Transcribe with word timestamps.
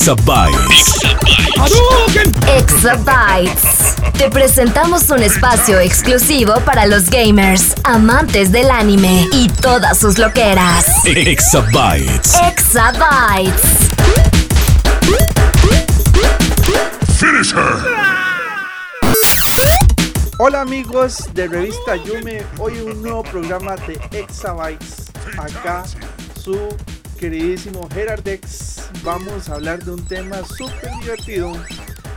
Exabytes. 0.00 0.94
Exabytes. 2.56 3.96
Te 4.16 4.30
presentamos 4.30 5.10
un 5.10 5.22
espacio 5.22 5.78
exclusivo 5.78 6.54
para 6.64 6.86
los 6.86 7.10
gamers, 7.10 7.74
amantes 7.84 8.50
del 8.50 8.70
anime 8.70 9.28
y 9.30 9.48
todas 9.48 9.98
sus 9.98 10.16
loqueras. 10.16 10.86
Exabytes. 11.04 12.34
Exabytes. 12.48 13.60
Finish 17.18 17.52
her. 17.52 17.84
Hola 20.38 20.62
amigos 20.62 21.28
de 21.34 21.46
Revista 21.46 21.96
Yume, 21.96 22.42
hoy 22.56 22.80
un 22.80 23.02
nuevo 23.02 23.22
programa 23.22 23.76
de 23.76 24.00
Exabytes. 24.18 25.12
Acá 25.36 25.84
su 26.42 26.56
queridísimo 27.20 27.86
Gerardex. 27.92 28.88
Vamos 29.04 29.48
a 29.50 29.54
hablar 29.56 29.84
de 29.84 29.90
un 29.92 30.02
tema 30.06 30.38
súper 30.42 30.90
divertido, 31.02 31.52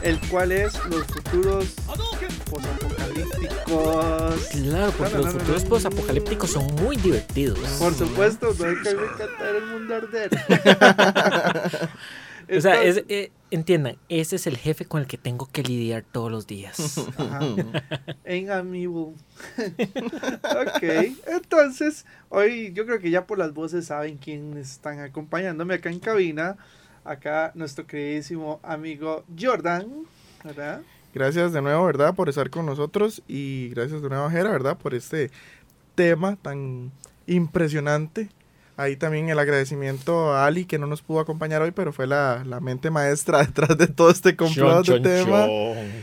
el 0.02 0.18
cual 0.30 0.54
es 0.54 0.74
los 0.86 1.04
futuros 1.06 1.66
posapocalípticos. 2.50 4.48
Claro, 4.52 4.92
porque 4.98 5.14
No, 5.14 5.20
no, 5.20 5.26
los 5.26 5.34
no, 5.34 5.40
futuros 5.42 5.64
no. 5.64 5.70
posapocalípticos 5.70 6.52
son 6.52 6.68
muy 6.76 6.96
divertidos. 6.96 7.60
Por 7.80 7.94
supuesto, 7.94 8.56
no 8.58 8.66
hay 8.66 8.76
que 8.82 8.94
rescatar 8.94 9.56
el 9.56 9.66
mundo 9.66 9.96
arder. 9.96 10.30
O 12.56 12.62
sea, 12.62 12.84
es- 12.84 13.04
eh, 13.10 13.32
entiendan, 13.52 13.98
ese 14.10 14.36
es 14.38 14.48
el 14.48 14.58
jefe 14.58 14.86
con 14.86 15.02
el 15.02 15.08
que 15.08 15.18
tengo 15.18 15.48
que 15.52 15.64
lidiar 15.64 16.04
todos 16.12 16.32
los 16.32 16.48
días. 16.48 16.98
Ajá. 17.18 17.40
En 18.26 18.52
amigo. 18.52 19.14
ok, 19.58 20.84
entonces, 21.28 22.06
hoy 22.30 22.72
yo 22.74 22.86
creo 22.86 23.00
que 23.00 23.10
ya 23.10 23.26
por 23.26 23.38
las 23.38 23.54
voces 23.54 23.86
saben 23.86 24.18
quiénes 24.18 24.72
están 24.72 25.00
acompañándome 25.00 25.76
acá 25.76 25.90
en 25.90 26.00
cabina. 26.00 26.58
Acá 27.06 27.52
nuestro 27.54 27.86
queridísimo 27.86 28.60
amigo 28.64 29.26
Jordan, 29.40 29.88
¿verdad? 30.44 30.82
Gracias 31.14 31.52
de 31.54 31.62
nuevo, 31.62 31.86
¿verdad? 31.86 32.16
Por 32.16 32.30
estar 32.30 32.50
con 32.50 32.66
nosotros 32.66 33.22
y 33.28 33.70
gracias 33.70 34.02
de 34.02 34.10
nuevo, 34.10 34.30
Jera, 34.30 34.52
¿verdad? 34.52 34.78
Por 34.78 34.94
este 34.96 35.30
tema 35.96 36.38
tan 36.38 36.92
impresionante. 37.28 38.30
Ahí 38.76 38.96
también 38.96 39.30
el 39.30 39.38
agradecimiento 39.38 40.34
a 40.34 40.48
Ali 40.48 40.66
que 40.66 40.80
no 40.80 40.88
nos 40.88 41.04
pudo 41.04 41.20
acompañar 41.20 41.62
hoy, 41.62 41.72
pero 41.72 41.94
fue 41.94 42.08
la, 42.08 42.44
la 42.44 42.60
mente 42.60 42.90
maestra 42.90 43.40
detrás 43.46 43.78
de 43.78 43.88
todo 43.88 44.10
este 44.10 44.36
complot 44.36 44.88
de 44.88 45.00
tema. 45.00 45.46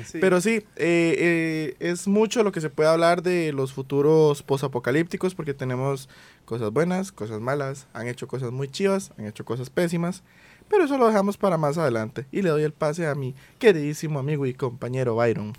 Sí. 0.07 0.19
Pero 0.21 0.41
sí, 0.41 0.65
eh, 0.77 1.15
eh, 1.19 1.77
es 1.81 2.07
mucho 2.07 2.45
lo 2.45 2.53
que 2.53 2.61
se 2.61 2.71
puede 2.71 2.89
hablar 2.89 3.23
de 3.23 3.53
los 3.53 3.73
futuros 3.73 4.45
posapocalípticos 4.45 5.35
porque 5.35 5.53
tenemos 5.53 6.09
cosas 6.45 6.71
buenas, 6.71 7.11
cosas 7.11 7.41
malas, 7.41 7.89
han 7.93 8.07
hecho 8.07 8.29
cosas 8.29 8.53
muy 8.53 8.69
chivas, 8.69 9.13
han 9.19 9.27
hecho 9.27 9.45
cosas 9.45 9.69
pésimas, 9.69 10.23
pero 10.69 10.85
eso 10.85 10.97
lo 10.97 11.09
dejamos 11.09 11.37
para 11.37 11.59
más 11.59 11.77
adelante. 11.77 12.27
Y 12.31 12.43
le 12.43 12.51
doy 12.51 12.63
el 12.63 12.73
pase 12.73 13.09
a 13.09 13.17
mi 13.17 13.35
queridísimo 13.59 14.21
amigo 14.21 14.47
y 14.47 14.55
compañero 14.55 15.17
Byron. 15.17 15.55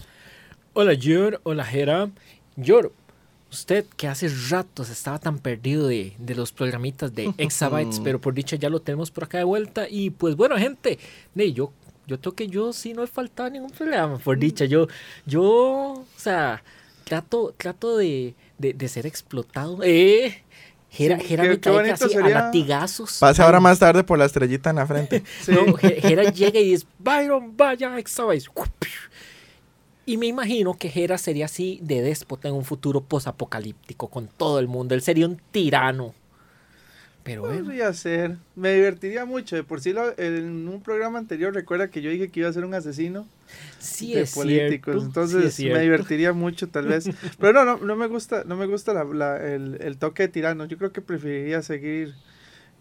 Hola, 0.73 0.93
Yor. 0.93 1.41
Hola, 1.43 1.65
Jera. 1.65 2.09
Yor, 2.55 2.93
usted 3.51 3.85
que 3.97 4.07
hace 4.07 4.29
ratos 4.49 4.89
estaba 4.89 5.19
tan 5.19 5.37
perdido 5.39 5.87
de, 5.87 6.13
de 6.17 6.35
los 6.35 6.51
programitas 6.51 7.13
de 7.13 7.33
Exabytes, 7.37 7.99
pero 7.99 8.19
por 8.19 8.33
dicha 8.33 8.55
ya 8.55 8.69
lo 8.69 8.79
tenemos 8.81 9.11
por 9.11 9.25
acá 9.25 9.37
de 9.39 9.43
vuelta. 9.43 9.87
Y 9.89 10.09
pues 10.11 10.35
bueno, 10.35 10.57
gente, 10.57 10.97
de, 11.35 11.53
yo, 11.53 11.71
yo 12.07 12.19
creo 12.19 12.33
que 12.33 12.47
yo 12.47 12.73
sí 12.73 12.93
no 12.93 13.03
he 13.03 13.07
faltado 13.07 13.49
ningún 13.49 13.71
programa, 13.71 14.17
por 14.17 14.37
dicha. 14.37 14.65
Yo, 14.65 14.87
yo, 15.25 15.43
o 15.43 16.05
sea, 16.17 16.63
trato, 17.03 17.53
trato 17.57 17.97
de, 17.97 18.35
de, 18.57 18.73
de 18.73 18.87
ser 18.87 19.05
explotado. 19.05 19.79
Eh, 19.83 20.43
Jera, 20.89 21.17
qué- 21.17 21.37
me 21.37 21.59
cae 21.59 21.87
casi 21.89 22.03
a 22.03 22.09
sería- 22.09 22.29
latigazos. 22.41 23.17
Pase 23.19 23.41
ahora 23.41 23.61
más 23.61 23.79
tarde 23.79 24.03
por 24.03 24.19
la 24.19 24.25
estrellita 24.25 24.69
en 24.71 24.75
la 24.77 24.85
frente. 24.87 25.23
Sí. 25.41 25.51
No, 25.53 25.65
Je- 25.77 26.01
Jera 26.01 26.23
llega 26.31 26.59
y 26.59 26.71
dice, 26.71 26.85
Byron, 26.99 27.55
vaya, 27.55 27.97
Exabytes. 27.97 28.49
Y 30.05 30.17
me 30.17 30.25
imagino 30.27 30.73
que 30.73 30.89
Jera 30.89 31.17
sería 31.17 31.45
así 31.45 31.79
de 31.83 32.01
déspota 32.01 32.47
en 32.47 32.55
un 32.55 32.65
futuro 32.65 33.01
posapocalíptico 33.01 34.07
con 34.09 34.27
todo 34.27 34.59
el 34.59 34.67
mundo. 34.67 34.95
Él 34.95 35.01
sería 35.01 35.27
un 35.27 35.39
tirano. 35.51 36.13
Pero 37.23 37.43
bueno, 37.43 37.65
Podría 37.65 37.93
ser. 37.93 38.37
Me 38.55 38.73
divertiría 38.73 39.25
mucho. 39.25 39.55
De 39.55 39.63
por 39.63 39.79
sí, 39.79 39.93
lo- 39.93 40.17
en 40.17 40.67
un 40.67 40.81
programa 40.81 41.19
anterior, 41.19 41.53
recuerda 41.53 41.89
que 41.89 42.01
yo 42.01 42.09
dije 42.09 42.29
que 42.29 42.39
iba 42.39 42.49
a 42.49 42.53
ser 42.53 42.65
un 42.65 42.73
asesino 42.73 43.27
sí 43.77 44.13
de 44.15 44.21
es 44.21 44.33
políticos. 44.33 44.93
cierto. 44.95 45.05
Entonces 45.05 45.59
me 45.59 45.79
divertiría 45.81 46.33
mucho, 46.33 46.67
tal 46.69 46.87
vez. 46.87 47.07
Pero 47.39 47.63
no, 47.63 47.77
no, 47.77 47.85
no 47.85 47.95
me 47.95 48.07
gusta, 48.07 48.43
no 48.45 48.55
me 48.57 48.65
gusta 48.65 48.93
la- 48.93 49.03
la- 49.03 49.53
el, 49.53 49.77
el 49.81 49.97
toque 49.97 50.23
de 50.23 50.29
tirano. 50.29 50.65
Yo 50.65 50.79
creo 50.79 50.91
que 50.91 51.01
preferiría 51.01 51.61
seguir 51.61 52.15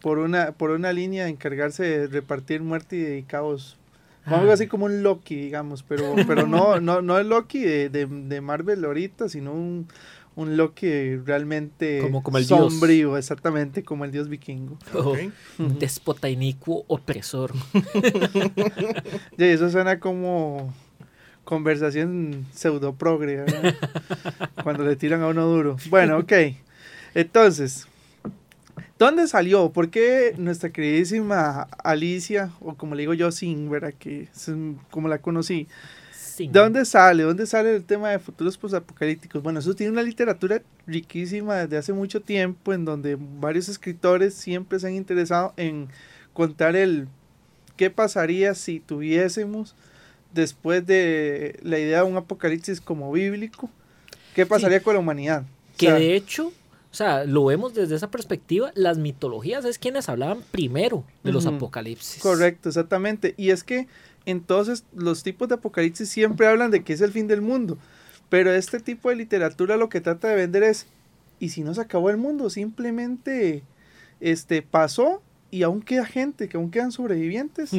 por 0.01 0.19
una, 0.19 0.53
por 0.53 0.71
una 0.71 0.95
línea, 0.95 1.29
encargarse 1.29 1.83
de 1.85 2.07
repartir 2.07 2.63
muerte 2.63 3.19
y 3.19 3.23
caos. 3.25 3.77
Como 4.25 4.37
Algo 4.37 4.51
Ah. 4.51 4.55
así 4.55 4.67
como 4.67 4.85
un 4.87 5.03
Loki, 5.03 5.35
digamos, 5.37 5.83
pero, 5.83 6.15
pero 6.27 6.47
no, 6.47 6.79
no, 6.81 7.03
no 7.03 7.19
el 7.19 7.29
Loki 7.29 7.61
de, 7.61 7.89
de, 7.89 8.07
de 8.07 8.41
Marvel 8.41 8.85
ahorita, 8.85 9.29
sino 9.29 9.53
un, 9.53 9.89
un 10.37 10.57
Loki 10.57 11.17
realmente 11.17 12.01
Como- 12.03 12.23
como 12.23 12.39
el 12.39 12.47
dios. 12.47 12.73
sombrío, 12.73 13.17
exactamente, 13.17 13.83
como 13.83 14.05
el 14.05 14.13
dios 14.13 14.29
vikingo. 14.29 14.79
Oh, 14.95 15.11
Ok. 15.13 15.19
un 15.59 15.79
déspota 15.79 16.29
inicuo 16.29 16.85
opresor. 16.89 17.53
Y 19.39 19.45
eso 19.45 19.71
suena 19.71 19.99
como 20.01 20.73
conversación 21.45 22.47
pseudo 22.53 22.95
progre, 22.95 23.37
¿verdad? 23.37 23.75
cuando 24.63 24.85
le 24.85 24.97
tiran 24.97 25.23
a 25.23 25.29
uno 25.29 25.47
duro. 25.47 25.77
Bueno, 25.89 26.19
ok. 26.19 26.33
Entonces, 27.15 27.87
¿dónde 28.99 29.27
salió? 29.27 29.71
¿Por 29.71 29.91
qué 29.91 30.35
nuestra 30.37 30.71
queridísima 30.71 31.63
Alicia, 31.85 32.53
o 32.61 32.75
como 32.75 32.95
le 32.95 33.03
digo 33.03 33.15
yo, 33.15 33.31
Sin, 33.33 33.71
¿verdad? 33.71 33.95
Que 33.99 34.23
es 34.23 34.51
como 34.91 35.09
la 35.09 35.19
conocí, 35.19 35.69
Sí. 36.13 36.47
¿De 36.47 36.59
dónde 36.59 36.85
sale? 36.85 37.23
¿Dónde 37.25 37.45
sale 37.45 37.75
el 37.77 37.85
tema 37.85 38.11
de 38.11 38.19
futuros 38.19 38.57
posapocalípticos? 38.57 39.43
Bueno, 39.43 39.59
eso 39.59 39.75
tiene 39.75 39.93
una 39.93 40.03
literatura 40.03 40.63
riquísima 40.87 41.57
desde 41.57 41.77
hace 41.77 41.93
mucho 41.93 42.23
tiempo, 42.23 42.73
en 42.73 42.85
donde 42.85 43.19
varios 43.19 43.69
escritores 43.69 44.35
siempre 44.35 44.79
se 44.79 44.87
han 44.87 44.95
interesado 44.95 45.53
en 45.57 45.89
contar 46.33 46.77
el 46.77 47.09
qué 47.77 47.91
pasaría 47.91 48.55
si 48.55 48.81
tuviésemos, 48.81 49.75
después 50.33 50.87
de 50.87 51.59
la 51.63 51.79
idea 51.79 51.99
de 51.99 52.11
un 52.11 52.17
apocalipsis 52.17 52.81
como 52.81 53.11
bíblico, 53.13 53.69
qué 54.35 54.47
pasaría 54.47 54.83
con 54.83 54.95
la 54.95 55.01
humanidad. 55.01 55.43
O 55.43 55.77
Que 55.79 55.87
sea, 55.87 55.95
de 55.97 56.15
hecho, 56.15 56.53
o 56.93 56.95
sea, 56.95 57.25
lo 57.25 57.45
vemos 57.45 57.73
desde 57.73 57.95
esa 57.95 58.11
perspectiva, 58.11 58.73
las 58.75 58.99
mitologías 58.99 59.65
es 59.65 59.79
quienes 59.79 60.09
hablaban 60.09 60.43
primero 60.51 61.05
de 61.23 61.33
los 61.33 61.47
apocalipsis. 61.47 62.21
Correcto, 62.21 62.69
exactamente. 62.69 63.35
Y 63.37 63.51
es 63.51 63.63
que 63.63 63.87
entonces 64.27 64.85
los 64.95 65.23
tipos 65.23 65.49
de 65.49 65.55
apocalipsis 65.55 66.09
siempre 66.09 66.49
hablan 66.49 66.73
de 66.73 66.83
que 66.83 66.93
es 66.93 67.01
el 67.01 67.13
fin 67.13 67.29
del 67.29 67.43
mundo. 67.43 67.79
Pero 68.29 68.53
este 68.53 68.81
tipo 68.81 69.09
de 69.09 69.17
literatura 69.17 69.77
lo 69.77 69.89
que 69.89 70.01
trata 70.01 70.29
de 70.29 70.35
vender 70.35 70.65
es, 70.65 70.87
¿y 71.39 71.51
si 71.51 71.63
no 71.63 71.75
se 71.75 71.81
acabó 71.81 72.11
el 72.11 72.17
mundo? 72.17 72.51
Simplemente 72.51 73.63
este, 74.19 74.61
pasó 74.61 75.23
y 75.53 75.63
aún 75.63 75.83
queda 75.83 76.05
gente, 76.05 76.49
que 76.49 76.57
aún 76.57 76.73
quedan 76.73 76.91
sobrevivientes. 76.91 77.71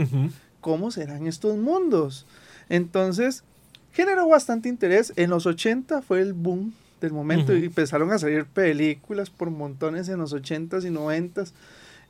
¿Cómo 0.62 0.90
serán 0.90 1.28
estos 1.28 1.58
mundos? 1.58 2.26
Entonces, 2.70 3.44
generó 3.92 4.30
bastante 4.30 4.70
interés. 4.70 5.12
En 5.18 5.30
los 5.30 5.46
80 5.46 6.02
fue 6.02 6.22
el 6.22 6.32
boom 6.32 6.74
del 7.08 7.14
momento 7.14 7.56
y 7.56 7.66
empezaron 7.66 8.12
a 8.12 8.20
salir 8.20 8.46
películas 8.46 9.30
por 9.30 9.50
montones 9.50 10.08
en 10.10 10.20
los 10.20 10.34
80s 10.34 10.86
y 10.86 10.90
90s. 10.90 11.52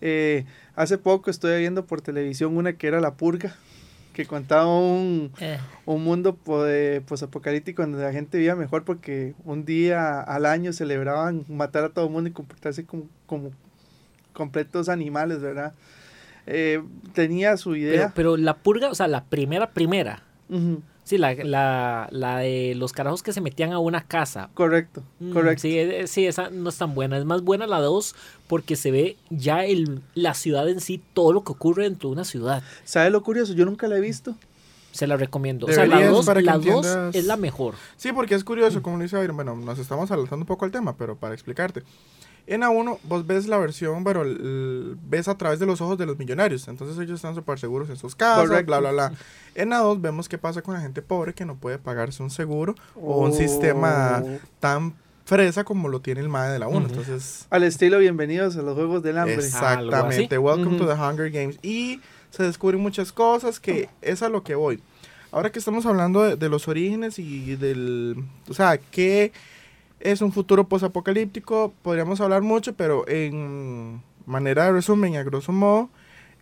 Eh, 0.01 0.45
hace 0.75 0.97
poco 0.97 1.29
estoy 1.29 1.59
viendo 1.59 1.85
por 1.85 2.01
televisión 2.01 2.57
una 2.57 2.73
que 2.73 2.87
era 2.87 2.99
La 2.99 3.15
Purga, 3.15 3.55
que 4.13 4.25
contaba 4.25 4.67
un, 4.67 5.31
Eh, 5.39 5.57
un 5.85 6.03
mundo 6.03 6.35
posapocalíptico 7.05 7.81
donde 7.81 8.03
la 8.03 8.11
gente 8.11 8.37
vivía 8.37 8.55
mejor 8.55 8.83
porque 8.83 9.33
un 9.45 9.63
día 9.65 10.21
al 10.21 10.45
año 10.45 10.73
celebraban 10.73 11.45
matar 11.47 11.85
a 11.85 11.89
todo 11.89 12.05
el 12.05 12.11
mundo 12.11 12.29
y 12.29 12.33
comportarse 12.33 12.85
como, 12.85 13.07
como 13.25 13.51
completos 14.33 14.89
animales, 14.89 15.41
¿verdad? 15.41 15.73
Eh, 16.47 16.81
tenía 17.13 17.55
su 17.57 17.75
idea. 17.75 18.11
pero 18.15 18.35
la 18.37 18.57
purga, 18.57 18.89
o 18.89 18.95
sea, 18.95 19.07
la 19.07 19.23
primera, 19.25 19.71
primera. 19.71 20.23
Sí, 21.03 21.17
la, 21.17 21.33
la, 21.33 22.07
la 22.11 22.37
de 22.37 22.73
los 22.75 22.93
carajos 22.93 23.23
que 23.23 23.33
se 23.33 23.41
metían 23.41 23.71
a 23.73 23.79
una 23.79 24.03
casa. 24.03 24.49
Correcto, 24.53 25.03
Mm, 25.19 25.33
correcto. 25.33 25.61
Sí, 25.63 25.77
eh, 25.77 26.07
sí, 26.07 26.25
esa 26.27 26.49
no 26.49 26.69
es 26.69 26.77
tan 26.77 26.93
buena. 26.93 27.17
Es 27.17 27.25
más 27.25 27.41
buena 27.41 27.67
la 27.67 27.79
2 27.81 28.15
porque 28.47 28.75
se 28.75 28.91
ve 28.91 29.17
ya 29.29 29.65
el, 29.65 30.01
la 30.13 30.33
ciudad 30.33 30.69
en 30.69 30.79
sí, 30.79 31.01
todo 31.13 31.33
lo 31.33 31.43
que 31.43 31.51
ocurre 31.51 31.83
dentro 31.83 32.09
de 32.09 32.13
una 32.13 32.23
ciudad. 32.23 32.63
¿Sabe 32.85 33.09
lo 33.09 33.23
curioso? 33.23 33.53
Yo 33.53 33.65
nunca 33.65 33.87
la 33.87 33.97
he 33.97 34.01
visto. 34.01 34.35
Se 34.91 35.07
la 35.07 35.15
recomiendo. 35.17 35.67
o 35.67 35.69
sea, 35.71 35.85
la 35.85 35.95
Deberías 35.95 36.11
2 36.13 36.25
para 36.25 36.39
que 36.41 36.45
la 36.45 36.53
dos 36.57 36.65
entiendas- 36.65 37.15
es 37.15 37.25
la 37.25 37.37
mejor. 37.37 37.75
Sí, 37.97 38.11
porque 38.11 38.35
es 38.35 38.43
curioso, 38.43 38.81
como 38.81 38.99
dice 38.99 39.17
Byron, 39.17 39.35
bueno, 39.37 39.55
nos 39.55 39.79
estamos 39.79 40.11
adelantando 40.11 40.43
un 40.43 40.47
poco 40.47 40.65
al 40.65 40.71
tema, 40.71 40.95
pero 40.97 41.15
para 41.15 41.33
explicarte. 41.33 41.83
En 42.47 42.61
A1 42.63 42.97
vos 43.03 43.25
ves 43.27 43.47
la 43.47 43.57
versión, 43.57 44.03
pero 44.03 44.23
el- 44.23 44.97
ves 45.07 45.27
a 45.27 45.37
través 45.37 45.59
de 45.59 45.65
los 45.65 45.79
ojos 45.81 45.97
de 45.97 46.05
los 46.05 46.17
millonarios, 46.17 46.67
entonces 46.67 46.97
ellos 46.97 47.15
están 47.15 47.35
súper 47.35 47.59
seguros 47.59 47.89
en 47.89 47.97
sus 47.97 48.15
casas, 48.15 48.47
Correcto. 48.47 48.65
bla, 48.67 48.79
bla, 48.79 48.91
bla. 48.91 49.13
En 49.55 49.69
A2 49.71 50.01
vemos 50.01 50.27
qué 50.27 50.37
pasa 50.37 50.61
con 50.61 50.73
la 50.73 50.81
gente 50.81 51.01
pobre 51.01 51.33
que 51.33 51.45
no 51.45 51.55
puede 51.55 51.77
pagarse 51.77 52.21
un 52.23 52.29
seguro 52.29 52.75
o 52.95 53.21
un 53.21 53.31
Oh. 53.31 53.33
sistema 53.33 54.23
tan 54.59 54.95
fresa 55.25 55.63
como 55.63 55.87
lo 55.87 56.01
tiene 56.01 56.19
el 56.19 56.27
MAE 56.29 56.51
de 56.51 56.59
la 56.59 56.67
1. 56.67 56.79
Ujú. 56.79 56.87
Entonces, 56.89 57.45
Al 57.49 57.63
estilo 57.63 57.99
Bienvenidos 57.99 58.57
a 58.57 58.61
los 58.63 58.75
Juegos 58.75 59.01
del 59.03 59.17
Hambre. 59.17 59.35
Exactamente. 59.35 60.37
Welcome 60.37 60.77
to 60.77 60.83
Ujú. 60.85 60.93
the 60.93 60.99
Hunger 60.99 61.29
Games. 61.31 61.57
Y 61.61 62.01
se 62.31 62.43
descubren 62.43 62.81
muchas 62.81 63.11
cosas 63.13 63.59
que 63.59 63.87
es 64.01 64.21
a 64.23 64.29
lo 64.29 64.43
que 64.43 64.55
voy. 64.55 64.81
Ahora 65.31 65.49
que 65.51 65.59
estamos 65.59 65.85
hablando 65.85 66.23
de, 66.23 66.35
de 66.35 66.49
los 66.49 66.67
orígenes 66.67 67.17
y 67.17 67.55
del... 67.55 68.25
O 68.49 68.53
sea, 68.53 68.77
¿qué 68.77 69.31
es 70.03 70.21
un 70.21 70.31
futuro 70.31 70.67
posapocalíptico? 70.67 71.73
Podríamos 71.81 72.21
hablar 72.21 72.41
mucho, 72.41 72.73
pero 72.73 73.07
en 73.07 74.01
manera 74.25 74.65
de 74.65 74.73
resumen 74.73 75.13
y 75.13 75.17
a 75.17 75.23
grosso 75.23 75.51
modo, 75.51 75.89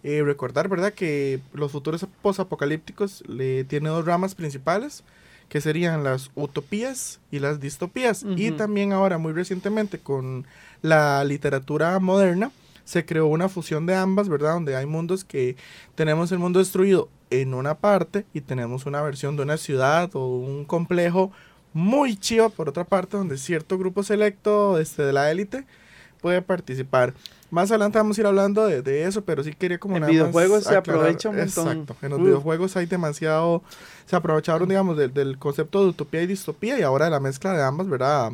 eh, 0.03 0.21
recordar, 0.23 0.69
¿verdad? 0.69 0.93
Que 0.93 1.41
los 1.53 1.71
futuros 1.71 2.05
posapocalípticos 2.21 3.23
le 3.27 3.63
tiene 3.65 3.89
dos 3.89 4.05
ramas 4.05 4.35
principales, 4.35 5.03
que 5.49 5.61
serían 5.61 6.03
las 6.03 6.31
utopías 6.35 7.19
y 7.31 7.39
las 7.39 7.59
distopías. 7.59 8.23
Y 8.35 8.51
también 8.51 8.93
ahora, 8.93 9.17
muy 9.17 9.33
recientemente, 9.33 9.99
con 9.99 10.45
la 10.81 11.23
literatura 11.23 11.97
moderna, 11.99 12.51
se 12.85 13.05
creó 13.05 13.27
una 13.27 13.49
fusión 13.49 13.85
de 13.85 13.95
ambas, 13.95 14.29
¿verdad? 14.29 14.53
Donde 14.53 14.75
hay 14.75 14.85
mundos 14.85 15.23
que 15.23 15.55
tenemos 15.95 16.31
el 16.31 16.39
mundo 16.39 16.59
destruido 16.59 17.09
en 17.29 17.53
una 17.53 17.75
parte 17.75 18.25
y 18.33 18.41
tenemos 18.41 18.85
una 18.85 19.01
versión 19.01 19.35
de 19.35 19.43
una 19.43 19.57
ciudad 19.57 20.09
o 20.15 20.25
un 20.37 20.65
complejo 20.65 21.31
muy 21.73 22.15
chiva 22.17 22.49
por 22.49 22.69
otra 22.69 22.83
parte, 22.83 23.17
donde 23.17 23.37
cierto 23.37 23.77
grupo 23.77 24.03
selecto 24.03 24.79
este, 24.79 25.03
de 25.03 25.13
la 25.13 25.29
élite 25.31 25.65
puede 26.21 26.41
participar. 26.41 27.13
Más 27.51 27.71
adelante 27.71 27.97
vamos 27.97 28.17
a 28.17 28.21
ir 28.21 28.27
hablando 28.27 28.65
de, 28.67 28.81
de 28.81 29.05
eso, 29.05 29.23
pero 29.23 29.43
sí 29.43 29.53
quería 29.53 29.79
como 29.79 29.95
En 29.95 30.01
nada 30.01 30.11
más 30.13 30.21
videojuegos 30.21 30.63
se 30.65 30.75
aclarar- 30.77 30.79
aprovecha 30.79 31.29
un 31.29 31.37
montón. 31.37 31.67
Exacto, 31.67 31.95
en 32.01 32.09
los 32.11 32.19
videojuegos 32.21 32.75
hay 32.77 32.85
demasiado, 32.85 33.63
se 34.05 34.15
aprovecharon, 34.15 34.67
digamos, 34.69 34.97
del, 34.97 35.13
del 35.13 35.37
concepto 35.39 35.81
de 35.83 35.89
utopía 35.89 36.21
y 36.21 36.27
distopía 36.27 36.77
y 36.77 36.83
ahora 36.83 37.05
de 37.05 37.11
la 37.11 37.19
mezcla 37.19 37.53
de 37.53 37.63
ambas, 37.63 37.87
¿verdad? 37.87 38.31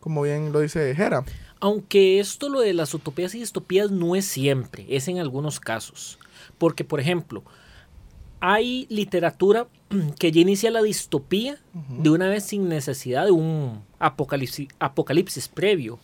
Como 0.00 0.22
bien 0.22 0.52
lo 0.52 0.60
dice 0.60 0.94
Jera. 0.94 1.24
Aunque 1.60 2.20
esto 2.20 2.48
lo 2.48 2.60
de 2.60 2.72
las 2.74 2.92
utopías 2.94 3.34
y 3.34 3.40
distopías 3.40 3.90
no 3.90 4.14
es 4.16 4.24
siempre, 4.26 4.86
es 4.88 5.08
en 5.08 5.18
algunos 5.18 5.60
casos. 5.60 6.18
Porque, 6.58 6.84
por 6.84 7.00
ejemplo, 7.00 7.42
hay 8.40 8.86
literatura 8.90 9.66
que 10.18 10.32
ya 10.32 10.40
inicia 10.40 10.70
la 10.70 10.82
distopía 10.82 11.58
de 11.72 12.10
una 12.10 12.28
vez 12.28 12.44
sin 12.44 12.68
necesidad 12.68 13.24
de 13.24 13.32
un 13.32 13.82
apocalipsis, 13.98 14.68
apocalipsis 14.78 15.48
previo. 15.48 15.98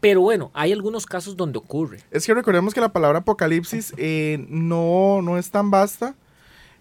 Pero 0.00 0.20
bueno, 0.20 0.50
hay 0.54 0.72
algunos 0.72 1.06
casos 1.06 1.36
donde 1.36 1.58
ocurre. 1.58 2.00
Es 2.10 2.24
que 2.24 2.34
recordemos 2.34 2.72
que 2.72 2.80
la 2.80 2.92
palabra 2.92 3.20
apocalipsis 3.20 3.92
eh, 3.98 4.44
no, 4.48 5.22
no 5.22 5.38
es 5.38 5.50
tan 5.50 5.70
vasta, 5.70 6.14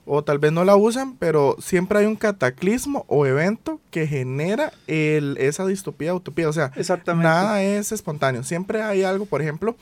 o 0.08 0.24
tal 0.24 0.40
vez 0.40 0.54
no 0.54 0.64
la 0.64 0.76
usan, 0.78 1.18
pero 1.18 1.58
siempre 1.60 2.00
hay 2.00 2.06
un 2.06 2.16
cataclismo 2.16 3.04
o 3.08 3.26
evento 3.26 3.82
que 3.92 4.08
genera 4.08 4.72
el, 4.88 5.36
esa 5.38 5.66
distopía, 5.66 6.14
utopía. 6.14 6.48
O 6.48 6.54
sea, 6.54 6.72
Exactamente. 6.76 7.28
nada 7.28 7.62
es 7.62 7.92
espontáneo. 7.92 8.44
Siempre 8.44 8.82
hay 8.82 9.04
algo, 9.04 9.26
por 9.26 9.42
ejemplo, 9.42 9.76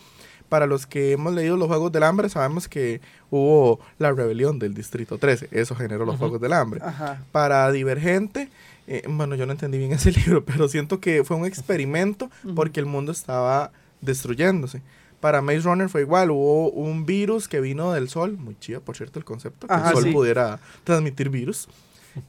para 0.49 0.67
los 0.67 0.85
que 0.85 1.11
hemos 1.13 1.33
leído 1.33 1.57
los 1.57 1.67
Juegos 1.67 1.91
del 1.91 2.03
Hambre, 2.03 2.29
sabemos 2.29 2.67
que 2.67 3.01
hubo 3.31 3.79
la 3.97 4.11
rebelión 4.11 4.59
del 4.59 4.73
Distrito 4.73 5.17
13. 5.17 5.49
Eso 5.51 5.75
generó 5.75 6.05
los 6.05 6.15
Ujú. 6.15 6.19
Juegos 6.25 6.41
del 6.41 6.53
Hambre. 6.53 6.81
Ajá. 6.83 7.23
Para 7.31 7.71
Divergente, 7.71 8.49
eh, 8.87 9.03
bueno, 9.07 9.35
yo 9.35 9.45
no 9.45 9.51
entendí 9.53 9.77
bien 9.77 9.91
ese 9.93 10.11
libro, 10.11 10.45
pero 10.45 10.67
siento 10.67 10.99
que 10.99 11.23
fue 11.23 11.37
un 11.37 11.45
experimento 11.45 12.29
porque 12.55 12.79
el 12.79 12.85
mundo 12.85 13.11
estaba 13.11 13.71
destruyéndose. 14.01 14.81
Para 15.19 15.41
Maze 15.41 15.61
Runner 15.61 15.89
fue 15.89 16.01
igual, 16.01 16.29
hubo 16.29 16.69
un 16.69 17.05
virus 17.05 17.47
que 17.47 17.59
vino 17.59 17.91
del 17.93 18.09
sol, 18.09 18.37
muy 18.37 18.55
chido, 18.59 18.81
por 18.81 18.95
cierto, 18.95 19.17
el 19.17 19.25
concepto, 19.25 19.65
que 19.67 19.73
Ajá, 19.73 19.89
el 19.89 19.95
sol 19.95 20.03
sí. 20.03 20.11
pudiera 20.11 20.59
transmitir 20.83 21.29
virus. 21.29 21.67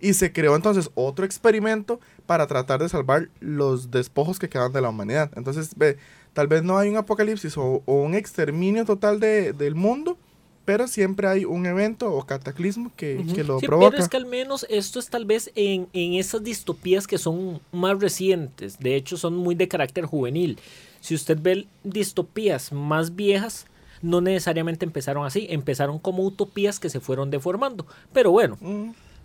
Y 0.00 0.14
se 0.14 0.32
creó 0.32 0.56
entonces 0.56 0.90
otro 0.94 1.24
experimento 1.24 2.00
para 2.26 2.46
tratar 2.46 2.80
de 2.80 2.88
salvar 2.88 3.28
los 3.40 3.90
despojos 3.90 4.38
que 4.38 4.48
quedaban 4.48 4.72
de 4.72 4.80
la 4.80 4.88
humanidad. 4.88 5.30
Entonces, 5.36 5.70
ve, 5.76 5.96
tal 6.32 6.48
vez 6.48 6.62
no 6.62 6.76
hay 6.78 6.88
un 6.88 6.96
apocalipsis 6.96 7.56
o, 7.56 7.82
o 7.84 7.94
un 8.02 8.14
exterminio 8.14 8.84
total 8.84 9.20
de- 9.20 9.52
del 9.52 9.74
mundo, 9.74 10.18
pero 10.64 10.88
siempre 10.88 11.28
hay 11.28 11.44
un 11.44 11.64
evento 11.66 12.12
o 12.12 12.26
cataclismo 12.26 12.90
que, 12.96 13.18
Ujú. 13.18 13.34
que 13.34 13.44
lo 13.44 13.60
Sí, 13.60 13.66
provoca. 13.68 13.90
pero 13.90 14.02
es 14.02 14.08
que 14.08 14.16
al 14.16 14.26
menos 14.26 14.66
esto 14.68 14.98
es 14.98 15.08
tal 15.08 15.24
vez 15.24 15.52
en, 15.54 15.86
en 15.92 16.14
esas 16.14 16.42
distopías 16.42 17.06
que 17.06 17.18
son 17.18 17.60
más 17.70 18.00
recientes. 18.00 18.76
De 18.80 18.96
hecho, 18.96 19.16
son 19.16 19.36
muy 19.36 19.54
de 19.54 19.68
carácter 19.68 20.04
juvenil. 20.06 20.58
Si 21.00 21.14
usted 21.14 21.38
ve 21.40 21.68
distopías 21.84 22.72
más 22.72 23.14
viejas, 23.14 23.66
no 24.02 24.20
necesariamente 24.20 24.84
empezaron 24.84 25.24
así. 25.24 25.46
Empezaron 25.50 26.00
como 26.00 26.24
utopías 26.24 26.80
que 26.80 26.90
se 26.90 26.98
fueron 26.98 27.30
deformando. 27.30 27.86
Pero 28.12 28.32
bueno. 28.32 28.58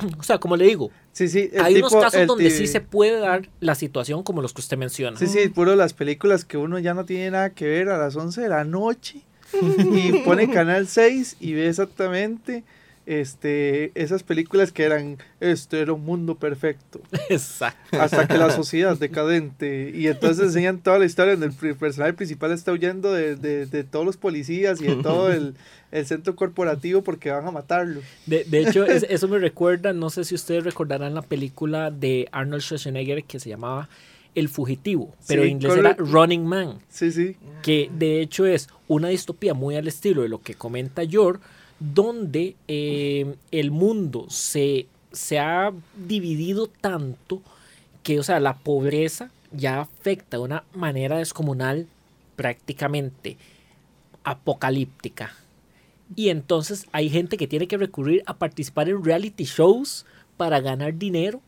o 0.20 0.24
sea, 0.24 0.38
como 0.40 0.56
le 0.58 0.66
digo, 0.66 0.92
Sí, 1.12 1.28
sí. 1.28 1.50
el 1.54 1.62
hay 1.62 1.76
unos 1.78 1.94
casos 1.94 2.22
el 2.22 2.28
donde 2.28 2.50
sí 2.52 2.68
se 2.68 2.82
puede 2.82 3.20
dar 3.20 3.50
la 3.60 3.76
situación 3.76 4.24
como 4.24 4.42
los 4.42 4.54
que 4.54 4.62
usted 4.62 4.78
menciona. 4.78 5.18
Sí, 5.18 5.28
sí, 5.28 5.50
puro 5.50 5.76
las 5.76 5.94
películas 5.94 6.46
que 6.46 6.58
uno 6.58 6.80
ya 6.80 6.94
no 6.94 7.06
tiene 7.06 7.32
nada 7.32 7.50
que 7.52 7.66
ver 7.66 7.90
a 7.90 7.98
las 7.98 8.16
11 8.16 8.42
de 8.42 8.50
la 8.50 8.64
noche 8.64 9.22
y 9.94 10.14
pone 10.24 10.50
Canal 10.54 10.88
6 10.88 11.38
y 11.40 11.54
ve 11.54 11.68
exactamente 11.68 12.64
este 13.20 13.92
esas 14.02 14.24
películas 14.24 14.72
que 14.72 14.84
eran 14.84 15.18
este 15.40 15.80
era 15.82 15.94
un 15.94 16.06
mundo 16.06 16.36
perfecto 16.36 17.02
Exacto. 17.30 18.00
hasta 18.02 18.28
que 18.28 18.38
la 18.38 18.50
sociedad 18.52 18.98
decadente 19.00 19.92
y 19.94 20.08
entonces 20.08 20.46
enseñan 20.48 20.80
toda 20.80 20.98
la 21.00 21.06
historia 21.06 21.36
donde 21.36 21.54
el 21.68 21.76
personaje 21.76 22.14
principal 22.14 22.52
está 22.52 22.72
huyendo 22.72 23.12
de, 23.14 23.36
de- 23.36 23.66
de 23.66 23.84
todos 23.84 24.06
los 24.06 24.18
policías 24.18 24.82
y 24.82 24.86
de 24.86 24.96
todo 24.98 25.32
el, 25.32 25.56
el 25.92 26.06
centro 26.06 26.36
corporativo 26.36 27.02
porque 27.04 27.32
van 27.32 27.46
a 27.46 27.52
matarlo. 27.52 28.02
De, 28.26 28.44
de 28.46 28.62
hecho, 28.62 28.86
es- 28.86 29.06
eso 29.10 29.28
me 29.28 29.40
recuerda, 29.40 29.94
no 29.94 30.10
sé 30.10 30.24
si 30.24 30.36
ustedes 30.36 30.64
recordarán 30.64 31.14
la 31.14 31.22
película 31.22 31.92
de 31.92 32.28
Arnold 32.32 32.62
Schwarzenegger 32.64 33.24
que 33.26 33.40
se 33.40 33.50
llamaba 33.50 33.90
El 34.36 34.48
Fugitivo, 34.50 35.14
pero 35.28 35.42
Sí, 35.44 35.50
en 35.50 35.56
inglés 35.58 35.74
correcto. 35.76 36.04
era 36.04 36.12
Running 36.12 36.46
Man. 36.46 36.80
Sí, 36.90 37.12
sí. 37.12 37.36
que 37.62 37.90
de 37.98 38.22
hecho 38.22 38.46
es 38.46 38.70
una 38.88 39.10
distopía 39.10 39.54
muy 39.54 39.76
al 39.76 39.88
estilo 39.88 40.22
de 40.22 40.30
lo 40.30 40.42
que 40.42 40.54
comenta 40.56 41.04
Yor, 41.04 41.40
donde 41.82 42.56
eh, 42.68 43.36
el 43.50 43.72
mundo 43.72 44.28
se, 44.30 44.88
se 45.12 45.40
ha 45.40 45.74
dividido 45.96 46.68
tanto 46.68 47.42
que, 48.04 48.20
o 48.20 48.24
sea, 48.24 48.40
la 48.40 48.58
pobreza 48.58 49.32
ya 49.52 49.82
afecta 49.82 50.38
de 50.38 50.44
una 50.44 50.64
manera 50.74 51.18
descomunal 51.18 51.88
prácticamente 52.36 53.38
apocalíptica. 54.24 55.34
Y 56.16 56.30
entonces 56.30 56.86
hay 56.92 57.10
gente 57.10 57.36
que 57.38 57.48
tiene 57.48 57.68
que 57.68 57.78
recurrir 57.78 58.22
a 58.28 58.38
participar 58.38 58.88
en 58.88 59.04
reality 59.04 59.46
shows 59.46 60.06
para 60.38 60.60
ganar 60.60 60.98
dinero 60.98 61.42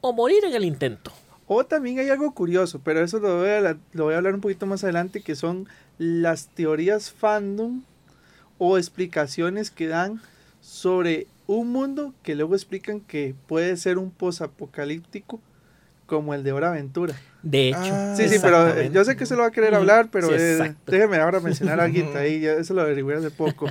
o 0.00 0.12
morir 0.12 0.44
en 0.44 0.54
el 0.54 0.64
intento. 0.64 1.12
O 1.46 1.64
también 1.64 1.98
hay 1.98 2.08
algo 2.08 2.32
curioso, 2.32 2.80
pero 2.82 3.04
eso 3.04 3.18
lo 3.18 3.38
voy, 3.38 3.48
a, 3.50 3.76
lo 3.92 4.04
voy 4.04 4.14
a 4.14 4.16
hablar 4.16 4.34
un 4.34 4.40
poquito 4.40 4.64
más 4.64 4.82
adelante, 4.82 5.20
que 5.20 5.34
son 5.34 5.68
las 5.98 6.48
teorías 6.48 7.10
fandom 7.10 7.82
o 8.66 8.78
explicaciones 8.78 9.70
que 9.70 9.88
dan 9.88 10.22
sobre 10.62 11.26
un 11.46 11.70
mundo 11.70 12.14
que 12.22 12.34
luego 12.34 12.54
explican 12.54 13.00
que 13.00 13.34
puede 13.46 13.76
ser 13.76 13.98
un 13.98 14.10
posapocalíptico 14.10 15.40
como 16.06 16.32
el 16.32 16.42
de 16.44 16.52
Hora 16.52 16.70
Aventura. 16.70 17.14
De 17.46 17.68
hecho, 17.68 17.78
Ah, 17.78 18.14
Sí, 18.16 18.26
sí, 18.28 18.36
pero 18.40 18.68
eh, 18.68 18.90
yo 18.92 19.04
sé 19.04 19.16
que 19.16 19.26
se 19.26 19.34
lo 19.36 19.42
va 19.42 19.48
a 19.48 19.50
querer 19.50 19.74
hablar, 19.74 20.08
pero 20.10 20.28
Sí, 20.28 20.34
eh, 20.38 20.74
déjeme 20.86 21.18
ahora 21.18 21.40
mencionar 21.40 21.78
algo 21.78 22.16
ahí, 22.16 22.40
ya 22.40 22.52
eso 22.54 22.72
lo 22.72 22.80
averigué 22.80 23.14
hace 23.16 23.30
poco. 23.30 23.66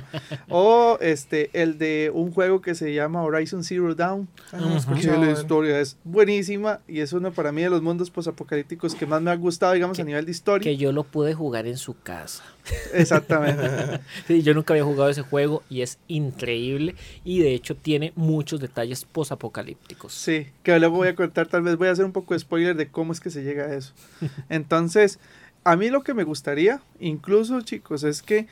O 0.48 0.96
este, 1.00 1.50
el 1.52 1.76
de 1.76 2.10
un 2.14 2.30
juego 2.32 2.60
que 2.60 2.74
se 2.76 2.94
llama 2.94 3.22
Horizon 3.22 3.64
Zero 3.64 3.94
Dawn, 3.94 4.28
Ah, 4.52 4.58
que 4.70 4.76
escuchaba 4.76 5.24
la 5.24 5.32
historia 5.32 5.80
es 5.80 5.96
buenísima 6.04 6.80
y 6.86 7.00
es 7.00 7.12
uno 7.12 7.32
para 7.32 7.50
mí 7.50 7.62
de 7.62 7.70
los 7.70 7.82
mundos 7.82 8.10
posapocalípticos 8.10 8.94
que 8.94 9.06
más 9.06 9.20
me 9.20 9.30
ha 9.32 9.34
gustado, 9.36 9.72
digamos, 9.72 9.98
a 9.98 10.02
Que- 10.02 10.06
nivel 10.06 10.24
de 10.24 10.30
historia. 10.30 10.62
que 10.62 10.76
yo 10.76 10.92
lo 10.92 11.02
pude 11.02 11.34
jugar 11.34 11.66
en 11.66 11.76
su 11.76 11.98
casa. 12.00 12.44
Exactamente. 12.92 13.64
Sí, 14.26 14.42
yo 14.42 14.54
nunca 14.54 14.72
había 14.72 14.84
jugado 14.84 15.10
ese 15.10 15.22
juego 15.22 15.62
y 15.68 15.82
es 15.82 15.98
increíble 16.08 16.94
y 17.24 17.40
de 17.40 17.54
hecho 17.54 17.74
tiene 17.76 18.12
muchos 18.16 18.60
detalles 18.60 19.04
posapocalípticos. 19.04 20.12
Sí, 20.14 20.46
que 20.62 20.78
luego 20.78 20.96
voy 20.96 21.08
a 21.08 21.14
contar, 21.14 21.46
tal 21.46 21.62
vez 21.62 21.76
voy 21.76 21.88
a 21.88 21.90
hacer 21.90 22.04
un 22.04 22.12
poco 22.12 22.32
de 22.34 22.40
spoiler 22.40 22.74
de 22.76 22.88
cómo 22.88 23.12
es 23.12 23.20
que 23.20 23.30
se 23.30 23.42
llega 23.42 23.63
eso. 23.72 23.92
Entonces, 24.48 25.18
a 25.64 25.76
mí 25.76 25.90
lo 25.90 26.02
que 26.02 26.14
me 26.14 26.24
gustaría, 26.24 26.80
incluso 27.00 27.60
chicos, 27.62 28.04
es 28.04 28.22
que 28.22 28.46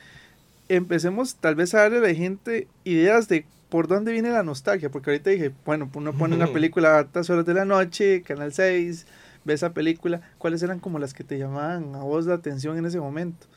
empecemos 0.69 1.35
tal 1.35 1.55
vez 1.55 1.73
a 1.73 1.81
darle 1.81 1.97
a 1.97 2.01
la 2.01 2.13
gente 2.13 2.67
ideas 2.83 3.27
de 3.27 3.45
por 3.69 3.87
dónde 3.87 4.11
viene 4.11 4.29
la 4.29 4.43
nostalgia, 4.43 4.89
porque 4.89 5.09
ahorita 5.09 5.31
dije, 5.31 5.51
bueno, 5.65 5.89
uno 5.93 6.13
pone 6.13 6.35
una 6.35 6.47
película 6.47 6.95
a 6.95 6.99
altas 6.99 7.29
horas 7.29 7.45
de 7.45 7.55
la 7.55 7.65
noche, 7.65 8.21
Canal 8.21 8.53
6, 8.53 9.07
ve 9.45 9.53
esa 9.53 9.73
película, 9.73 10.21
¿cuáles 10.37 10.61
eran 10.61 10.79
como 10.79 10.99
las 10.99 11.13
que 11.13 11.23
te 11.23 11.39
llamaban 11.39 11.95
a 11.95 12.03
vos 12.03 12.27
la 12.27 12.35
atención 12.35 12.77
en 12.77 12.85
ese 12.85 12.99
momento? 12.99 13.47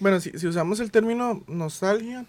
Bueno, 0.00 0.18
si, 0.18 0.30
si 0.36 0.48
usamos 0.48 0.80
el 0.80 0.90
término 0.90 1.44
nostalgia, 1.46 2.24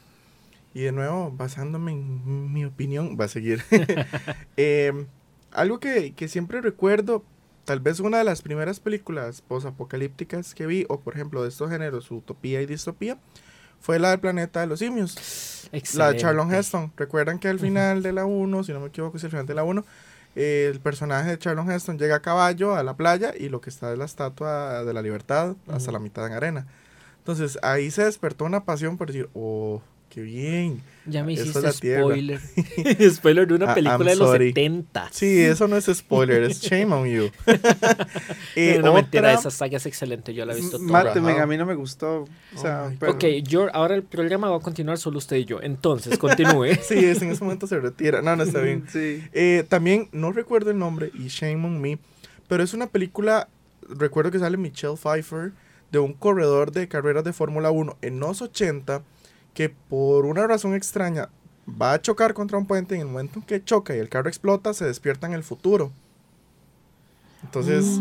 y 0.73 0.81
de 0.81 0.91
nuevo, 0.91 1.31
basándome 1.31 1.91
en 1.91 2.53
mi 2.53 2.65
opinión, 2.65 3.17
va 3.19 3.25
a 3.25 3.29
seguir. 3.29 3.61
Em, 4.57 5.07
algo 5.51 5.79
que, 5.79 6.13
que 6.13 6.27
siempre 6.27 6.61
recuerdo, 6.61 7.23
tal 7.71 7.79
vez 7.79 8.01
una 8.01 8.17
de 8.17 8.25
las 8.25 8.41
primeras 8.41 8.81
películas 8.81 9.41
posapocalípticas 9.41 10.53
que 10.53 10.65
vi, 10.65 10.85
o 10.89 10.99
por 10.99 11.13
ejemplo 11.13 11.41
de 11.41 11.47
estos 11.47 11.69
géneros, 11.69 12.11
utopía 12.11 12.61
y 12.61 12.65
distopía, 12.65 13.17
fue 13.79 13.97
la 13.97 14.09
del 14.09 14.19
planeta 14.19 14.59
de 14.59 14.67
los 14.67 14.79
simios. 14.79 15.69
La 15.93 16.11
de 16.11 16.17
Charlton 16.17 16.53
Heston. 16.53 16.91
Recuerdan 16.97 17.39
que 17.39 17.47
al 17.47 17.59
final 17.59 18.03
de 18.03 18.11
la 18.11 18.25
1, 18.25 18.65
si 18.65 18.73
no 18.73 18.81
me 18.81 18.87
equivoco, 18.87 19.15
es 19.15 19.23
el 19.23 19.29
final 19.29 19.45
de 19.45 19.53
la 19.53 19.63
1, 19.63 19.85
el 20.35 20.81
personaje 20.81 21.29
de 21.29 21.39
Charlton 21.39 21.71
Heston 21.71 21.97
llega 21.97 22.17
a 22.17 22.21
caballo 22.21 22.75
a 22.75 22.83
la 22.83 22.97
playa 22.97 23.31
y 23.39 23.47
lo 23.47 23.61
que 23.61 23.69
está 23.69 23.93
es 23.93 23.97
la 23.97 24.03
estatua 24.03 24.83
de 24.83 24.93
la 24.93 25.01
libertad 25.01 25.55
hasta 25.69 25.93
la 25.93 25.99
mitad 25.99 26.27
en 26.27 26.33
arena. 26.33 26.67
Entonces 27.19 27.57
ahí 27.63 27.89
se 27.89 28.03
despertó 28.03 28.43
una 28.43 28.65
pasión 28.65 28.97
por 28.97 29.07
decir, 29.07 29.29
oh, 29.33 29.81
qué 30.11 30.21
bien. 30.21 30.81
Ya 31.07 31.23
me 31.23 31.33
Eso 31.33 31.43
hiciste 31.45 31.67
es 31.67 31.75
spoiler. 31.77 32.39
spoiler 33.11 33.47
de 33.47 33.53
una 33.55 33.71
Ah, 33.71 33.73
película 33.73 33.97
I'm 33.97 34.07
de 34.07 34.15
los 34.17 34.29
sorry. 34.29 34.49
70. 34.49 35.09
Sí, 35.11 35.39
eso 35.41 35.67
no 35.67 35.75
es 35.77 35.85
spoiler, 35.85 36.43
es 36.43 36.61
shame 36.61 36.93
on 36.93 37.07
you. 37.07 37.31
Eh, 38.55 38.77
no, 38.79 38.87
no, 38.87 38.93
mentira, 38.95 39.29
otra- 39.29 39.39
esa 39.39 39.49
saga 39.51 39.77
es 39.77 39.85
excelente, 39.85 40.33
yo 40.33 40.45
la 40.45 40.53
he 40.53 40.57
visto 40.57 40.77
toda. 40.77 40.89
Mátenme, 40.91 41.31
Ajá. 41.31 41.43
a 41.43 41.47
mí 41.47 41.57
no 41.57 41.65
me 41.65 41.73
gustó. 41.75 42.25
O 42.55 42.57
sea, 42.61 42.89
Oh 42.91 42.95
pero- 42.99 43.13
Ok, 43.13 43.23
yo, 43.43 43.67
ahora 43.73 43.95
el 43.95 44.03
programa 44.03 44.49
va 44.49 44.57
a 44.57 44.59
continuar 44.59 44.97
solo 44.97 45.17
usted 45.17 45.37
y 45.37 45.45
yo. 45.45 45.59
Entonces, 45.61 46.17
continúe. 46.17 46.75
Sí, 46.83 46.95
es, 47.05 47.21
en 47.21 47.31
ese 47.31 47.43
momento 47.43 47.65
se 47.67 47.79
retira. 47.79 48.21
No, 48.21 48.35
no 48.35 48.43
está 48.43 48.59
bien. 48.61 48.85
Sí. 48.91 49.23
Eh, 49.33 49.63
también, 49.69 50.09
no 50.11 50.31
recuerdo 50.31 50.71
el 50.71 50.77
nombre, 50.77 51.11
y 51.13 51.27
shame 51.29 51.65
on 51.65 51.79
me, 51.81 51.97
pero 52.47 52.61
es 52.63 52.73
una 52.73 52.87
película, 52.87 53.47
recuerdo 53.89 54.29
que 54.31 54.39
sale 54.39 54.57
Michelle 54.57 54.97
Pfeiffer, 54.97 55.51
de 55.91 55.99
un 55.99 56.13
corredor 56.13 56.71
de 56.71 56.87
carreras 56.87 57.23
de 57.23 57.33
Fórmula 57.33 57.71
1 57.71 57.97
en 58.01 58.19
los 58.19 58.41
80, 58.41 59.01
que 59.53 59.69
por 59.69 60.25
una 60.25 60.47
razón 60.47 60.73
extraña 60.73 61.29
va 61.69 61.93
a 61.93 62.01
chocar 62.01 62.33
contra 62.33 62.57
un 62.57 62.65
puente 62.65 62.95
y 62.95 62.99
en 62.99 63.07
el 63.07 63.11
momento 63.11 63.39
en 63.39 63.45
que 63.45 63.63
choca 63.63 63.95
y 63.95 63.99
el 63.99 64.09
carro 64.09 64.29
explota, 64.29 64.73
se 64.73 64.85
despierta 64.85 65.27
en 65.27 65.33
el 65.33 65.43
futuro. 65.43 65.91
Entonces, 67.43 67.99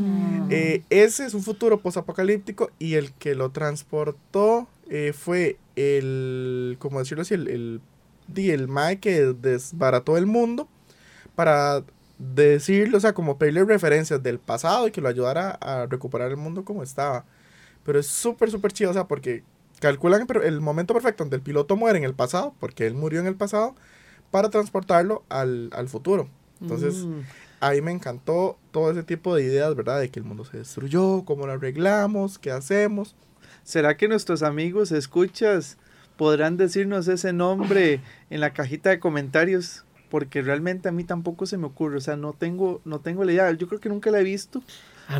eh, 0.51 0.83
ese 0.91 1.25
es 1.25 1.35
un 1.35 1.43
futuro 1.43 1.81
posapocalíptico 1.81 2.71
y 2.79 2.95
el 2.95 3.13
que 3.13 3.35
lo 3.35 3.51
transportó 3.51 4.69
eh, 4.89 5.15
fue 5.17 5.57
el, 5.77 6.77
como 6.79 6.99
decirlo 6.99 7.23
así, 7.23 7.35
el, 7.35 7.49
el, 7.49 7.81
el 8.37 8.69
mae 8.69 8.99
que 8.99 9.33
desbarató 9.33 10.19
el 10.19 10.27
mundo 10.27 10.69
para 11.35 11.85
decirle, 12.19 12.99
o 12.99 13.01
sea, 13.01 13.15
como 13.15 13.39
pedirle 13.39 13.65
referencias 13.65 14.23
del 14.23 14.39
pasado 14.39 14.87
y 14.89 14.91
que 14.91 15.01
lo 15.01 15.09
ayudara 15.09 15.53
a 15.53 15.87
recuperar 15.87 16.31
el 16.31 16.37
mundo 16.37 16.65
como 16.65 16.83
estaba. 16.83 17.25
Pero 17.83 17.99
es 17.99 18.07
súper, 18.07 18.51
súper 18.51 18.73
chido, 18.73 18.91
o 18.91 18.95
sea, 18.95 19.09
porque 19.09 19.43
calculan 19.81 20.27
el 20.45 20.61
momento 20.61 20.95
perfecto 20.95 21.25
donde 21.25 21.37
el 21.37 21.43
piloto 21.43 21.77
muere 21.77 21.99
en 21.99 22.05
el 22.05 22.15
pasado, 22.15 22.55
porque 22.61 22.87
él 22.87 22.95
murió 22.95 23.19
en 23.21 23.27
el 23.27 23.35
pasado, 23.35 23.75
para 24.31 24.49
transportarlo 24.51 25.25
al, 25.29 25.71
al 25.75 25.89
futuro. 25.89 26.29
Entonces, 26.61 27.05
Mm. 27.05 27.21
ahí 27.61 27.83
me 27.83 27.91
encantó 27.91 28.57
todo 28.71 28.91
ese 28.93 29.03
tipo 29.03 29.35
de 29.35 29.43
ideas, 29.43 29.75
¿verdad? 29.75 29.99
De 30.01 30.09
que 30.11 30.21
el 30.21 30.25
mundo 30.25 30.45
se 30.45 30.59
destruyó, 30.59 31.25
cómo 31.25 31.47
lo 31.47 31.53
arreglamos, 31.55 32.39
qué 32.39 32.53
hacemos. 32.53 33.17
¿Será 33.65 33.97
que 33.97 34.07
nuestros 34.09 34.43
amigos 34.43 34.93
escuchas 34.93 35.77
podrán 36.17 36.57
decirnos 36.57 37.09
ese 37.09 37.33
nombre 37.33 38.01
en 38.31 38.41
la 38.41 38.53
cajita 38.53 38.91
de 38.91 39.01
comentarios? 39.01 39.85
Porque 40.11 40.43
realmente 40.43 40.89
a 40.89 40.93
mí 40.93 41.05
tampoco 41.05 41.47
se 41.47 41.57
me 41.57 41.67
ocurre, 41.67 41.97
o 41.97 42.01
sea, 42.01 42.17
no 42.17 42.33
tengo, 42.33 42.81
no 42.85 43.01
tengo 43.01 43.25
la 43.25 43.33
idea. 43.33 43.51
Yo 43.53 43.69
creo 43.69 43.81
que 43.81 43.89
nunca 43.89 44.11
la 44.11 44.21
he 44.21 44.25
visto, 44.25 44.63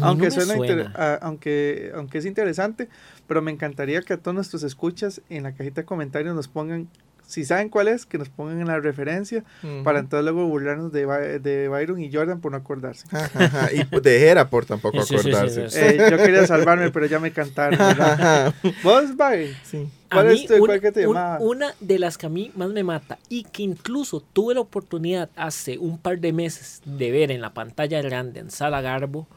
aunque 0.03 0.27
no 0.27 0.31
suena 0.33 0.55
suena. 0.55 0.73
inter- 0.83 0.93
a- 1.01 1.15
aunque, 1.23 1.93
aunque 1.95 2.19
es 2.19 2.27
interesante, 2.27 2.89
pero 3.27 3.43
me 3.43 3.51
encantaría 3.51 4.03
que 4.03 4.15
a 4.15 4.17
todos 4.17 4.35
nuestros 4.35 4.63
escuchas 4.63 5.21
en 5.31 5.43
la 5.45 5.53
cajita 5.53 5.83
de 5.83 5.85
comentarios 5.85 6.35
nos 6.35 6.49
pongan, 6.49 6.89
si 7.27 7.45
saben 7.45 7.69
cuál 7.69 7.87
es, 7.87 8.07
que 8.07 8.19
nos 8.19 8.29
pongan 8.29 8.61
en 8.61 8.67
la 8.67 8.81
referencia, 8.81 9.45
para 9.85 10.01
entonces 10.01 10.25
luego 10.25 10.49
burlarnos 10.49 10.91
de, 10.91 11.39
de 11.39 11.69
Byron 11.69 12.01
y 12.01 12.13
Jordan 12.13 12.41
por 12.41 12.51
no 12.51 12.59
acordarse. 12.59 13.07
Ajá, 13.13 13.69
y 13.73 13.85
de 14.01 14.29
Hera 14.29 14.51
por 14.51 14.67
tampoco 14.67 15.01
Sí, 15.03 15.17
sí, 15.17 15.23
sí, 15.23 15.29
acordarse. 15.31 15.71
sí, 15.71 15.79
Eh, 15.81 16.07
yo 16.11 16.17
quería 16.17 16.45
salvarme, 16.47 16.91
pero 16.91 17.07
ya 17.07 17.21
me 17.21 17.31
cantaron. 17.31 17.79
¿Vos, 18.83 19.17
Byron? 19.17 19.55
Sí. 19.63 19.89
¿Cuál 20.11 20.27
A 20.27 20.33
es 20.33 20.41
mí, 20.41 20.47
tu- 20.49 20.55
una, 20.55 20.67
cuál 20.67 20.81
que 20.81 20.91
te 20.93 21.07
un- 21.07 21.17
una 21.39 21.73
de 21.79 21.99
las 22.01 22.19
que 22.19 22.27
a 22.27 22.29
mí 22.29 22.51
más 22.57 22.71
me 22.71 22.83
mata 22.83 23.21
y 23.29 23.45
que 23.45 23.63
incluso 23.63 24.21
tuve 24.33 24.55
la 24.55 24.61
oportunidad 24.61 25.31
hace 25.37 25.79
un 25.79 25.99
par 25.99 26.19
de 26.19 26.33
meses 26.33 26.83
de 26.85 27.13
ver 27.13 27.31
en 27.31 27.41
la 27.41 27.55
pantalla 27.55 28.03
grande 28.03 28.41
en 28.41 28.51
Sala 28.51 28.81
Garbo 28.81 29.29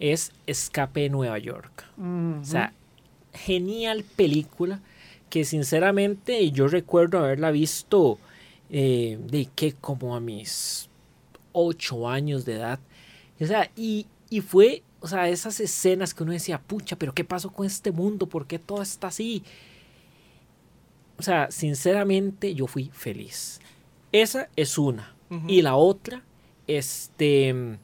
es 0.00 0.32
Escape 0.46 1.02
de 1.02 1.08
Nueva 1.10 1.38
York. 1.38 1.84
O 1.98 2.44
sea, 2.44 2.72
genial 3.32 4.04
película 4.16 4.80
que 5.30 5.44
sinceramente 5.44 6.50
yo 6.50 6.68
recuerdo 6.68 7.18
haberla 7.18 7.50
visto 7.50 8.18
eh, 8.70 9.18
de 9.30 9.46
que 9.54 9.72
como 9.72 10.16
a 10.16 10.20
mis 10.20 10.88
ocho 11.52 12.08
años 12.08 12.44
de 12.44 12.54
edad. 12.54 12.78
O 13.40 13.46
sea, 13.46 13.70
y, 13.76 14.06
y 14.30 14.40
fue, 14.40 14.82
o 15.00 15.08
sea, 15.08 15.28
esas 15.28 15.60
escenas 15.60 16.14
que 16.14 16.22
uno 16.22 16.32
decía, 16.32 16.60
pucha, 16.60 16.96
pero 16.96 17.14
¿qué 17.14 17.24
pasó 17.24 17.50
con 17.50 17.66
este 17.66 17.92
mundo? 17.92 18.26
¿Por 18.26 18.46
qué 18.46 18.58
todo 18.58 18.82
está 18.82 19.08
así? 19.08 19.42
O 21.18 21.22
sea, 21.22 21.50
sinceramente 21.50 22.54
yo 22.54 22.66
fui 22.66 22.90
feliz. 22.92 23.60
Esa 24.12 24.48
es 24.56 24.78
una. 24.78 25.14
Y 25.46 25.60
la 25.60 25.76
otra, 25.76 26.22
este, 26.66 27.76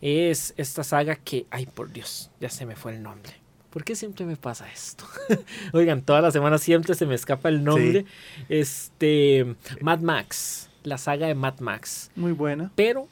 es 0.00 0.54
esta 0.56 0.84
saga 0.84 1.16
que, 1.16 1.46
ay 1.50 1.66
por 1.66 1.92
Dios, 1.92 2.30
ya 2.40 2.50
se 2.50 2.66
me 2.66 2.76
fue 2.76 2.94
el 2.94 3.02
nombre. 3.02 3.34
¿Por 3.70 3.84
qué 3.84 3.94
siempre 3.94 4.24
me 4.24 4.36
pasa 4.36 4.66
esto? 4.72 5.04
Oigan, 5.74 6.00
todas 6.00 6.22
las 6.22 6.32
semanas 6.32 6.62
siempre 6.62 6.94
se 6.94 7.04
me 7.04 7.14
escapa 7.14 7.50
el 7.50 7.62
nombre. 7.62 8.06
Este, 8.48 9.54
Mad 9.82 10.00
Max, 10.00 10.70
la 10.82 10.96
saga 10.96 11.26
de 11.26 11.34
Mad 11.34 11.58
Max. 11.60 12.10
Muy 12.16 12.32
buena. 12.32 12.72
Pero 12.74 13.06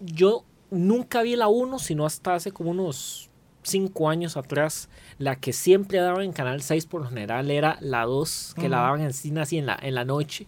yo 0.00 0.44
nunca 0.70 1.22
vi 1.22 1.36
la 1.36 1.48
1, 1.48 1.78
sino 1.78 2.06
hasta 2.06 2.34
hace 2.34 2.50
como 2.50 2.70
unos 2.70 3.28
5 3.62 4.08
años 4.08 4.38
atrás. 4.38 4.88
La 5.18 5.36
que 5.36 5.52
siempre 5.52 5.98
daba 5.98 6.24
en 6.24 6.32
Canal 6.32 6.62
6 6.62 6.86
por 6.86 7.02
lo 7.02 7.08
general 7.08 7.50
era 7.50 7.76
la 7.82 8.04
2, 8.04 8.54
que 8.58 8.70
la 8.70 8.78
daban 8.78 9.02
en 9.02 9.12
cine 9.12 9.42
así 9.42 9.58
en 9.58 9.66
la, 9.66 9.78
en 9.82 9.94
la 9.94 10.06
noche. 10.06 10.46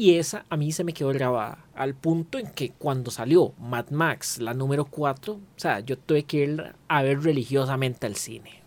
Y 0.00 0.14
esa 0.14 0.44
a 0.48 0.56
mí 0.56 0.70
se 0.72 0.84
me 0.84 0.92
quedó 0.92 1.08
grabada. 1.08 1.58
Al 1.74 1.92
punto 1.94 2.38
en 2.38 2.46
que 2.46 2.70
cuando 2.70 3.10
salió 3.10 3.52
Mad 3.58 3.90
Max, 3.90 4.38
la 4.38 4.54
número 4.54 4.84
4, 4.84 5.32
o 5.34 5.40
sea, 5.56 5.80
yo 5.80 5.98
tuve 5.98 6.22
que 6.22 6.36
ir 6.38 6.72
a 6.86 7.02
ver 7.02 7.20
religiosamente 7.20 8.06
al 8.06 8.14
cine. 8.14 8.62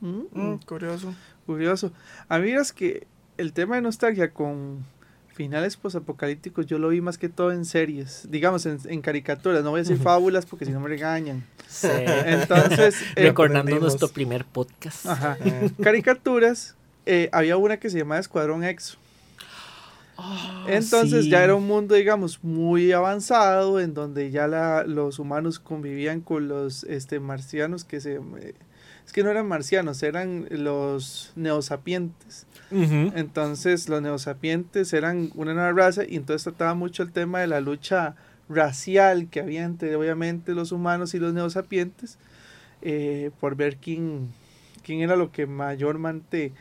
Mm, 0.00 0.20
Mm, 0.32 0.58
curioso. 0.66 1.12
Curioso. 1.44 1.92
A 2.28 2.38
mí 2.38 2.52
es 2.52 2.72
que 2.72 3.06
el 3.36 3.52
tema 3.52 3.74
de 3.74 3.82
nostalgia 3.82 4.32
con 4.32 4.84
finales 5.34 5.76
posapocalípticos 5.76 6.66
yo 6.66 6.78
lo 6.78 6.90
vi 6.90 7.00
más 7.00 7.18
que 7.18 7.28
todo 7.28 7.50
en 7.50 7.64
series, 7.64 8.28
digamos 8.30 8.64
en, 8.66 8.78
en 8.84 9.00
caricaturas, 9.00 9.64
no 9.64 9.70
voy 9.70 9.80
a 9.80 9.82
decir 9.82 9.96
fábulas 9.98 10.46
porque 10.46 10.66
si 10.66 10.70
no 10.70 10.78
me 10.80 10.88
regañan. 10.88 11.44
Sí. 11.66 11.88
Entonces, 12.26 12.94
eh, 13.16 13.24
Recordando 13.24 13.76
nuestro 13.80 14.06
primer 14.08 14.44
podcast. 14.44 15.06
ajá, 15.06 15.36
Eh, 15.44 15.70
caricaturas, 15.82 16.76
eh, 17.06 17.28
había 17.32 17.56
una 17.56 17.78
que 17.78 17.90
se 17.90 17.98
llamaba 17.98 18.20
Escuadrón 18.20 18.62
Exo. 18.62 18.98
Ah, 20.28 20.60
Entonces 20.66 21.24
sí. 21.24 21.30
ya 21.30 21.42
era 21.44 21.54
un 21.54 21.66
mundo, 21.66 21.94
digamos, 21.94 22.42
muy 22.44 22.92
avanzado, 22.92 23.80
en 23.80 23.94
donde 23.94 24.30
ya 24.30 24.46
la- 24.46 24.84
los 24.84 25.18
humanos 25.18 25.58
convivían 25.58 26.20
con 26.20 26.48
los 26.48 26.84
este, 26.84 27.20
marcianos 27.20 27.84
que 27.84 28.00
se... 28.00 28.14
eh, 28.16 28.54
es 29.06 29.12
que 29.12 29.24
no 29.24 29.30
eran 29.30 29.48
marcianos, 29.48 30.02
eran 30.02 30.46
los 30.50 31.32
neosapientes. 31.36 32.46
Entonces 33.14 33.88
los 33.88 34.00
neosapientes 34.02 34.92
eran 34.92 35.30
una 35.34 35.54
nueva 35.54 35.72
raza 35.72 36.04
y 36.08 36.16
entonces 36.16 36.44
trataba 36.44 36.74
mucho 36.74 37.02
el 37.02 37.10
tema 37.12 37.40
de 37.40 37.48
la 37.48 37.60
lucha 37.60 38.14
racial 38.48 39.28
que 39.30 39.40
había 39.40 39.64
entre 39.64 39.96
obviamente 39.96 40.54
los 40.54 40.70
humanos 40.72 41.14
y 41.14 41.18
los 41.18 41.32
neosapientes 41.32 42.18
eh, 42.82 43.30
por 43.40 43.56
ver 43.56 43.76
quién, 43.76 44.28
quién 44.84 45.00
era 45.00 45.16
lo 45.16 45.32
que 45.32 45.46
mayormente 45.46 46.52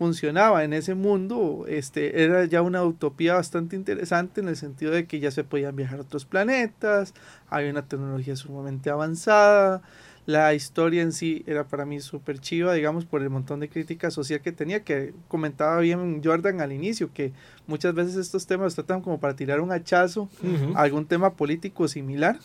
funcionaba 0.00 0.64
en 0.64 0.72
ese 0.72 0.94
mundo. 0.94 1.66
Este, 1.68 2.24
era 2.24 2.46
ya 2.46 2.62
una 2.62 2.82
utopía 2.82 3.34
bastante 3.34 3.76
interesante 3.76 4.40
en 4.40 4.48
el 4.48 4.56
sentido 4.56 4.92
de 4.92 5.04
que 5.04 5.20
ya 5.20 5.30
se 5.30 5.44
podían 5.44 5.76
viajar 5.76 5.98
a 5.98 6.02
otros 6.02 6.24
planetas, 6.24 7.12
había 7.50 7.70
una 7.70 7.82
tecnología 7.84 8.34
sumamente 8.34 8.88
avanzada. 8.88 9.82
La 10.24 10.54
historia 10.54 11.02
en 11.02 11.12
sí 11.12 11.44
era 11.46 11.64
para 11.64 11.84
mí 11.84 12.00
súper 12.00 12.38
chiva, 12.38 12.72
digamos, 12.72 13.04
por 13.04 13.20
el 13.20 13.28
montón 13.28 13.60
de 13.60 13.68
crítica 13.68 14.10
social 14.10 14.40
que 14.40 14.52
tenía, 14.52 14.84
que 14.84 15.12
comentaba 15.28 15.78
bien 15.80 16.22
Jordan 16.24 16.62
al 16.62 16.72
inicio, 16.72 17.12
que 17.12 17.34
muchas 17.66 17.92
veces 17.92 18.16
estos 18.16 18.46
temas 18.46 18.64
los 18.64 18.74
tratan 18.76 19.02
como 19.02 19.20
para 19.20 19.36
tirar 19.36 19.60
un 19.60 19.70
hachazo 19.70 20.30
Ujú. 20.42 20.72
a 20.78 20.80
algún 20.80 21.04
tema 21.04 21.34
político 21.34 21.88
similar. 21.88 22.38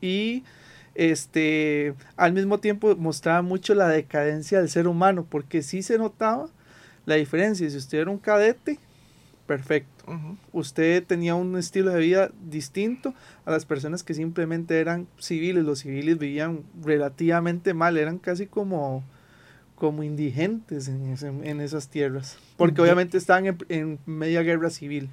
Y 0.00 0.44
este 0.94 1.92
al 2.16 2.32
mismo 2.32 2.58
tiempo 2.58 2.96
mostraba 2.96 3.42
mucho 3.42 3.74
la 3.74 3.86
decadencia 3.88 4.60
del 4.60 4.70
ser 4.70 4.88
humano, 4.88 5.26
porque 5.28 5.60
sí 5.60 5.82
se 5.82 5.98
notaba 5.98 6.48
la 7.06 7.14
diferencia. 7.14 7.68
Si 7.70 7.76
usted 7.76 7.98
era 7.98 8.10
un 8.10 8.18
cadete 8.18 8.78
perfecto. 9.46 10.04
Usted 10.52 11.04
tenía 11.04 11.34
un 11.36 11.56
estilo 11.56 11.90
de 11.92 12.00
vida 12.00 12.30
distinto 12.50 13.14
a 13.44 13.50
las 13.52 13.64
personas 13.64 14.02
que 14.02 14.12
simplemente 14.12 14.80
eran 14.80 15.06
civiles. 15.18 15.64
Los 15.64 15.80
civiles 15.80 16.18
vivían 16.18 16.64
relativamente 16.82 17.72
mal, 17.72 17.96
eran 17.96 18.18
casi 18.18 18.46
como, 18.46 19.04
como 19.76 20.02
indigentes 20.02 20.88
en, 20.88 21.12
ese- 21.12 21.28
en 21.28 21.60
esas 21.60 21.88
tierras. 21.88 22.38
Porque 22.56 22.80
obviamente 22.82 23.18
estaban 23.18 23.46
en, 23.46 23.56
en 23.68 23.98
media 24.04 24.42
guerra 24.42 24.70
civil. 24.70 25.08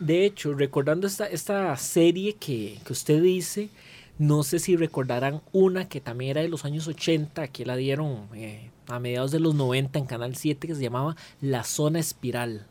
De 0.00 0.24
hecho, 0.24 0.54
recordando 0.54 1.06
esta, 1.06 1.26
esta 1.26 1.76
serie 1.76 2.34
que, 2.34 2.78
que 2.84 2.92
usted 2.92 3.22
dice, 3.22 3.68
no 4.18 4.42
sé 4.42 4.58
si 4.58 4.76
recordarán 4.76 5.40
una 5.52 5.88
que 5.88 6.00
también 6.00 6.32
era 6.32 6.42
de 6.42 6.48
los 6.48 6.64
años 6.64 6.86
80, 6.88 7.48
que 7.48 7.64
la 7.64 7.76
dieron 7.76 8.28
eh, 8.34 8.70
a 8.88 8.98
mediados 8.98 9.30
de 9.30 9.40
los 9.40 9.54
90 9.54 9.98
en 9.98 10.06
Canal 10.06 10.36
7, 10.36 10.66
que 10.66 10.74
se 10.74 10.82
llamaba 10.82 11.16
La 11.40 11.64
Zona 11.64 12.00
Espiral. 12.00 12.66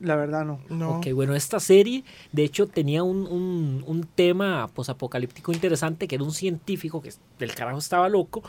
La 0.00 0.16
verdad 0.16 0.44
no. 0.44 0.60
No. 0.68 0.98
Ok, 0.98 1.08
bueno, 1.12 1.34
esta 1.34 1.58
serie 1.58 2.04
de 2.32 2.44
hecho 2.44 2.66
tenía 2.66 3.02
un, 3.02 3.26
un, 3.26 3.84
un 3.86 4.02
tema 4.04 4.68
posapocalíptico 4.74 5.52
interesante, 5.52 6.06
que 6.06 6.16
era 6.16 6.24
un 6.24 6.32
científico 6.32 7.02
que 7.02 7.12
del 7.38 7.54
carajo 7.54 7.78
estaba 7.78 8.08
loco, 8.08 8.42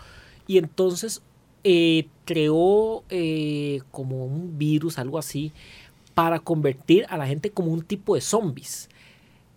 y 0.47 0.57
entonces 0.57 1.21
eh, 1.63 2.07
creó 2.25 3.03
eh, 3.09 3.81
como 3.91 4.25
un 4.25 4.57
virus, 4.57 4.97
algo 4.97 5.17
así, 5.17 5.51
para 6.13 6.39
convertir 6.39 7.05
a 7.09 7.17
la 7.17 7.27
gente 7.27 7.51
como 7.51 7.71
un 7.71 7.81
tipo 7.81 8.15
de 8.15 8.21
zombies. 8.21 8.89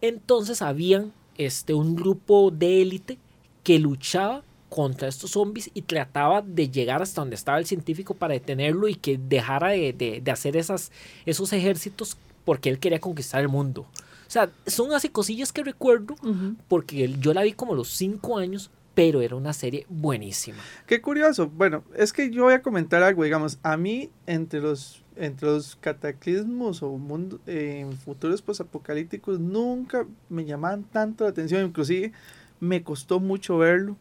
Entonces 0.00 0.62
habían 0.62 1.12
este, 1.38 1.74
un 1.74 1.94
grupo 1.96 2.50
de 2.50 2.82
élite 2.82 3.18
que 3.62 3.78
luchaba 3.78 4.42
contra 4.68 5.06
estos 5.08 5.32
zombies 5.32 5.70
y 5.74 5.82
trataba 5.82 6.40
de 6.42 6.70
llegar 6.70 7.02
hasta 7.02 7.20
donde 7.20 7.36
estaba 7.36 7.58
el 7.58 7.66
científico 7.66 8.14
para 8.14 8.32
detenerlo 8.34 8.88
y 8.88 8.94
que 8.94 9.18
dejara 9.18 9.68
de, 9.68 9.92
de- 9.92 10.20
de 10.22 10.30
hacer 10.30 10.56
esas, 10.56 10.90
esos 11.26 11.52
ejércitos 11.52 12.16
porque 12.44 12.70
él 12.70 12.78
quería 12.78 12.98
conquistar 12.98 13.40
el 13.42 13.48
mundo. 13.48 13.82
O 13.82 14.30
sea, 14.32 14.50
son 14.66 14.92
así 14.94 15.10
cosillas 15.10 15.52
que 15.52 15.62
recuerdo 15.62 16.16
porque 16.68 17.14
yo 17.20 17.34
la 17.34 17.42
vi 17.42 17.52
como 17.52 17.74
a 17.74 17.76
los 17.76 17.88
5 17.90 18.38
años, 18.38 18.70
pero 18.94 19.20
era 19.20 19.36
una 19.36 19.52
serie 19.52 19.84
buenísima. 19.90 20.58
Qué 20.86 21.02
curioso. 21.02 21.48
Bueno, 21.50 21.84
es 21.94 22.14
que 22.14 22.30
yo 22.30 22.44
voy 22.44 22.54
a 22.54 22.62
comentar 22.62 23.02
algo, 23.02 23.24
digamos, 23.24 23.58
a 23.62 23.76
mí 23.76 24.08
entre 24.26 24.60
los 24.60 25.01
entre 25.16 25.48
los 25.48 25.76
cataclismos 25.76 26.82
o 26.82 26.90
mundo, 26.98 27.40
eh, 27.46 27.86
futuros 28.04 28.42
posapocalípticos 28.42 29.38
nunca 29.40 30.06
me 30.28 30.44
llamaban 30.44 30.84
tanto 30.84 31.24
la 31.24 31.30
atención, 31.30 31.64
inclusive 31.66 32.12
me 32.60 32.82
costó 32.82 33.20
mucho 33.20 33.58
verlo. 33.58 33.96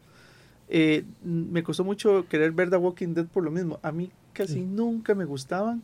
Eh, 0.69 1.03
me 1.23 1.63
costó 1.63 1.83
mucho 1.83 2.25
querer 2.29 2.51
ver 2.51 2.69
The 2.69 2.77
Walking 2.77 3.13
Dead 3.13 3.25
por 3.25 3.43
lo 3.43 3.51
mismo. 3.51 3.79
A 3.83 3.91
mí 3.91 4.09
casi 4.33 4.53
Sí. 4.53 4.61
nunca 4.61 5.13
me 5.15 5.25
gustaban 5.25 5.81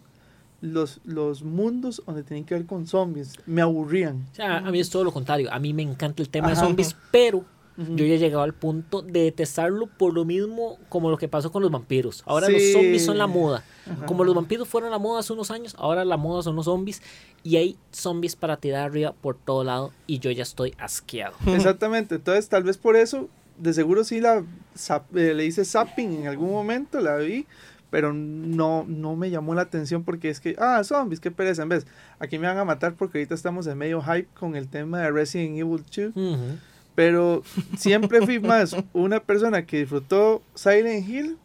los, 0.62 1.01
los 1.03 1.43
mundos 1.43 2.01
donde 2.05 2.24
tenían 2.24 2.46
que 2.46 2.55
ver 2.55 2.65
con 2.65 2.88
zombies. 2.88 3.34
Me 3.46 3.62
aburrían. 3.62 4.25
O 4.31 4.36
sea, 4.36 4.57
a 4.60 4.72
mí 4.72 4.79
es 4.79 4.89
todo 4.89 5.03
lo 5.03 5.12
contrario. 5.12 5.51
A 5.51 5.60
mí 5.60 5.74
me 5.74 5.84
encanta 5.84 6.22
el 6.24 6.29
tema 6.29 6.48
Ajá. 6.48 6.62
de 6.62 6.67
zombies, 6.67 6.96
pero 7.12 7.43
Yo 7.77 8.05
ya 8.05 8.15
he 8.15 8.17
llegado 8.17 8.41
al 8.41 8.53
punto 8.55 9.03
de 9.03 9.22
detestarlo 9.25 9.86
por 9.86 10.12
lo 10.13 10.25
mismo 10.25 10.79
como 10.89 11.12
lo 11.12 11.17
que 11.17 11.27
pasó 11.27 11.51
con 11.51 11.62
los 11.62 11.69
vampiros. 11.69 12.24
Ahora 12.25 12.50
los 12.50 12.60
Sí. 12.62 12.74
zombies 12.74 13.05
son 13.05 13.19
la 13.19 13.27
moda. 13.27 13.63
Ajá. 13.86 14.05
Como 14.07 14.24
los 14.24 14.34
vampiros 14.34 14.67
fueron 14.67 14.89
la 14.89 14.98
moda 14.98 15.19
hace 15.19 15.34
unos 15.34 15.51
años, 15.51 15.75
ahora 15.77 16.03
la 16.03 16.17
moda 16.17 16.41
son 16.41 16.55
los 16.55 16.65
zombies. 16.65 17.03
Y 17.43 17.57
hay 17.57 17.77
zombies 17.91 18.36
para 18.36 18.57
tirar 18.57 18.81
arriba 18.89 19.13
por 19.13 19.38
todo 19.38 19.63
lado 19.63 19.91
y 20.07 20.17
yo 20.19 20.31
ya 20.31 20.41
estoy 20.43 20.74
asqueado. 20.79 21.36
Exactamente, 21.46 22.15
entonces 22.15 22.50
tal 22.50 22.63
vez 22.63 22.77
por 22.79 22.96
eso, 22.96 23.29
de 23.60 23.74
seguro 23.74 24.03
sí 24.03 24.22
la 24.22 24.43
zap- 24.75 25.15
eh, 25.15 25.34
le 25.36 25.46
hice 25.46 25.63
zapping 25.63 26.22
en 26.22 26.27
algún 26.27 26.50
momento, 26.51 27.00
la 27.00 27.17
vi, 27.17 27.46
pero 27.91 28.12
no, 28.12 28.86
no 28.88 29.15
me 29.15 29.29
llamó 29.29 29.53
la 29.55 29.62
atención 29.62 30.03
porque 30.03 30.29
es 30.29 30.39
que, 30.39 30.55
ah, 30.60 30.84
zombies, 30.84 31.19
qué 31.19 31.29
pereza, 31.31 31.62
en 31.62 31.69
vez, 31.69 31.86
aquí 32.19 32.38
me 32.39 32.48
van 32.48 32.57
a 32.57 32.65
matar 32.65 32.96
porque 32.96 33.19
ahorita 33.19 33.36
estamos 33.36 33.65
en 33.67 33.77
medio 33.77 34.01
hype 34.01 34.27
con 34.38 34.55
el 34.55 34.67
tema 34.67 35.00
de 35.01 35.12
Resident 35.12 35.57
Evil 35.57 35.84
2, 35.96 36.07
Ujú. 36.15 36.57
Pero 36.98 37.44
siempre 37.77 38.25
fui 38.25 38.39
más 38.39 38.75
una 38.92 39.20
persona 39.20 39.68
que 39.68 39.82
disfrutó 39.82 40.42
Silent 40.56 41.08
Hill 41.08 41.38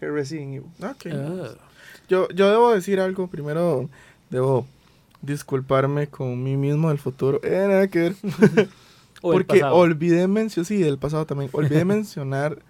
que 0.00 0.10
Resident 0.10 0.54
Evil. 0.54 0.70
Ok. 0.82 1.06
Ah. 1.12 1.54
Yo, 2.08 2.28
yo 2.30 2.50
debo 2.50 2.72
decir 2.72 2.98
algo. 2.98 3.26
Primero, 3.26 3.90
debo 4.30 4.66
disculparme 5.20 6.06
con 6.06 6.42
mí 6.42 6.56
mismo 6.56 6.88
del 6.88 6.96
futuro. 6.96 7.42
Eh, 7.44 7.66
nada 7.68 7.88
que 7.88 7.98
ver. 7.98 8.16
Porque 9.20 9.62
olvidé 9.64 10.28
mencionar, 10.28 10.66
sí, 10.66 10.78
del 10.78 10.96
pasado 10.96 11.26
también, 11.26 11.50
olvidé 11.52 11.84
mencionar 11.84 12.62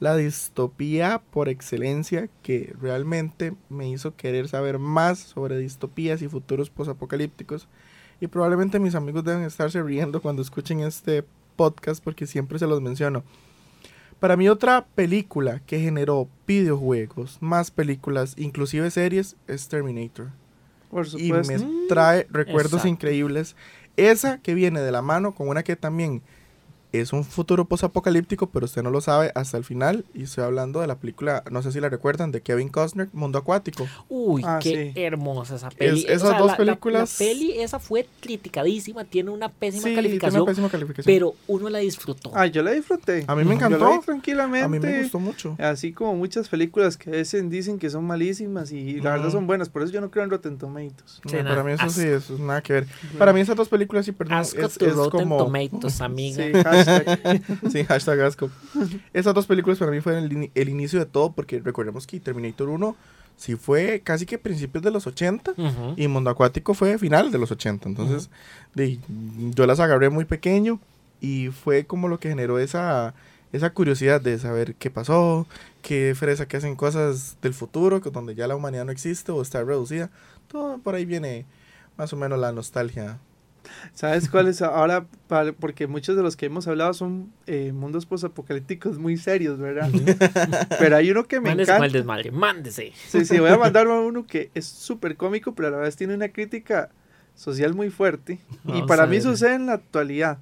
la 0.00 0.16
distopía 0.16 1.22
por 1.30 1.48
excelencia 1.48 2.28
que 2.42 2.74
realmente 2.80 3.54
me 3.68 3.88
hizo 3.88 4.16
querer 4.16 4.48
saber 4.48 4.80
más 4.80 5.20
sobre 5.20 5.56
distopías 5.58 6.22
y 6.22 6.28
futuros 6.28 6.70
posapocalípticos. 6.70 7.68
Y 8.20 8.26
probablemente 8.26 8.80
mis 8.80 8.96
amigos 8.96 9.22
deben 9.22 9.44
estarse 9.44 9.80
riendo 9.80 10.20
cuando 10.20 10.42
escuchen 10.42 10.80
este 10.80 11.24
podcast 11.58 12.02
porque 12.02 12.26
siempre 12.26 12.58
se 12.58 12.66
los 12.68 12.80
menciono. 12.80 13.24
Para 14.20 14.36
mí 14.36 14.48
otra 14.48 14.86
película 14.94 15.60
que 15.66 15.80
generó 15.80 16.28
videojuegos, 16.46 17.36
más 17.40 17.70
películas, 17.70 18.34
inclusive 18.36 18.90
series, 18.90 19.36
es 19.46 19.68
Terminator 19.68 20.30
Por 20.90 21.06
y 21.18 21.32
me 21.32 21.42
supuesto. 21.44 21.68
trae 21.88 22.26
recuerdos 22.30 22.72
Exacto. 22.72 22.88
increíbles. 22.88 23.54
Esa 23.96 24.38
que 24.38 24.54
viene 24.54 24.80
de 24.80 24.92
la 24.92 25.02
mano 25.02 25.34
con 25.34 25.48
una 25.48 25.62
que 25.62 25.76
también 25.76 26.22
es 26.92 27.12
un 27.12 27.24
futuro 27.24 27.66
posapocalíptico, 27.66 28.48
pero 28.50 28.64
usted 28.66 28.82
no 28.82 28.90
lo 28.90 29.00
sabe 29.00 29.30
hasta 29.34 29.56
el 29.58 29.64
final. 29.64 30.04
Y 30.14 30.22
estoy 30.24 30.44
hablando 30.44 30.80
de 30.80 30.86
la 30.86 30.96
película, 30.96 31.42
no 31.50 31.62
sé 31.62 31.72
si 31.72 31.80
la 31.80 31.88
recuerdan, 31.88 32.32
de 32.32 32.40
Kevin 32.40 32.68
Costner, 32.68 33.08
Mundo 33.12 33.38
Acuático. 33.38 33.86
Uy, 34.08 34.42
Ah, 34.44 34.58
qué 34.62 34.92
sí. 34.94 35.00
hermosa 35.02 35.56
esa 35.56 35.70
peli. 35.70 36.04
esas 36.08 36.22
dos 36.38 36.40
la- 36.40 36.46
la- 36.46 36.56
películas- 36.56 37.20
La, 37.20 37.26
peli 37.26 37.52
esa 37.60 37.78
fue 37.78 38.06
criticadísima, 38.20 39.04
tiene 39.04 39.30
una 39.30 39.48
pésima 39.48 39.78
Sí, 39.80 39.84
tiene 39.88 39.96
calificación, 39.96 40.42
una 40.42 40.50
pésima 40.50 40.68
calificación. 40.68 41.04
pero 41.14 41.34
uno 41.46 41.68
la 41.68 41.78
disfrutó. 41.80 42.30
Ah, 42.34 42.46
yo 42.46 42.62
la 42.62 42.72
disfruté. 42.72 43.24
A 43.26 43.34
mí 43.34 43.44
me 43.44 43.54
Yo 43.56 43.60
la 43.60 43.68
vi 43.68 43.74
encantó. 43.74 44.00
tranquilamente. 44.04 44.64
A 44.64 44.68
mí 44.68 44.78
me 44.78 45.02
gustó 45.02 45.18
mucho. 45.18 45.56
Así 45.58 45.92
como 45.92 46.14
muchas 46.14 46.48
películas 46.48 46.96
que 46.96 47.10
a 47.10 47.12
veces 47.12 47.48
dicen 47.50 47.78
que 47.78 47.90
son 47.90 48.04
malísimas 48.04 48.72
y 48.72 49.00
la 49.00 49.12
verdad 49.12 49.30
son 49.30 49.46
buenas, 49.46 49.68
por 49.68 49.82
eso 49.82 49.92
yo 49.92 50.00
no 50.00 50.10
creo 50.10 50.24
en 50.24 50.30
Rotten 50.30 50.58
Tomatoes. 50.58 51.20
Sí, 51.26 51.36
No, 51.36 51.42
nada, 51.42 51.48
para 51.50 51.64
mí 51.64 51.72
eso 51.72 51.90
sí, 51.90 52.02
eso 52.06 52.34
es 52.34 52.40
nada 52.40 52.62
que 52.62 52.72
ver. 52.72 52.86
Para 53.18 53.32
mí 53.32 53.40
esas 53.40 53.56
dos 53.56 53.68
películas, 53.68 54.04
sí, 54.06 54.12
perdón, 54.12 54.38
Asco 54.38 54.60
es, 54.60 54.78
Rotten 54.78 55.10
como... 55.10 55.36
Tomatoes, 55.38 56.00
amiga. 56.00 56.44
Sí, 56.44 56.52
hashtag. 56.84 57.42
Sí, 57.70 57.84
hashtag 57.84 58.20
asco. 58.20 58.50
Esas 59.12 59.34
dos 59.34 59.46
películas 59.46 59.78
para 59.78 59.90
mí 59.90 60.00
fueron 60.00 60.24
el, 60.24 60.50
el 60.54 60.68
inicio 60.68 60.98
de 60.98 61.06
todo, 61.06 61.32
porque 61.32 61.60
recordemos 61.60 62.06
que 62.06 62.20
Terminator 62.20 62.68
1 62.68 62.96
sí 63.36 63.54
fue 63.56 64.00
casi 64.04 64.26
que 64.26 64.36
principios 64.38 64.82
de 64.82 64.90
los 64.90 65.06
80 65.06 65.52
Ujú. 65.52 65.94
y 65.96 66.08
Mundo 66.08 66.30
Acuático 66.30 66.74
fue 66.74 66.98
final 66.98 67.30
de 67.30 67.38
los 67.38 67.50
80. 67.52 67.88
Entonces, 67.88 68.30
de- 68.74 68.98
yo 69.54 69.66
las 69.66 69.78
agarré 69.80 70.10
muy 70.10 70.24
pequeño 70.24 70.80
y 71.20 71.48
fue 71.48 71.84
como 71.84 72.08
lo 72.08 72.18
que 72.18 72.28
generó 72.30 72.58
esa, 72.58 73.14
esa 73.52 73.70
curiosidad 73.70 74.20
de 74.20 74.38
saber 74.38 74.74
qué 74.74 74.90
pasó, 74.90 75.46
qué 75.82 76.14
fresa 76.16 76.46
que 76.48 76.56
hacen 76.56 76.74
cosas 76.76 77.36
del 77.40 77.54
futuro, 77.54 78.00
que 78.00 78.10
donde 78.10 78.34
ya 78.34 78.48
la 78.48 78.56
humanidad 78.56 78.84
no 78.84 78.92
existe 78.92 79.30
o 79.32 79.40
está 79.40 79.62
reducida. 79.62 80.10
Todo 80.48 80.78
por 80.78 80.94
ahí 80.96 81.04
viene 81.04 81.44
más 81.96 82.12
o 82.12 82.16
menos 82.16 82.38
la 82.40 82.50
nostalgia. 82.52 83.18
¿Sabes 83.94 84.28
cuál 84.28 84.48
es 84.48 84.62
ahora? 84.62 85.06
Para- 85.26 85.52
Porque 85.52 85.86
muchos 85.86 86.16
de 86.16 86.22
los 86.22 86.36
que 86.36 86.46
hemos 86.46 86.66
hablado 86.68 86.94
son 86.94 87.32
eh, 87.46 87.72
mundos 87.72 88.06
posapocalípticos 88.06 88.98
muy 88.98 89.16
serios, 89.16 89.58
¿verdad? 89.58 89.90
Pero 90.78 90.96
hay 90.96 91.10
uno 91.10 91.24
que 91.24 91.40
me 91.40 91.50
Mándese 91.50 91.72
encanta. 91.72 91.92
desmadre, 91.98 92.30
mándese. 92.30 92.92
Sí, 93.08 93.24
sí, 93.24 93.38
voy 93.38 93.50
a 93.50 93.58
mandar 93.58 93.88
uno 93.88 94.26
que 94.26 94.50
es 94.54 94.66
súper 94.66 95.16
cómico, 95.16 95.54
pero 95.54 95.68
a 95.68 95.70
la 95.72 95.78
vez 95.78 95.96
tiene 95.96 96.14
una 96.14 96.28
crítica 96.28 96.90
social 97.34 97.74
muy 97.74 97.90
fuerte. 97.90 98.38
y 98.66 98.82
para 98.82 99.06
mí 99.06 99.20
sucede 99.20 99.54
en 99.54 99.66
la 99.66 99.74
actualidad. 99.74 100.38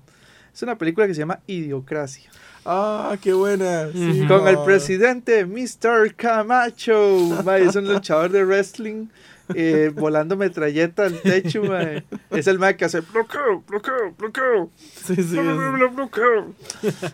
Es 0.54 0.62
una 0.62 0.78
película 0.78 1.06
que 1.06 1.14
se 1.14 1.20
llama 1.20 1.40
Idiocracia. 1.46 2.30
¡Ah, 2.64 3.16
qué 3.20 3.32
buena! 3.32 3.88
Sí. 3.92 4.24
Con 4.26 4.48
el 4.48 4.58
presidente 4.64 5.44
Mr. 5.46 6.14
Camacho. 6.16 7.44
es 7.56 7.76
un 7.76 7.86
luchador 7.92 8.30
de 8.30 8.44
wrestling 8.44 9.06
eh, 9.54 9.92
volando 9.94 10.37
metralleta 10.37 11.04
al 11.04 11.20
techo. 11.20 11.62
mae. 11.68 12.04
Es 12.30 12.46
el 12.46 12.59
mae 12.59 12.76
que 12.76 12.85
hace 12.85 13.00
bloqueo, 13.00 13.62
bloqueo, 13.66 14.14
bloqueo. 14.18 14.70
Sí, 14.76 15.16
sí. 15.16 15.38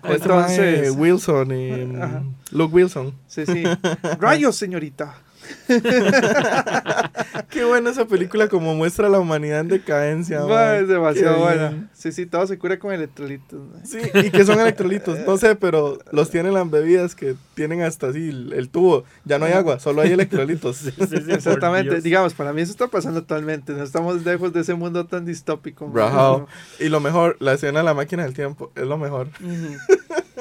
Entonces, 0.05 0.91
Wilson 0.97 1.51
y 1.53 1.97
Ajá. 1.97 2.23
Luke 2.51 2.75
Wilson. 2.75 3.15
sí, 3.27 3.45
sí. 3.47 3.65
Rayos, 4.21 4.57
señorita. 4.57 5.17
Qué 7.51 7.65
buena 7.65 7.91
esa 7.91 8.07
película 8.07 8.49
como 8.49 8.75
muestra 8.75 9.09
la 9.09 9.19
humanidad 9.21 9.61
en 9.61 9.69
decadencia. 9.69 10.41
Es 10.79 10.89
demasiado 10.89 11.37
Qué 11.37 11.43
buena. 11.43 11.69
bien. 11.69 11.91
Sí, 11.93 12.13
sí, 12.13 12.27
todo 12.27 12.47
se 12.47 12.59
cura 12.59 12.79
con 12.79 12.93
electrolitos. 12.93 13.61
Sí, 13.85 13.99
y 14.15 14.31
que 14.31 14.45
son 14.45 14.61
electrolitos, 14.61 15.19
no 15.27 15.37
sé, 15.37 15.57
pero 15.57 15.99
los 16.11 16.31
tienen 16.31 16.55
las 16.55 16.71
bebidas 16.71 17.15
que 17.15 17.35
tienen 17.55 17.83
hasta 17.83 18.09
así 18.09 18.29
el, 18.29 18.53
el 18.53 18.69
tubo. 18.69 19.05
Ya 19.25 19.39
no 19.39 19.45
hay 19.47 19.53
agua, 19.53 19.79
solo 19.81 20.03
hay 20.03 20.13
electrolitos. 20.13 20.77
Sí, 20.77 20.91
sí, 20.91 21.07
por 21.07 21.31
Exactamente. 21.31 22.01
Digamos, 22.01 22.35
para 22.35 22.53
mí 22.53 22.63
eso 22.63 22.73
está 22.73 22.89
pasando 22.89 23.21
actualmente. 23.21 23.73
No 23.73 23.83
estamos 23.83 24.25
lejos 24.25 24.53
de 24.53 24.61
ese 24.61 24.75
mundo 24.75 25.07
tan 25.07 25.25
distópico. 25.25 25.93
Y 26.79 26.89
lo 26.89 27.01
mejor, 27.01 27.37
la 27.41 27.55
escena 27.55 27.81
de 27.81 27.85
la 27.85 27.95
máquina 27.95 28.25
del 28.25 28.35
tiempo, 28.35 28.73
es 28.75 28.85
lo 28.85 28.99
mejor. 28.99 29.29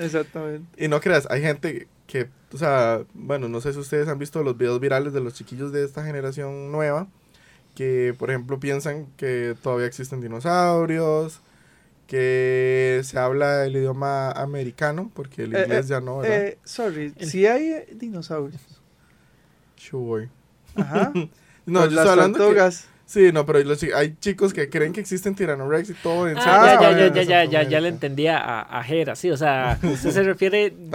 Exactamente. 0.00 0.84
Y 0.84 0.88
no 0.88 1.00
creas, 1.00 1.26
hay 1.30 1.42
gente 1.42 1.88
que, 2.06 2.28
o 2.52 2.58
sea, 2.58 3.02
bueno, 3.14 3.48
no 3.48 3.60
sé 3.60 3.72
si 3.72 3.78
ustedes 3.78 4.08
han 4.08 4.18
visto 4.18 4.42
los 4.42 4.56
videos 4.56 4.80
virales 4.80 5.12
de 5.12 5.20
los 5.20 5.34
chiquillos 5.34 5.72
de 5.72 5.84
esta 5.84 6.04
generación 6.04 6.72
nueva, 6.72 7.06
que, 7.74 8.14
por 8.18 8.30
ejemplo, 8.30 8.58
piensan 8.58 9.06
que 9.16 9.54
todavía 9.62 9.86
existen 9.86 10.20
dinosaurios, 10.20 11.40
que 12.06 13.00
se 13.04 13.18
habla 13.18 13.64
el 13.64 13.76
idioma 13.76 14.32
americano, 14.32 15.10
porque 15.14 15.44
el 15.44 15.54
Eh, 15.54 15.62
inglés 15.62 15.86
eh, 15.86 15.88
ya 15.90 16.00
no, 16.00 16.18
¿verdad? 16.18 16.42
Eh, 16.42 16.58
sorry, 16.64 17.14
si 17.20 17.46
hay 17.46 17.70
eh, 17.70 17.88
dinosaurios. 17.94 18.60
Sure. 19.76 20.28
Ajá. 20.74 21.12
No, 21.66 21.80
Pues 21.80 21.90
yo 21.90 21.96
las 21.96 22.06
estoy 22.06 22.18
hablando 22.24 22.48
que-. 22.54 22.54
Sí, 23.10 23.32
no, 23.32 23.44
pero 23.44 23.58
los 23.64 23.82
hay 23.82 24.14
chicos 24.20 24.52
que 24.52 24.70
creen 24.70 24.92
que 24.92 25.00
existen 25.00 25.34
Tyrannorex 25.34 25.90
y 25.90 25.94
todo. 25.94 26.28
En 26.28 26.38
Ah, 26.38 26.40
ya, 26.42 26.44
ya, 26.44 26.80
saben 26.80 27.12
ya, 27.26 27.44
ya, 27.44 27.62
ya, 27.64 27.80
le 27.80 27.88
entendía 27.88 28.38
a, 28.38 28.60
a 28.78 28.84
Jera, 28.84 29.16
sí, 29.16 29.32
o 29.32 29.36
sea, 29.36 29.80
usted 29.82 30.10
se 30.12 30.22
refiere 30.22 30.72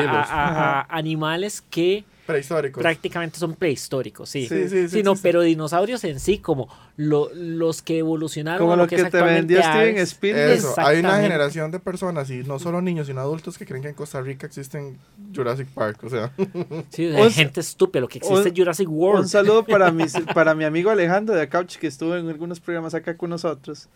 a- 0.00 0.22
a- 0.22 0.80
a 0.80 0.86
animales 0.96 1.62
que 1.70 2.04
Prehistóricos. 2.28 2.82
prácticamente 2.82 3.38
son 3.38 3.54
prehistóricos, 3.54 4.28
sí. 4.28 4.46
Sí, 4.46 4.68
sí, 4.68 4.68
sí. 4.68 4.88
Sí, 4.90 5.02
no, 5.02 5.12
sí, 5.12 5.16
sí. 5.16 5.22
pero 5.24 5.40
dinosaurios 5.42 6.04
en 6.04 6.20
sí, 6.20 6.38
como 6.38 6.68
lo- 6.96 7.30
los 7.34 7.82
que 7.82 7.98
evolucionaron 7.98 8.60
Como 8.60 8.76
lo 8.76 8.82
lo 8.84 8.88
que, 8.88 8.96
que 8.96 9.04
te 9.10 9.22
vendió 9.22 9.60
Steven. 9.62 9.96
Spielberg. 9.98 10.50
Eso, 10.58 10.74
hay 10.76 11.00
una 11.00 11.20
generación 11.20 11.70
de 11.70 11.80
personas, 11.80 12.30
y 12.30 12.44
no 12.44 12.58
solo 12.58 12.80
niños, 12.82 13.06
sino 13.06 13.20
adultos, 13.20 13.56
que 13.58 13.64
creen 13.66 13.82
que 13.82 13.88
en 13.88 13.94
Costa 13.94 14.20
Rica 14.20 14.46
existen 14.46 14.98
Jurassic 15.34 15.66
Park. 15.68 15.98
O 16.04 16.10
sea, 16.10 16.30
Sí, 16.90 17.06
o 17.08 17.12
sea, 17.14 17.22
Un- 17.24 17.30
gente 17.32 17.60
estúpida, 17.60 18.00
lo 18.02 18.08
que 18.08 18.18
existe 18.18 18.40
un- 18.40 18.46
es 18.46 18.52
Jurassic 18.54 18.88
World. 18.90 19.22
Un 19.22 19.28
saludo 19.28 19.64
para, 19.64 19.90
mis, 19.92 20.12
para 20.34 20.54
mi 20.54 20.64
amigo 20.64 20.90
Alejandro 20.90 21.34
de 21.34 21.48
Couch 21.48 21.76
que 21.78 21.86
estuvo 21.86 22.14
en 22.14 22.28
algunos 22.28 22.60
programas 22.60 22.94
acá 22.94 23.16
con 23.16 23.30
nosotros. 23.30 23.88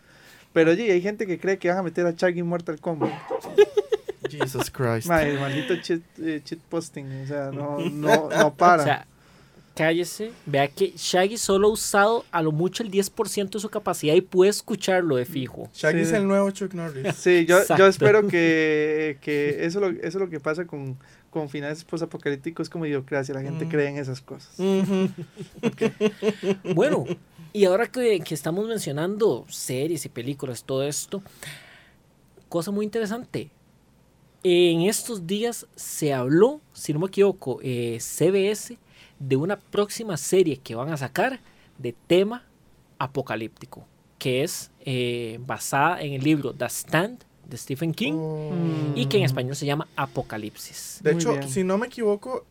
Pero 0.55 0.71
oye, 0.73 0.91
hay 0.91 1.01
gente 1.01 1.27
que 1.27 1.39
cree 1.39 1.59
que 1.59 1.69
van 1.69 1.79
a 1.79 1.83
meter 1.83 2.07
a 2.07 2.15
Chaggy 2.17 2.41
en 2.41 2.47
Mortal 2.47 2.81
Kombat. 2.81 3.11
Jesus 4.31 4.71
Christ. 4.71 5.09
Maldito 5.09 5.77
cheat, 5.81 6.03
eh, 6.21 6.41
cheat 6.45 6.61
posting. 6.69 7.23
O 7.23 7.27
sea, 7.27 7.51
no, 7.51 7.79
no, 7.91 8.29
no 8.31 8.55
para. 8.55 8.83
O 8.83 8.87
sea, 8.87 9.07
cállese, 9.75 10.33
vea 10.45 10.69
que 10.69 10.93
Shaggy 10.97 11.39
solo 11.39 11.69
ha 11.69 11.73
usado 11.73 12.25
a 12.31 12.43
lo 12.43 12.53
mucho 12.53 12.83
el 12.83 12.91
10% 12.91 13.51
de 13.51 13.59
su 13.61 13.71
capacidad 13.71 14.15
y 14.15 14.21
puede 14.21 14.51
escucharlo 14.51 15.17
de 15.17 15.25
fijo. 15.25 15.71
Shaggy 15.75 16.01
Sí. 16.01 16.05
es 16.05 16.13
el 16.13 16.29
nuevo 16.29 16.51
Chuck 16.51 16.75
Norris. 16.75 17.15
sí, 17.17 17.47
yo, 17.47 17.59
Exacto. 17.59 17.83
yo 17.83 17.87
espero 17.89 18.29
que, 18.29 19.17
que 19.23 19.65
eso, 19.65 19.81
lo, 19.81 19.89
eso 19.89 20.01
es 20.05 20.15
lo 20.17 20.29
que 20.29 20.41
pasa 20.41 20.67
con, 20.67 20.99
con 21.31 21.49
finales 21.49 21.85
posapocalípticos 21.85 22.69
como 22.69 22.85
idiocracia. 22.85 23.35
La 23.35 23.41
gente 23.41 23.65
Mm. 23.65 23.69
cree 23.71 23.89
en 23.89 23.97
esas 23.99 24.21
cosas. 24.21 24.55
Bueno, 26.75 27.05
y 27.53 27.65
ahora 27.65 27.87
que, 27.87 28.21
que 28.21 28.35
estamos 28.35 28.67
mencionando 28.69 29.45
series 29.49 30.05
y 30.05 30.09
películas, 30.09 30.65
todo 30.65 30.87
esto, 30.87 31.23
cosa 32.49 32.71
muy 32.71 32.85
interesante. 32.85 33.51
En 34.45 34.83
estos 34.83 35.27
días 35.27 35.67
se 35.77 36.13
habló, 36.13 36.61
si 36.73 36.93
no 36.93 36.99
me 37.01 37.07
equivoco, 37.07 37.61
eh, 37.63 37.99
CBS, 38.01 38.77
de 39.21 39.37
una 39.37 39.57
próxima 39.57 40.17
serie 40.17 40.57
que 40.57 40.75
van 40.75 40.89
a 40.89 40.97
sacar 40.97 41.39
de 41.79 41.95
tema 42.09 42.45
apocalíptico, 42.99 43.85
que 44.19 44.43
es 44.43 44.71
eh, 44.81 45.39
basada 45.47 46.03
en 46.03 46.15
el 46.15 46.23
libro 46.25 46.53
The 46.53 46.65
Stand 46.67 47.21
de 47.49 47.57
Stephen 47.57 47.93
King 47.95 48.15
Oh. 48.17 48.53
y 48.97 49.07
que 49.07 49.19
en 49.19 49.25
español 49.25 49.55
se 49.55 49.67
llama 49.67 49.87
Apocalipsis. 49.95 51.01
De 51.03 51.13
Muy 51.13 51.21
hecho, 51.23 51.33
bien. 51.35 51.49
si 51.49 51.63
no 51.63 51.79
me 51.79 51.87
equivoco, 51.87 52.45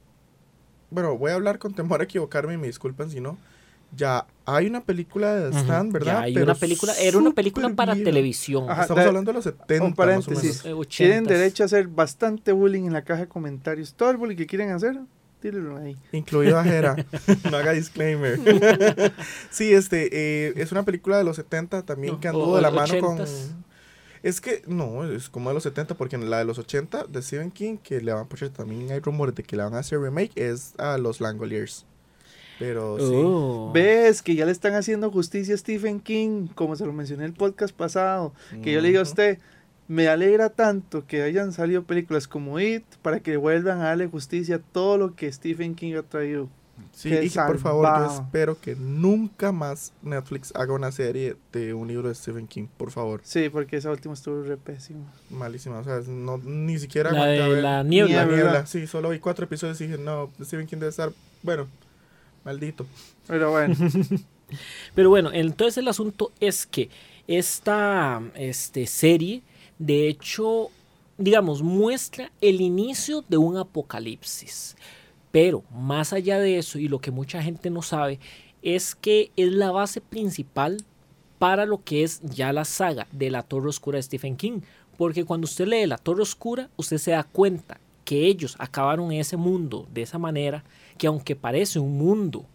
bueno, 0.92 1.18
voy 1.18 1.32
a 1.32 1.36
hablar 1.36 1.60
con 1.60 1.74
temor 1.74 2.00
a 2.02 2.06
equivocarme 2.06 2.54
y 2.54 2.58
me 2.58 2.68
disculpan 2.68 3.10
si 3.10 3.20
no. 3.20 3.38
Ya 3.96 4.26
hay 4.46 4.68
una 4.68 4.82
película 4.84 5.36
de 5.36 5.50
Stand, 5.60 5.92
¿verdad? 5.92 6.14
ya 6.14 6.22
hay 6.22 6.34
Pero 6.34 6.46
una 6.46 6.56
película, 6.56 6.94
era 6.98 7.18
una 7.18 7.32
película 7.32 7.70
para 7.76 7.94
televisión. 7.94 8.70
Ajá. 8.70 8.84
Estamos 8.84 9.04
de- 9.04 9.08
hablando 9.10 9.32
de 9.32 9.36
los 9.36 9.44
70, 9.44 9.74
un 9.84 9.90
más 9.90 9.94
o 9.94 9.96
paréntesis. 9.98 10.64
menos. 10.66 10.84
eh, 10.86 10.88
Tienen 10.96 11.26
80s. 11.26 11.28
derecho 11.28 11.64
a 11.64 11.66
hacer 11.66 11.88
bastante 11.88 12.52
bullying 12.54 12.84
en 12.86 12.94
la 12.94 13.04
caja 13.04 13.22
de 13.22 13.28
comentarios. 13.28 13.94
Todo 13.94 14.10
el 14.12 14.18
bullying 14.18 14.38
que 14.38 14.48
quieren 14.48 14.72
hacer, 14.72 14.98
tírenlo 15.42 15.78
ahí. 15.78 15.98
Incluido 16.14 16.58
a 16.58 16.64
Jera. 16.64 16.96
no 17.52 17.58
haga 17.58 17.72
disclaimer. 17.74 18.40
sí, 19.50 19.74
este, 19.74 20.10
eh, 20.48 20.54
es 20.56 20.72
una 20.72 20.84
película 20.84 21.18
de 21.18 21.24
los 21.24 21.36
70 21.36 21.84
también 21.86 22.14
No, 22.14 22.20
que 22.20 22.28
o- 22.30 22.32
anduvo 22.32 22.56
de 22.56 22.62
la 22.62 22.72
mano 22.72 23.00
con... 23.00 23.18
80s. 23.20 23.52
Es 24.24 24.40
que, 24.40 24.62
no, 24.68 25.04
es 25.04 25.30
como 25.30 25.50
de 25.50 25.56
los 25.56 25.64
70, 25.64 25.96
porque 25.96 26.16
en 26.16 26.30
la 26.30 26.38
de 26.38 26.46
los 26.46 26.60
80 26.60 27.06
de 27.10 27.22
Stephen 27.24 27.50
King, 27.50 27.78
que 27.78 28.02
le 28.02 28.14
van, 28.14 28.28
por 28.28 28.38
cierto, 28.38 28.58
también 28.58 28.92
hay 28.92 29.00
rumores 29.00 29.34
de 29.34 29.42
que 29.42 29.56
le 29.56 29.64
van 29.64 29.74
a 29.74 29.80
hacer 29.80 30.00
remake, 30.00 30.32
es 30.36 30.76
a 30.78 31.00
los 31.00 31.22
Langoliers. 31.22 31.88
Pero 32.62 32.98
sí. 33.00 33.06
Oh. 33.14 33.72
Ves 33.74 34.22
que 34.22 34.36
ya 34.36 34.46
le 34.46 34.52
están 34.52 34.74
haciendo 34.76 35.12
justicia 35.12 35.56
a 35.56 35.58
Stephen 35.58 36.00
King, 36.00 36.48
como 36.56 36.76
se 36.76 36.86
lo 36.86 36.94
mencioné 36.94 37.24
en 37.26 37.32
el 37.32 37.36
podcast 37.38 37.76
pasado. 37.76 38.34
Que 38.64 38.72
yo 38.72 38.82
le 38.82 38.88
digo 38.90 39.00
a 39.00 39.04
usted, 39.04 39.40
me 39.88 40.08
alegra 40.08 40.50
tanto 40.50 41.06
que 41.06 41.22
hayan 41.24 41.52
salido 41.54 41.84
películas 41.84 42.28
como 42.28 42.60
It 42.60 42.84
para 43.02 43.20
que 43.20 43.36
vuelvan 43.38 43.82
a 43.82 43.86
darle 43.86 44.08
justicia 44.08 44.56
a 44.56 44.60
todo 44.60 44.98
lo 44.98 45.16
que 45.16 45.32
Stephen 45.32 45.76
King 45.76 45.96
ha 45.96 46.04
traído. 46.04 46.48
Sí, 46.94 47.10
Qué 47.10 47.26
y 47.26 47.30
que 47.30 47.40
por 47.42 47.60
favor, 47.60 47.86
yo 47.86 47.94
salvado. 47.94 48.22
espero 48.26 48.60
que 48.60 48.76
nunca 48.76 49.52
más 49.52 49.94
Netflix 50.02 50.52
haga 50.56 50.74
una 50.74 50.92
serie 50.92 51.36
de 51.54 51.76
un 51.76 51.88
libro 51.88 52.10
de 52.10 52.16
Stephen 52.16 52.48
King, 52.48 52.66
por 52.76 52.90
favor. 52.90 53.22
Sí, 53.24 53.50
porque 53.50 53.78
esa 53.78 53.92
última 53.92 54.16
estuvo 54.16 54.42
re 54.42 54.58
pésima. 54.58 55.06
Malísima, 55.30 55.78
o 55.80 55.84
sea, 55.84 56.02
no, 56.08 56.40
ni 56.40 56.80
siquiera 56.80 57.12
La 57.12 57.26
de 57.28 57.38
ver 57.50 57.64
la 57.64 57.84
niebla. 57.84 58.16
La 58.16 58.26
Niebla. 58.26 58.36
niebla. 58.44 58.66
Sí, 58.66 58.88
solo 58.88 59.10
vi 59.10 59.20
cuatro 59.20 59.46
episodios 59.46 59.80
y 59.82 59.88
dije, 59.88 60.00
no, 60.00 60.32
Stephen 60.44 60.66
King 60.66 60.78
debe 60.78 60.90
estar, 60.90 61.12
bueno, 61.44 61.68
maldito. 62.44 62.86
Pero 63.28 63.52
bueno, 63.52 63.76
Pero 64.96 65.10
bueno, 65.10 65.32
entonces 65.32 65.78
el 65.78 65.88
asunto 65.88 66.32
es 66.40 66.66
que 66.66 66.90
esta 67.28 68.22
este, 68.36 68.88
serie, 68.88 69.42
de 69.80 70.08
hecho, 70.08 70.70
digamos, 71.18 71.62
muestra 71.62 72.32
el 72.42 72.62
inicio 72.62 73.24
de 73.28 73.38
un 73.38 73.58
apocalipsis. 73.58 74.76
Pero 75.32 75.64
más 75.72 76.12
allá 76.14 76.40
de 76.40 76.58
eso, 76.58 76.78
y 76.78 76.88
lo 76.88 77.00
que 77.00 77.12
mucha 77.12 77.42
gente 77.42 77.70
no 77.70 77.82
sabe, 77.82 78.20
es 78.62 78.96
que 78.96 79.32
es 79.38 79.52
la 79.52 79.72
base 79.72 80.02
principal 80.02 80.78
para 81.40 81.66
lo 81.66 81.84
que 81.84 82.04
es 82.04 82.22
ya 82.22 82.54
la 82.54 82.66
saga 82.66 83.08
de 83.12 83.32
la 83.32 83.44
Torre 83.44 83.70
Oscura 83.70 83.96
de 83.98 84.04
Stephen 84.04 84.36
King. 84.36 84.62
Porque 84.98 85.24
cuando 85.24 85.46
usted 85.46 85.68
lee 85.68 85.88
la 85.88 85.98
Torre 85.98 86.22
Oscura, 86.22 86.70
usted 86.76 86.98
se 86.98 87.12
da 87.12 87.24
cuenta 87.24 87.80
que 88.04 88.28
ellos 88.28 88.56
acabaron 88.60 89.12
en 89.12 89.22
ese 89.22 89.38
mundo 89.38 89.88
de 89.94 90.02
esa 90.02 90.20
manera, 90.20 90.64
que 91.02 91.08
aunque 91.08 91.36
parece 91.36 91.80
un 91.80 91.98
mundo 91.98 92.46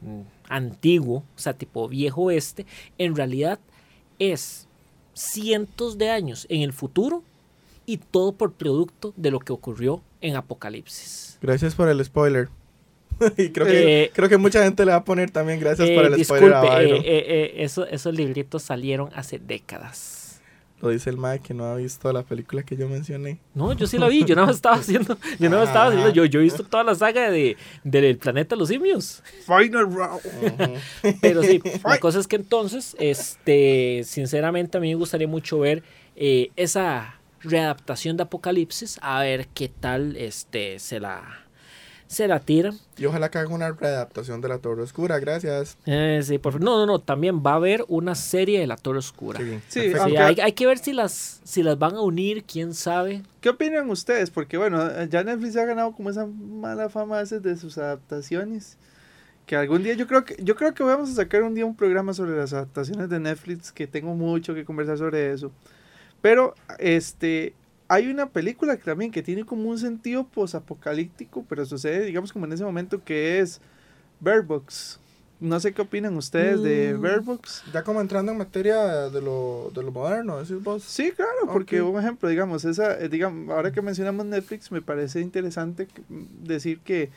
mm, 0.00 0.22
antiguo, 0.48 1.18
o 1.18 1.38
sea, 1.38 1.52
tipo 1.52 1.86
viejo 1.88 2.22
oeste, 2.22 2.66
en 2.98 3.14
realidad 3.14 3.60
es 4.18 4.66
cientos 5.14 5.98
de 5.98 6.10
años 6.10 6.46
en 6.48 6.62
el 6.62 6.72
futuro 6.72 7.22
y 7.86 7.98
todo 7.98 8.32
por 8.32 8.54
producto 8.54 9.14
de 9.16 9.30
lo 9.30 9.38
que 9.38 9.52
ocurrió 9.52 10.02
en 10.20 10.34
Apocalipsis. 10.34 11.38
Gracias 11.40 11.76
por 11.76 11.88
el 11.88 12.04
spoiler. 12.04 12.48
y 13.38 13.50
creo 13.50 13.66
que, 13.68 14.04
Eh, 14.04 14.10
creo 14.12 14.28
que 14.28 14.36
mucha 14.36 14.64
gente 14.64 14.84
le 14.84 14.90
va 14.90 14.96
a 14.98 15.04
poner 15.04 15.30
también 15.30 15.60
gracias 15.60 15.88
Eh, 15.88 15.94
por 15.94 16.04
el 16.06 16.16
disculpe, 16.16 16.44
spoiler 16.48 16.64
a 16.72 16.82
eh, 16.82 16.88
eh, 16.96 17.02
eh, 17.04 17.52
eso- 17.58 17.86
esos 17.86 18.12
libritos 18.12 18.64
salieron 18.64 19.10
hace 19.14 19.38
décadas. 19.38 20.21
Lo 20.82 20.88
dice 20.90 21.08
el 21.10 21.16
Mike 21.16 21.44
que 21.46 21.54
no 21.54 21.64
ha 21.64 21.76
visto 21.76 22.12
la 22.12 22.22
película 22.24 22.62
que 22.64 22.76
yo 22.76 22.88
mencioné. 22.88 23.38
No, 23.54 23.72
yo 23.72 23.86
sí 23.86 23.96
la 23.98 24.08
vi, 24.08 24.24
yo 24.24 24.34
no 24.34 24.50
estaba 24.50 24.76
haciendo, 24.76 25.16
yo 25.38 25.48
no 25.48 25.62
estaba 25.62 25.86
haciendo, 25.86 26.08
Ah. 26.08 26.12
yo, 26.12 26.24
yo 26.24 26.40
he 26.40 26.42
visto 26.42 26.64
toda 26.64 26.82
la 26.82 26.94
saga 26.96 27.30
de, 27.30 27.56
del 27.84 28.18
planeta 28.18 28.56
de 28.56 28.58
los 28.58 28.68
simios. 28.68 29.22
Final 29.46 29.90
Round. 29.94 30.20
Pero 31.20 31.42
sí, 31.42 31.62
la 31.84 31.98
cosa 31.98 32.18
es 32.18 32.26
que 32.26 32.36
entonces, 32.36 32.96
este, 32.98 34.02
sinceramente 34.04 34.76
a 34.76 34.80
mí 34.80 34.88
me 34.88 34.96
gustaría 34.96 35.28
mucho 35.28 35.60
ver 35.60 35.82
eh, 36.16 36.50
esa 36.56 37.14
readaptación 37.42 38.16
de 38.16 38.24
Apocalipsis, 38.24 38.98
a 39.02 39.20
ver 39.20 39.46
qué 39.54 39.68
tal 39.68 40.16
este, 40.16 40.78
se 40.78 41.00
la 41.00 41.44
se 42.12 42.28
la 42.28 42.40
tira. 42.40 42.72
y 42.96 43.06
ojalá 43.06 43.30
que 43.30 43.38
hagan 43.38 43.52
una 43.52 43.72
readaptación 43.72 44.40
de 44.40 44.48
La 44.48 44.58
Torre 44.58 44.82
Oscura. 44.82 45.18
Gracias. 45.18 45.76
Eh, 45.86 46.20
sí, 46.22 46.38
por. 46.38 46.60
No, 46.60 46.76
no, 46.78 46.86
no, 46.86 46.98
también 46.98 47.42
va 47.44 47.52
a 47.52 47.56
haber 47.56 47.84
una 47.88 48.14
serie 48.14 48.60
de 48.60 48.66
La 48.66 48.76
Torre 48.76 48.98
Oscura. 48.98 49.40
Sí. 49.40 49.58
Sí, 49.68 49.92
Aunque- 49.98 50.18
hay, 50.18 50.36
hay 50.40 50.52
que 50.52 50.66
ver 50.66 50.78
si 50.78 50.92
las, 50.92 51.40
si 51.44 51.62
las 51.62 51.78
van 51.78 51.94
a 51.96 52.00
unir, 52.02 52.44
quién 52.44 52.74
sabe. 52.74 53.22
¿Qué 53.40 53.48
opinan 53.48 53.88
ustedes? 53.90 54.30
Porque 54.30 54.56
bueno, 54.58 55.04
ya 55.06 55.24
Netflix 55.24 55.56
ha 55.56 55.64
ganado 55.64 55.92
como 55.92 56.10
esa 56.10 56.26
mala 56.26 56.88
fama 56.88 57.16
a 57.16 57.20
veces 57.22 57.42
de 57.42 57.56
sus 57.56 57.78
adaptaciones. 57.78 58.76
Que 59.46 59.56
algún 59.56 59.82
día 59.82 59.94
yo 59.94 60.06
creo 60.06 60.24
que 60.24 60.36
yo 60.42 60.54
creo 60.54 60.72
que 60.72 60.84
vamos 60.84 61.10
a 61.10 61.14
sacar 61.14 61.42
un 61.42 61.54
día 61.54 61.66
un 61.66 61.74
programa 61.74 62.14
sobre 62.14 62.36
las 62.36 62.52
adaptaciones 62.52 63.08
de 63.10 63.18
Netflix 63.18 63.72
que 63.72 63.86
tengo 63.88 64.14
mucho 64.14 64.54
que 64.54 64.64
conversar 64.64 64.98
sobre 64.98 65.32
eso. 65.32 65.50
Pero 66.20 66.54
este 66.78 67.54
hay 67.92 68.08
una 68.08 68.26
película 68.26 68.76
que 68.76 68.84
también 68.84 69.10
que 69.10 69.22
tiene 69.22 69.44
como 69.44 69.68
un 69.68 69.78
sentido 69.78 70.24
posapocalíptico, 70.24 71.44
pero 71.48 71.66
sucede 71.66 72.04
digamos 72.06 72.32
como 72.32 72.46
en 72.46 72.52
ese 72.52 72.64
momento 72.64 73.02
que 73.04 73.40
es 73.40 73.60
Bird 74.20 74.46
Box. 74.46 74.98
No 75.40 75.58
sé 75.58 75.72
qué 75.72 75.82
opinan 75.82 76.16
ustedes 76.16 76.62
de 76.62 76.94
Mm. 76.94 77.02
Bird 77.02 77.22
Box. 77.24 77.64
Ya 77.72 77.82
como 77.82 78.00
entrando 78.00 78.30
en 78.32 78.38
materia 78.38 78.76
de 79.10 79.20
lo, 79.20 79.72
de 79.74 79.82
lo 79.82 79.90
moderno, 79.90 80.38
decís 80.38 80.62
vos. 80.62 80.84
Sí, 80.84 81.10
claro, 81.10 81.52
porque 81.52 81.80
Ok. 81.80 81.92
un 81.92 82.00
ejemplo, 82.00 82.28
digamos, 82.28 82.64
esa, 82.64 82.96
eh, 83.00 83.08
digamos, 83.08 83.50
ahora 83.54 83.72
que 83.72 83.82
mencionamos 83.82 84.24
Netflix, 84.24 84.70
me 84.70 84.80
parece 84.80 85.20
interesante 85.20 85.88
mm, 86.08 86.44
decir 86.46 86.78
que 86.78 87.10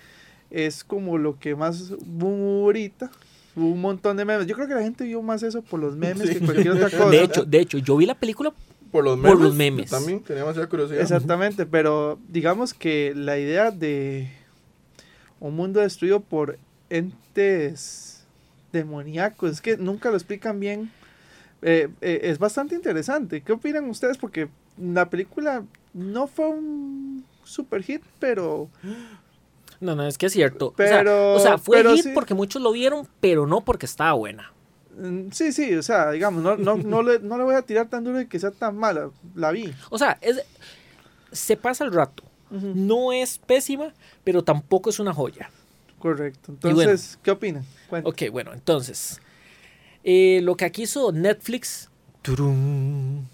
es 0.49 0.83
como 0.83 1.17
lo 1.19 1.37
que 1.37 1.55
más 1.55 1.91
boom 2.03 2.41
hubo 2.41 2.63
ahorita. 2.65 3.11
Hubo 3.55 3.67
un 3.67 3.81
montón 3.81 4.17
de 4.17 4.25
memes. 4.25 4.47
Yo 4.47 4.55
creo 4.55 4.67
que 4.67 4.73
la 4.73 4.81
gente 4.81 5.03
vio 5.05 5.21
más 5.21 5.43
eso 5.43 5.61
por 5.61 5.79
los 5.79 5.95
memes 5.95 6.27
Sí. 6.29 6.39
que 6.39 6.45
cualquier 6.45 6.71
otra 6.71 6.89
cosa. 6.89 7.09
De 7.09 7.23
hecho, 7.23 7.45
de 7.45 7.59
hecho, 7.59 7.77
yo 7.77 7.95
vi 7.95 8.07
la 8.07 8.15
película 8.15 8.51
Por 8.95 9.03
los 9.03 9.15
Por 9.19 9.23
memes. 9.31 9.39
los 9.41 9.55
memes. 9.55 9.91
yo 9.91 9.97
También 9.97 10.21
tenía 10.21 10.43
demasiada 10.43 10.69
curiosidad. 10.69 11.01
Exactamente, 11.01 11.65
pero 11.69 12.17
digamos 12.29 12.73
que 12.73 13.11
la 13.13 13.37
idea 13.37 13.71
de 13.71 14.29
un 15.41 15.53
mundo 15.55 15.81
destruido 15.81 16.21
por 16.21 16.57
entes 16.89 18.25
demoníaco. 18.71 19.47
Es 19.47 19.59
que 19.61 19.75
nunca 19.77 20.09
lo 20.11 20.15
explican 20.15 20.59
bien. 20.61 20.91
Eh, 21.61 21.89
eh, 22.01 22.21
es 22.23 22.39
bastante 22.39 22.75
interesante. 22.75 23.41
¿Qué 23.41 23.51
opinan 23.51 23.89
ustedes? 23.89 24.17
Porque 24.17 24.47
la 24.77 25.09
película 25.09 25.63
no 25.93 26.27
fue 26.27 26.47
un 26.47 27.25
super 27.43 27.83
hit, 27.83 28.01
pero 28.19 28.69
No, 29.81 29.93
no, 29.95 30.07
es 30.07 30.17
que 30.17 30.27
es 30.27 30.31
cierto. 30.33 30.67
O 30.67 30.73
sea, 30.77 30.99
Pero- 30.99 31.33
o 31.33 31.39
sea, 31.39 31.57
fue 31.57 31.77
pero 31.77 31.93
hit 31.95 32.03
sí. 32.03 32.11
porque 32.13 32.33
muchos 32.33 32.61
lo 32.61 32.71
vieron, 32.71 33.07
pero 33.19 33.45
no 33.45 33.59
porque 33.61 33.85
estaba 33.85 34.13
buena. 34.13 34.53
Mm, 34.97 35.31
sí, 35.31 35.51
sí, 35.51 35.73
o 35.75 35.83
sea, 35.83 36.11
digamos, 36.11 36.41
no, 36.43 36.57
no, 36.57 36.75
no, 36.77 37.03
le, 37.03 37.19
no 37.19 37.37
le 37.37 37.43
voy 37.43 37.55
a 37.55 37.61
tirar 37.61 37.87
tan 37.87 38.03
duro 38.03 38.17
de 38.17 38.27
que 38.27 38.39
sea 38.39 38.51
tan 38.51 38.77
mala. 38.77 39.09
La 39.35 39.51
vi. 39.51 39.73
O 39.89 39.97
sea, 39.97 40.17
es, 40.21 40.41
se 41.31 41.57
pasa 41.57 41.83
el 41.83 41.93
rato. 41.93 42.23
No 42.51 43.11
es 43.11 43.37
pésima, 43.39 43.93
pero 44.23 44.43
tampoco 44.43 44.89
es 44.89 44.99
una 44.99 45.13
joya. 45.13 45.49
Correcto. 45.99 46.53
Bueno. 46.61 46.81
Entonces, 46.81 47.19
¿qué 47.23 47.31
opinan? 47.31 47.65
Ok, 48.03 48.23
bueno, 48.31 48.53
entonces. 48.53 49.19
eh, 50.03 50.39
lo 50.43 50.55
que 50.55 50.65
aquí 50.65 50.83
hizo 50.83 51.11
Netflix. 51.11 51.89
turun, 52.21 53.27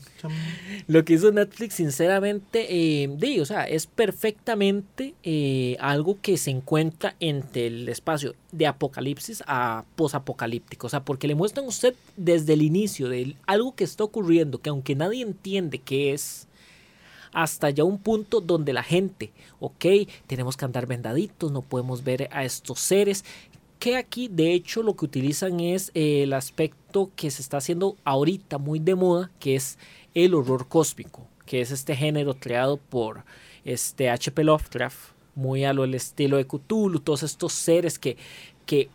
Lo 0.88 1.06
que 1.06 1.14
hizo 1.14 1.32
Netflix, 1.32 1.76
sinceramente, 1.76 2.68
eh, 2.70 3.42
o 3.42 3.46
sea, 3.46 3.64
es 3.64 3.88
perfectamente 3.88 5.14
eh, 5.24 5.78
algo 5.80 6.18
que 6.22 6.38
se 6.38 6.52
encuentra 6.52 7.16
entre 7.20 7.68
el 7.68 7.90
espacio 7.90 8.36
de 8.52 8.68
apocalipsis 8.68 9.44
a 9.48 9.86
posapocalíptico. 9.96 10.88
O 10.88 10.90
sea, 10.90 11.04
porque 11.04 11.28
le 11.28 11.36
muestran 11.36 11.66
a 11.66 11.70
usted 11.70 11.96
desde 12.18 12.54
el 12.54 12.62
inicio 12.62 13.10
de 13.10 13.36
algo 13.46 13.76
que 13.76 13.84
está 13.84 14.04
ocurriendo, 14.04 14.60
que 14.60 14.70
aunque 14.70 14.96
nadie 14.96 15.24
entiende 15.24 15.80
qué 15.80 16.14
es, 16.14 16.48
hasta 17.34 17.70
ya 17.70 17.84
un 17.84 17.98
punto 17.98 18.42
donde 18.42 18.74
la 18.74 18.84
gente, 18.84 19.32
ok, 19.60 19.86
tenemos 20.28 20.58
que 20.58 20.66
andar 20.66 20.86
vendaditos, 20.86 21.52
no 21.52 21.62
podemos 21.62 22.04
ver 22.04 22.30
a 22.32 22.44
estos 22.44 22.80
seres. 22.80 23.24
Que 23.80 23.98
aquí, 23.98 24.28
de 24.28 24.54
hecho, 24.54 24.84
lo 24.84 24.96
que 24.96 25.06
utilizan 25.06 25.60
es 25.60 25.90
eh, 25.96 26.24
el 26.24 26.34
aspecto 26.34 27.10
que 27.16 27.32
se 27.32 27.42
está 27.42 27.58
haciendo 27.58 27.96
ahorita 28.04 28.60
muy 28.60 28.80
de 28.80 28.96
moda, 28.96 29.32
que 29.40 29.56
es 29.56 29.80
el 30.14 30.34
horror 30.34 30.68
cósmico, 30.68 31.28
que 31.46 31.62
es 31.62 31.72
este 31.72 31.96
género 31.96 32.36
creado 32.36 32.78
por 32.78 33.24
este 33.64 34.10
H.P. 34.10 34.44
Lovecraft, 34.44 35.12
muy 35.36 35.64
a 35.64 35.74
lo 35.74 35.84
el 35.84 35.94
estilo 35.94 36.38
de 36.38 36.46
Cthulhu, 36.46 37.00
todos 37.00 37.24
estos 37.24 37.54
seres 37.54 37.98
que, 37.98 38.18
que 38.66 38.90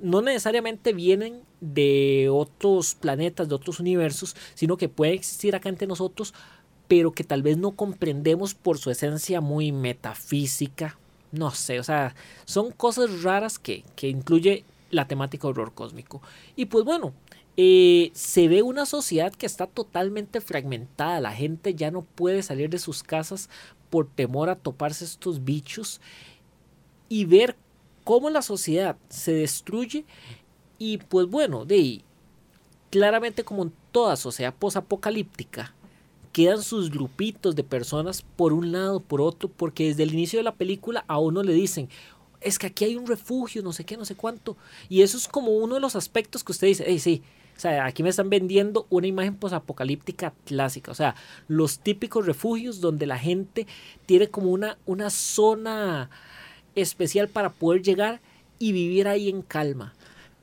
no 0.00 0.22
necesariamente 0.22 0.92
vienen 0.92 1.42
de 1.60 2.28
otros 2.30 2.94
planetas, 2.94 3.48
de 3.48 3.54
otros 3.54 3.80
universos, 3.80 4.36
sino 4.54 4.76
que 4.76 4.88
pueden 4.88 5.14
existir 5.14 5.54
acá 5.54 5.68
entre 5.68 5.86
nosotros, 5.86 6.34
pero 6.88 7.12
que 7.12 7.24
tal 7.24 7.42
vez 7.42 7.56
no 7.56 7.72
comprendemos 7.72 8.54
por 8.54 8.78
su 8.78 8.90
esencia 8.90 9.40
muy 9.40 9.72
metafísica. 9.72 10.98
No 11.30 11.50
sé, 11.50 11.78
o 11.78 11.84
sea, 11.84 12.14
son 12.46 12.72
cosas 12.72 13.22
raras 13.22 13.58
que, 13.58 13.84
que 13.94 14.08
incluye 14.08 14.64
la 14.90 15.06
temática 15.06 15.48
horror 15.48 15.74
cósmico. 15.74 16.22
Y 16.56 16.66
pues 16.66 16.84
bueno, 16.84 17.12
eh, 17.60 18.12
se 18.14 18.46
ve 18.46 18.62
una 18.62 18.86
sociedad 18.86 19.32
que 19.32 19.44
está 19.44 19.66
totalmente 19.66 20.40
fragmentada. 20.40 21.18
La 21.18 21.32
gente 21.32 21.74
ya 21.74 21.90
no 21.90 22.02
puede 22.02 22.44
salir 22.44 22.70
de 22.70 22.78
sus 22.78 23.02
casas 23.02 23.50
por 23.90 24.06
temor 24.06 24.48
a 24.48 24.54
toparse 24.54 25.04
estos 25.04 25.44
bichos 25.44 26.00
y 27.08 27.24
ver 27.24 27.56
cómo 28.04 28.30
la 28.30 28.42
sociedad 28.42 28.96
se 29.08 29.32
destruye. 29.32 30.04
Y 30.78 30.98
pues 30.98 31.26
bueno, 31.26 31.64
de 31.64 31.74
ahí, 31.74 32.04
claramente 32.90 33.42
como 33.42 33.64
en 33.64 33.72
toda 33.90 34.14
sociedad 34.14 34.54
posapocalíptica, 34.56 35.74
quedan 36.32 36.62
sus 36.62 36.92
grupitos 36.92 37.56
de 37.56 37.64
personas 37.64 38.22
por 38.36 38.52
un 38.52 38.70
lado, 38.70 39.00
por 39.00 39.20
otro, 39.20 39.48
porque 39.48 39.88
desde 39.88 40.04
el 40.04 40.14
inicio 40.14 40.38
de 40.38 40.44
la 40.44 40.54
película 40.54 41.04
a 41.08 41.18
uno 41.18 41.42
le 41.42 41.54
dicen, 41.54 41.88
es 42.40 42.56
que 42.56 42.68
aquí 42.68 42.84
hay 42.84 42.94
un 42.94 43.08
refugio, 43.08 43.64
no 43.64 43.72
sé 43.72 43.82
qué, 43.82 43.96
no 43.96 44.04
sé 44.04 44.14
cuánto. 44.14 44.56
Y 44.88 45.02
eso 45.02 45.16
es 45.16 45.26
como 45.26 45.50
uno 45.50 45.74
de 45.74 45.80
los 45.80 45.96
aspectos 45.96 46.44
que 46.44 46.52
usted 46.52 46.68
dice, 46.68 46.84
hey, 46.86 47.00
sí, 47.00 47.24
o 47.58 47.60
sea, 47.60 47.86
aquí 47.86 48.04
me 48.04 48.10
están 48.10 48.30
vendiendo 48.30 48.86
una 48.88 49.08
imagen 49.08 49.34
posapocalíptica 49.34 50.32
clásica, 50.44 50.92
o 50.92 50.94
sea, 50.94 51.16
los 51.48 51.80
típicos 51.80 52.24
refugios 52.24 52.80
donde 52.80 53.04
la 53.04 53.18
gente 53.18 53.66
tiene 54.06 54.28
como 54.28 54.52
una, 54.52 54.78
una 54.86 55.10
zona 55.10 56.08
especial 56.76 57.26
para 57.26 57.50
poder 57.50 57.82
llegar 57.82 58.20
y 58.60 58.70
vivir 58.70 59.08
ahí 59.08 59.28
en 59.28 59.42
calma. 59.42 59.92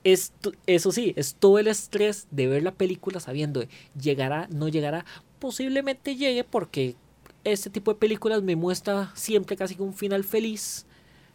Esto, 0.04 0.52
eso 0.68 0.92
sí, 0.92 1.14
es 1.16 1.36
todo 1.36 1.58
el 1.58 1.68
estrés 1.68 2.28
de 2.32 2.48
ver 2.48 2.64
la 2.64 2.74
película 2.74 3.22
sabiendo 3.22 3.64
llegará, 3.98 4.50
no 4.52 4.68
llegará, 4.68 5.06
posiblemente 5.40 6.18
llegue 6.18 6.44
porque 6.44 6.98
este 7.46 7.70
tipo 7.70 7.94
de 7.94 8.00
películas 8.00 8.44
me 8.44 8.58
muestra 8.58 9.14
siempre 9.16 9.56
casi 9.56 9.76
que 9.76 9.84
un 9.84 9.94
final 9.94 10.26
feliz, 10.26 10.86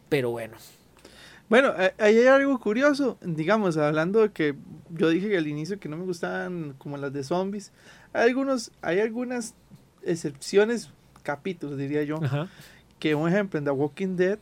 pero 0.09 0.29
bueno. 0.29 0.57
Bueno, 1.51 1.73
eh, 1.77 1.93
ahí 1.97 2.17
hay 2.17 2.27
algo 2.27 2.57
curioso, 2.61 3.17
digamos, 3.21 3.75
hablando 3.75 4.21
de 4.21 4.31
que 4.31 4.55
yo 4.89 5.09
dije 5.09 5.37
al 5.37 5.47
inicio 5.47 5.81
que 5.81 5.89
no 5.89 5.97
me 5.97 6.05
gustaban 6.05 6.75
como 6.77 6.95
las 6.95 7.11
de 7.11 7.25
zombies. 7.25 7.73
Hay 8.13 8.29
algunos, 8.29 8.71
hay 8.81 9.01
algunas 9.01 9.53
excepciones, 10.01 10.91
capítulos 11.23 11.77
diría 11.77 12.03
yo, 12.03 12.23
Ajá. 12.23 12.47
que 12.99 13.15
un 13.15 13.27
ejemplo 13.27 13.59
en 13.59 13.65
The 13.65 13.71
Walking 13.71 14.15
Dead, 14.15 14.39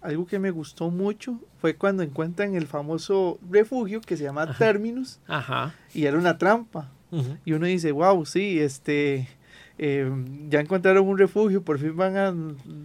algo 0.00 0.26
que 0.26 0.38
me 0.38 0.50
gustó 0.50 0.88
mucho 0.90 1.38
fue 1.60 1.74
cuando 1.76 2.02
encuentran 2.02 2.54
el 2.54 2.66
famoso 2.66 3.38
refugio 3.50 4.00
que 4.00 4.16
se 4.16 4.24
llama 4.24 4.44
Ajá. 4.44 4.54
Terminus 4.56 5.20
Ajá. 5.26 5.74
y 5.92 6.06
era 6.06 6.16
una 6.16 6.38
trampa. 6.38 6.90
Y 7.44 7.52
uno 7.52 7.66
dice, 7.66 7.92
wow, 7.92 8.24
sí, 8.24 8.60
este, 8.60 9.28
eh, 9.82 10.12
ya 10.50 10.60
encontraron 10.60 11.08
un 11.08 11.16
refugio, 11.16 11.62
por 11.62 11.78
fin 11.78 11.96
van 11.96 12.14
a 12.18 12.34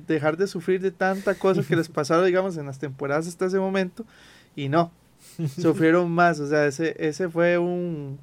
dejar 0.08 0.38
de 0.38 0.48
sufrir 0.48 0.80
de 0.80 0.92
tanta 0.92 1.36
cosa 1.36 1.62
que 1.62 1.76
les 1.76 1.90
pasaron, 1.90 2.26
digamos, 2.26 2.56
en 2.56 2.68
las 2.68 2.80
temporadas 2.80 3.28
hasta 3.28 3.48
ese 3.48 3.60
momento. 3.60 4.06
Y 4.56 4.70
no, 4.70 4.94
sufrieron 5.60 6.10
más. 6.10 6.40
O 6.40 6.48
sea, 6.48 6.66
ese, 6.66 6.96
ese 6.98 7.28
fue 7.28 7.58
un, 7.58 8.18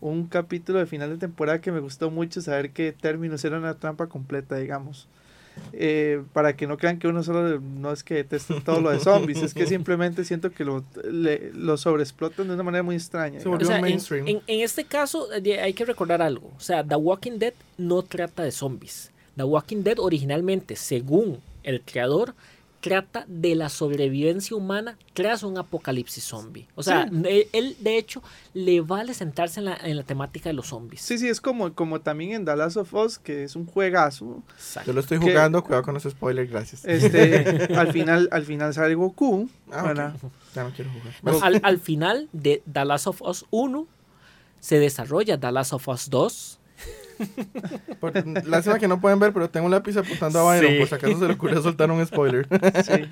un 0.00 0.28
capítulo 0.28 0.78
de 0.78 0.86
final 0.86 1.10
de 1.10 1.16
temporada 1.16 1.60
que 1.60 1.72
me 1.72 1.80
gustó 1.80 2.12
mucho, 2.12 2.40
saber 2.40 2.70
que 2.70 2.92
Terminus 2.92 3.44
era 3.44 3.58
una 3.58 3.74
trampa 3.74 4.06
completa, 4.06 4.54
digamos. 4.54 5.08
Eh, 5.72 6.22
para 6.32 6.56
que 6.56 6.66
no 6.66 6.76
crean 6.78 6.98
que 6.98 7.08
uno 7.08 7.22
solo 7.22 7.60
no 7.60 7.92
es 7.92 8.02
que 8.02 8.14
detesten 8.14 8.62
todo 8.62 8.80
lo 8.80 8.90
de 8.90 8.98
zombies, 9.00 9.42
es 9.42 9.52
que 9.54 9.66
simplemente 9.66 10.24
siento 10.24 10.50
que 10.52 10.64
lo, 10.64 10.84
le- 11.10 11.50
lo 11.52 11.76
sobreexplotan 11.76 12.48
de 12.48 12.54
una 12.54 12.62
manera 12.62 12.82
muy 12.82 12.94
extraña. 12.96 13.40
Se 13.40 13.44
digamos. 13.44 13.46
O 13.48 13.50
volvió 13.52 13.66
sea, 13.68 13.76
en, 13.76 13.82
mainstream. 13.82 14.28
en- 14.28 14.42
en 14.46 14.60
este 14.60 14.84
caso 14.84 15.28
eh, 15.32 15.60
hay 15.60 15.72
que 15.74 15.84
recordar 15.84 16.22
algo. 16.22 16.50
O 16.56 16.60
sea, 16.60 16.82
The 16.84 16.96
Walking 16.96 17.38
Dead 17.38 17.54
no 17.78 18.02
trata 18.02 18.42
de 18.42 18.52
zombies. 18.52 19.10
The 19.36 19.44
Walking 19.44 19.82
Dead 19.82 19.98
originalmente, 19.98 20.76
según 20.76 21.38
el 21.62 21.82
creador, 21.82 22.34
trata 22.88 23.24
de 23.28 23.54
la 23.54 23.68
sobrevivencia 23.68 24.56
humana 24.56 24.96
tras 25.12 25.42
un 25.42 25.58
apocalipsis 25.58 26.24
zombie. 26.24 26.66
O 26.74 26.82
sea, 26.82 27.08
Sí. 27.08 27.16
él, 27.28 27.48
él, 27.52 27.76
de 27.80 27.98
hecho 27.98 28.22
le 28.54 28.80
vale 28.80 29.14
sentarse 29.14 29.60
en 29.60 29.66
la, 29.66 29.76
en 29.82 29.96
la 29.96 30.02
temática 30.02 30.48
de 30.48 30.54
los 30.54 30.68
zombies. 30.68 31.00
Sí, 31.02 31.18
sí, 31.18 31.28
es 31.28 31.40
como, 31.40 31.72
como 31.74 32.00
también 32.00 32.32
en 32.32 32.44
The 32.44 32.56
Last 32.56 32.76
of 32.76 32.92
Us, 32.94 33.18
que 33.18 33.44
es 33.44 33.56
un 33.56 33.66
juegazo. 33.66 34.42
Exacto. 34.54 34.88
Yo 34.88 34.92
lo 34.94 35.00
estoy 35.00 35.18
que- 35.18 35.30
jugando, 35.30 35.62
cuidado 35.62 35.82
con 35.82 35.96
ese 35.96 36.10
spoiler, 36.10 36.46
gracias. 36.46 36.84
Este, 36.84 37.68
al 37.76 37.92
final, 37.92 38.28
al 38.32 38.44
final 38.44 38.72
sale 38.74 38.94
Goku. 38.94 39.48
Ah. 39.70 40.12
Ya 40.54 40.64
no 40.64 40.70
quiero 40.70 40.90
jugar. 40.92 41.42
al, 41.44 41.60
al 41.62 41.78
final 41.78 42.28
de 42.32 42.62
The 42.72 42.84
Last 42.84 43.06
of 43.08 43.20
Us 43.22 43.44
1 43.50 43.86
se 44.60 44.78
desarrolla 44.78 45.38
The 45.38 45.52
Last 45.52 45.72
of 45.72 45.86
Us 45.88 46.08
2. 46.10 46.58
Por- 48.00 48.46
lástima 48.46 48.78
que 48.78 48.88
no 48.88 49.00
pueden 49.00 49.18
ver, 49.18 49.32
pero 49.32 49.48
tengo 49.50 49.66
un 49.66 49.72
lápiz 49.72 49.96
apuntando 49.96 50.38
a 50.40 50.54
Byron, 50.54 50.72
Sí. 50.72 50.78
por 50.78 50.88
si 50.88 50.94
acaso 50.94 51.18
se 51.18 51.26
le 51.28 51.34
ocurrió 51.34 51.62
soltar 51.62 51.90
un 51.90 52.04
spoiler. 52.06 52.46
Sí. 52.84 53.08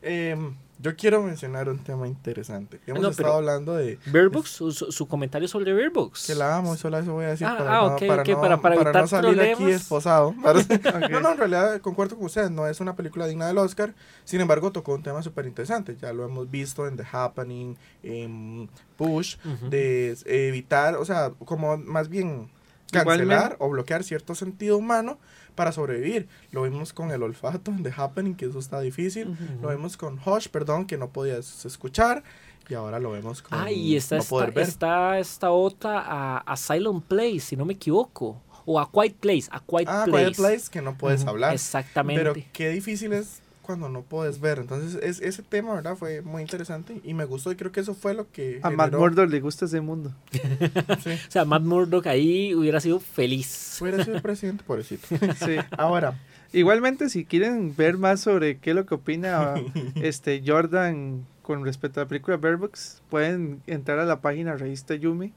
Em, 0.00 0.54
yo 0.80 0.94
quiero 0.94 1.20
mencionar 1.24 1.68
un 1.68 1.80
tema 1.80 2.06
interesante. 2.06 2.78
Hemos 2.86 3.02
No, 3.02 3.08
estado 3.08 3.34
hablando 3.34 3.74
de 3.74 3.98
Bear 4.06 4.28
Books, 4.28 4.48
su, 4.50 4.70
su- 4.70 5.08
comentario 5.08 5.48
sobre 5.48 5.72
Bear 5.72 5.90
Books. 5.90 6.24
que 6.28 6.36
la 6.36 6.56
amo, 6.56 6.76
solo 6.76 6.98
eso 6.98 7.12
voy 7.12 7.24
a 7.24 7.30
decir 7.30 7.48
Ah, 7.48 7.56
para, 7.58 7.70
ah, 7.70 7.82
no, 7.82 7.96
para, 8.06 8.22
ok, 8.22 8.28
no, 8.28 8.40
para- 8.40 8.60
para 8.62 8.74
no 8.76 8.80
evitar 8.82 9.08
salir 9.08 9.40
aquí 9.40 9.54
problemas. 9.56 9.82
esposado. 9.82 10.34
Para- 10.42 10.60
Ok. 10.60 11.10
No, 11.10 11.18
no, 11.20 11.32
en 11.32 11.38
realidad 11.38 11.80
concuerdo 11.80 12.14
con 12.16 12.26
ustedes, 12.26 12.52
no 12.52 12.68
es 12.68 12.78
una 12.78 12.94
película 12.94 13.26
digna 13.26 13.48
del 13.48 13.58
Oscar, 13.58 13.92
sin 14.24 14.40
embargo 14.40 14.70
tocó 14.70 14.94
un 14.94 15.02
tema 15.02 15.20
súper 15.20 15.46
interesante, 15.46 15.96
ya 16.00 16.12
lo 16.12 16.24
hemos 16.24 16.48
visto 16.48 16.86
en 16.86 16.96
The 16.96 17.04
Happening, 17.10 17.76
en 18.04 18.70
Push, 18.96 19.34
Ujú. 19.44 19.68
de 19.70 20.16
evitar, 20.26 20.94
o 20.94 21.04
sea, 21.04 21.32
como 21.44 21.76
más 21.76 22.08
bien 22.08 22.50
cancelar 22.90 23.18
Igualmente- 23.26 23.56
o 23.60 23.68
bloquear 23.70 24.04
cierto 24.04 24.34
sentido 24.34 24.76
humano 24.78 25.18
para 25.54 25.72
sobrevivir. 25.72 26.28
Lo 26.52 26.62
vimos 26.62 26.92
con 26.92 27.10
el 27.10 27.22
olfato 27.22 27.70
en 27.70 27.82
The 27.82 27.92
Happening, 27.96 28.34
que 28.34 28.46
eso 28.46 28.58
está 28.58 28.80
difícil. 28.80 29.36
Lo 29.60 29.70
vimos 29.70 29.96
con 29.96 30.18
Hush, 30.24 30.48
perdón, 30.48 30.86
que 30.86 30.96
no 30.96 31.10
podías 31.10 31.64
escuchar. 31.64 32.22
Y 32.68 32.74
ahora 32.74 32.98
lo 33.00 33.10
vemos 33.12 33.40
con 33.40 33.58
Ah, 33.58 33.72
y 33.72 33.96
está, 33.96 34.16
no 34.16 34.20
esta, 34.22 34.30
poder 34.30 34.52
ver. 34.52 34.68
está 34.68 35.18
esta 35.18 35.50
otra, 35.50 36.00
a, 36.06 36.38
Asylum 36.38 37.00
Place, 37.00 37.40
si 37.40 37.56
no 37.56 37.64
me 37.64 37.72
equivoco. 37.72 38.42
O 38.66 38.78
a 38.78 38.90
Quiet 38.92 39.14
Place, 39.14 39.48
a 39.50 39.60
Quiet 39.60 39.88
ah, 39.88 40.02
Place. 40.04 40.26
Quiet 40.26 40.36
Place, 40.36 40.70
que 40.70 40.82
no 40.82 40.96
puedes 40.98 41.24
hablar. 41.24 41.54
Exactamente. 41.54 42.22
Pero 42.22 42.46
qué 42.52 42.68
difícil 42.68 43.14
es 43.14 43.40
cuando 43.68 43.90
no 43.90 44.00
puedes 44.00 44.40
ver. 44.40 44.60
Entonces, 44.60 44.98
es, 45.02 45.20
ese 45.20 45.42
tema, 45.42 45.74
¿verdad? 45.74 45.94
Fue 45.94 46.22
muy 46.22 46.40
interesante 46.40 47.02
y 47.04 47.12
me 47.12 47.26
gustó 47.26 47.52
y 47.52 47.56
creo 47.56 47.70
que 47.70 47.80
eso 47.80 47.92
fue 47.92 48.14
lo 48.14 48.32
que 48.32 48.60
A 48.62 48.70
Matt 48.70 48.94
Murdock 48.94 49.28
le 49.28 49.40
gusta 49.40 49.66
ese 49.66 49.82
mundo. 49.82 50.10
Sí. 51.04 51.10
O 51.28 51.30
sea, 51.30 51.44
Matt 51.44 51.64
Murdock 51.64 52.06
ahí 52.06 52.54
hubiera 52.54 52.80
sido 52.80 52.98
feliz. 52.98 53.76
Hubiera 53.82 54.02
sido 54.02 54.16
el 54.16 54.22
presidente, 54.22 54.64
pobrecito. 54.66 55.06
Sí. 55.44 55.56
Ahora, 55.76 56.18
Igualmente, 56.50 57.10
si 57.10 57.26
quieren 57.26 57.76
ver 57.76 57.98
más 57.98 58.20
sobre 58.20 58.56
qué 58.56 58.70
es 58.70 58.76
lo 58.76 58.86
que 58.86 58.94
opina 58.94 59.56
este 59.96 60.42
Jordan 60.44 61.26
con 61.42 61.62
respecto 61.62 62.00
a 62.00 62.04
la 62.04 62.08
película 62.08 62.38
Bird 62.38 62.56
Box, 62.56 63.02
pueden 63.10 63.60
entrar 63.66 63.98
a 63.98 64.06
la 64.06 64.22
página 64.22 64.56
Revista 64.56 64.94
Yumi 64.94 65.34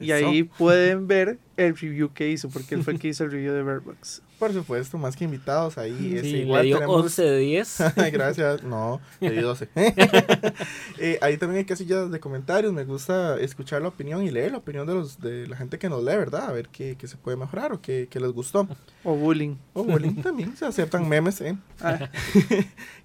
y 0.00 0.12
Eso. 0.12 0.26
ahí 0.26 0.44
pueden 0.44 1.06
ver 1.08 1.38
el 1.58 1.76
review 1.76 2.10
que 2.14 2.30
hizo, 2.30 2.48
porque 2.48 2.74
él 2.74 2.82
fue 2.84 2.94
el 2.94 2.98
que 2.98 3.08
hizo 3.08 3.24
el 3.24 3.32
review 3.32 3.52
de 3.52 3.62
Bird 3.62 3.82
Box. 3.82 4.22
Por 4.38 4.52
supuesto, 4.52 4.98
más 4.98 5.16
que 5.16 5.24
invitados 5.24 5.78
ahí. 5.78 5.96
Sí, 5.98 6.16
este, 6.16 6.32
le 6.32 6.38
igual 6.40 6.64
dio 6.66 6.76
tenemos- 6.78 7.02
11 7.04 7.22
de 7.22 7.38
10. 7.38 7.80
Ay, 7.96 8.10
Gracias, 8.10 8.62
no, 8.62 9.00
le 9.20 9.30
di 9.30 9.40
12. 9.40 9.68
Eh, 10.98 11.18
ahí 11.20 11.36
también 11.36 11.58
hay 11.58 11.64
casillas 11.64 12.10
de 12.10 12.20
comentarios. 12.20 12.72
Me 12.72 12.84
gusta 12.84 13.38
escuchar 13.40 13.82
la 13.82 13.88
opinión 13.88 14.22
y 14.22 14.30
leer 14.30 14.52
la 14.52 14.58
opinión 14.58 14.86
de 14.86 14.94
los 14.94 15.20
de 15.20 15.46
la 15.46 15.56
gente 15.56 15.78
que 15.78 15.88
nos 15.88 16.02
lee, 16.02 16.16
¿verdad? 16.16 16.48
A 16.48 16.52
ver 16.52 16.68
qué, 16.68 16.96
qué 16.98 17.06
se 17.08 17.16
puede 17.16 17.36
mejorar 17.36 17.72
o 17.72 17.80
qué, 17.80 18.08
qué 18.10 18.18
les 18.20 18.30
gustó. 18.32 18.66
O 19.04 19.14
bullying. 19.14 19.56
O 19.74 19.84
bullying 19.84 20.22
también, 20.22 20.56
se 20.56 20.64
aceptan 20.66 21.08
memes, 21.08 21.40
¿eh? 21.40 21.56
Ah, 21.80 22.10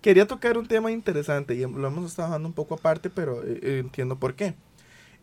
Quería 0.02 0.26
tocar 0.28 0.58
un 0.58 0.68
tema 0.68 0.92
interesante 0.92 1.54
y 1.56 1.60
lo 1.62 1.88
hemos 1.88 2.06
estado 2.06 2.30
dejando 2.30 2.48
un 2.48 2.54
poco 2.54 2.76
aparte, 2.76 3.10
pero 3.10 3.44
eh, 3.44 3.60
eh, 3.62 3.78
entiendo 3.80 4.18
por 4.18 4.36
qué. 4.36 4.56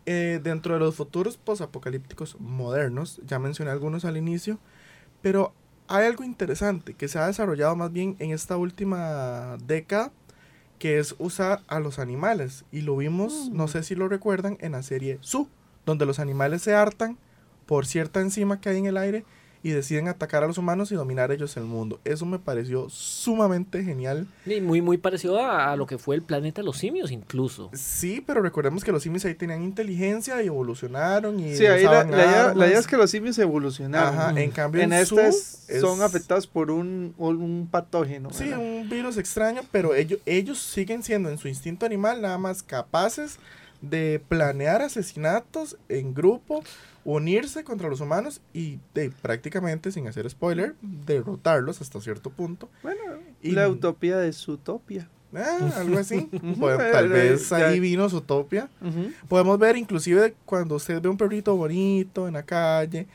Eh, 0.05 0.39
dentro 0.41 0.73
de 0.75 0.79
los 0.79 0.95
futuros 0.95 1.37
posapocalípticos 1.37 2.39
modernos, 2.39 3.19
ya 3.25 3.37
mencioné 3.39 3.71
algunos 3.71 4.05
al 4.05 4.17
inicio, 4.17 4.57
pero 5.21 5.53
hay 5.89 6.05
algo 6.05 6.23
interesante 6.23 6.93
que 6.93 7.07
se 7.07 7.17
ha 7.17 7.25
desarrollado 7.25 7.75
más 7.75 7.91
bien 7.91 8.15
en 8.19 8.31
esta 8.31 8.57
última 8.57 9.57
década, 9.65 10.11
que 10.77 10.99
es 10.99 11.15
usar 11.17 11.63
a 11.67 11.79
los 11.79 11.97
animales. 11.97 12.63
Y 12.71 12.81
lo 12.81 12.95
vimos, 12.95 13.49
no 13.51 13.67
sé 13.67 13.81
si 13.81 13.95
lo 13.95 14.07
recuerdan, 14.07 14.57
en 14.61 14.73
la 14.73 14.83
serie 14.83 15.17
Su, 15.21 15.49
donde 15.85 16.05
los 16.05 16.19
animales 16.19 16.61
se 16.61 16.75
hartan 16.75 17.17
por 17.65 17.87
cierta 17.87 18.21
enzima 18.21 18.61
que 18.61 18.69
hay 18.69 18.77
en 18.77 18.85
el 18.85 18.97
aire 18.97 19.25
y 19.61 19.71
deciden 19.71 20.07
atacar 20.07 20.43
a 20.43 20.47
los 20.47 20.57
humanos 20.57 20.91
y 20.91 20.95
dominar 20.95 21.31
ellos 21.31 21.57
el 21.57 21.63
mundo. 21.65 21.99
Eso 22.05 22.25
me 22.25 22.39
pareció 22.39 22.87
sumamente 22.89 23.83
genial. 23.83 24.25
Y 24.45 24.61
muy, 24.61 24.81
muy 24.81 24.97
parecido 24.97 25.39
a, 25.39 25.71
a 25.71 25.75
lo 25.75 25.85
que 25.85 25.97
fue 25.97 26.15
el 26.15 26.21
planeta 26.21 26.61
de 26.61 26.65
los 26.65 26.77
simios, 26.77 27.11
incluso. 27.11 27.69
Sí, 27.73 28.23
pero 28.25 28.41
recordemos 28.41 28.83
que 28.83 28.91
los 28.91 29.03
simios 29.03 29.25
ahí 29.25 29.35
tenían 29.35 29.61
inteligencia 29.63 30.41
y 30.41 30.47
evolucionaron 30.47 31.39
y 31.39 31.55
sí, 31.55 31.65
ahí 31.65 31.83
la, 31.83 32.03
la 32.03 32.07
idea, 32.09 32.17
la 32.19 32.25
idea 32.27 32.49
armas. 32.67 32.71
es 32.79 32.87
que 32.87 32.97
los 32.97 33.11
simios 33.11 33.37
evolucionaron. 33.37 34.13
Ajá, 34.17 34.41
en 34.41 34.51
cambio 34.51 34.81
en 34.81 34.93
en, 34.93 35.05
Su 35.05 35.19
estas 35.19 35.65
es- 35.67 35.81
son 35.81 36.01
afectados 36.01 36.47
por 36.47 36.71
un, 36.71 37.13
un, 37.17 37.41
un 37.41 37.67
patógeno. 37.69 38.31
Sí, 38.31 38.45
¿verdad? 38.45 38.59
un 38.59 38.89
virus 38.89 39.17
extraño, 39.17 39.61
pero 39.71 39.93
ellos, 39.93 40.19
ellos 40.25 40.59
siguen 40.59 41.03
siendo 41.03 41.29
en 41.29 41.37
su 41.37 41.47
instinto 41.47 41.85
animal 41.85 42.21
nada 42.21 42.37
más 42.37 42.63
capaces 42.63 43.37
de 43.81 44.21
planear 44.27 44.81
asesinatos 44.81 45.77
en 45.87 46.13
grupo, 46.13 46.63
unirse 47.05 47.63
contra 47.63 47.89
los 47.89 48.01
humanos 48.01 48.41
y 48.53 48.79
de 48.93 49.09
prácticamente, 49.09 49.91
sin 49.91 50.07
hacer 50.07 50.29
spoiler, 50.29 50.75
derrotarlos 50.81 51.81
hasta 51.81 51.99
cierto 52.01 52.29
punto. 52.29 52.69
Bueno, 52.83 52.99
Y- 53.41 53.51
la 53.51 53.69
utopía 53.69 54.17
de 54.17 54.33
su 54.33 54.53
utopia. 54.53 55.07
Ah, 55.33 55.73
algo 55.77 55.99
así. 55.99 56.27
Tal 56.91 57.07
vez 57.09 57.51
ahí 57.51 57.79
vino 57.79 58.09
su 58.09 58.17
utopia. 58.17 58.67
Ujú. 58.81 59.11
Podemos 59.27 59.59
ver 59.59 59.77
inclusive 59.77 60.33
cuando 60.45 60.75
usted 60.75 60.99
ve 61.01 61.07
un 61.09 61.17
perrito 61.17 61.55
bonito 61.55 62.27
en 62.27 62.33
la 62.33 62.43
calle 62.43 63.07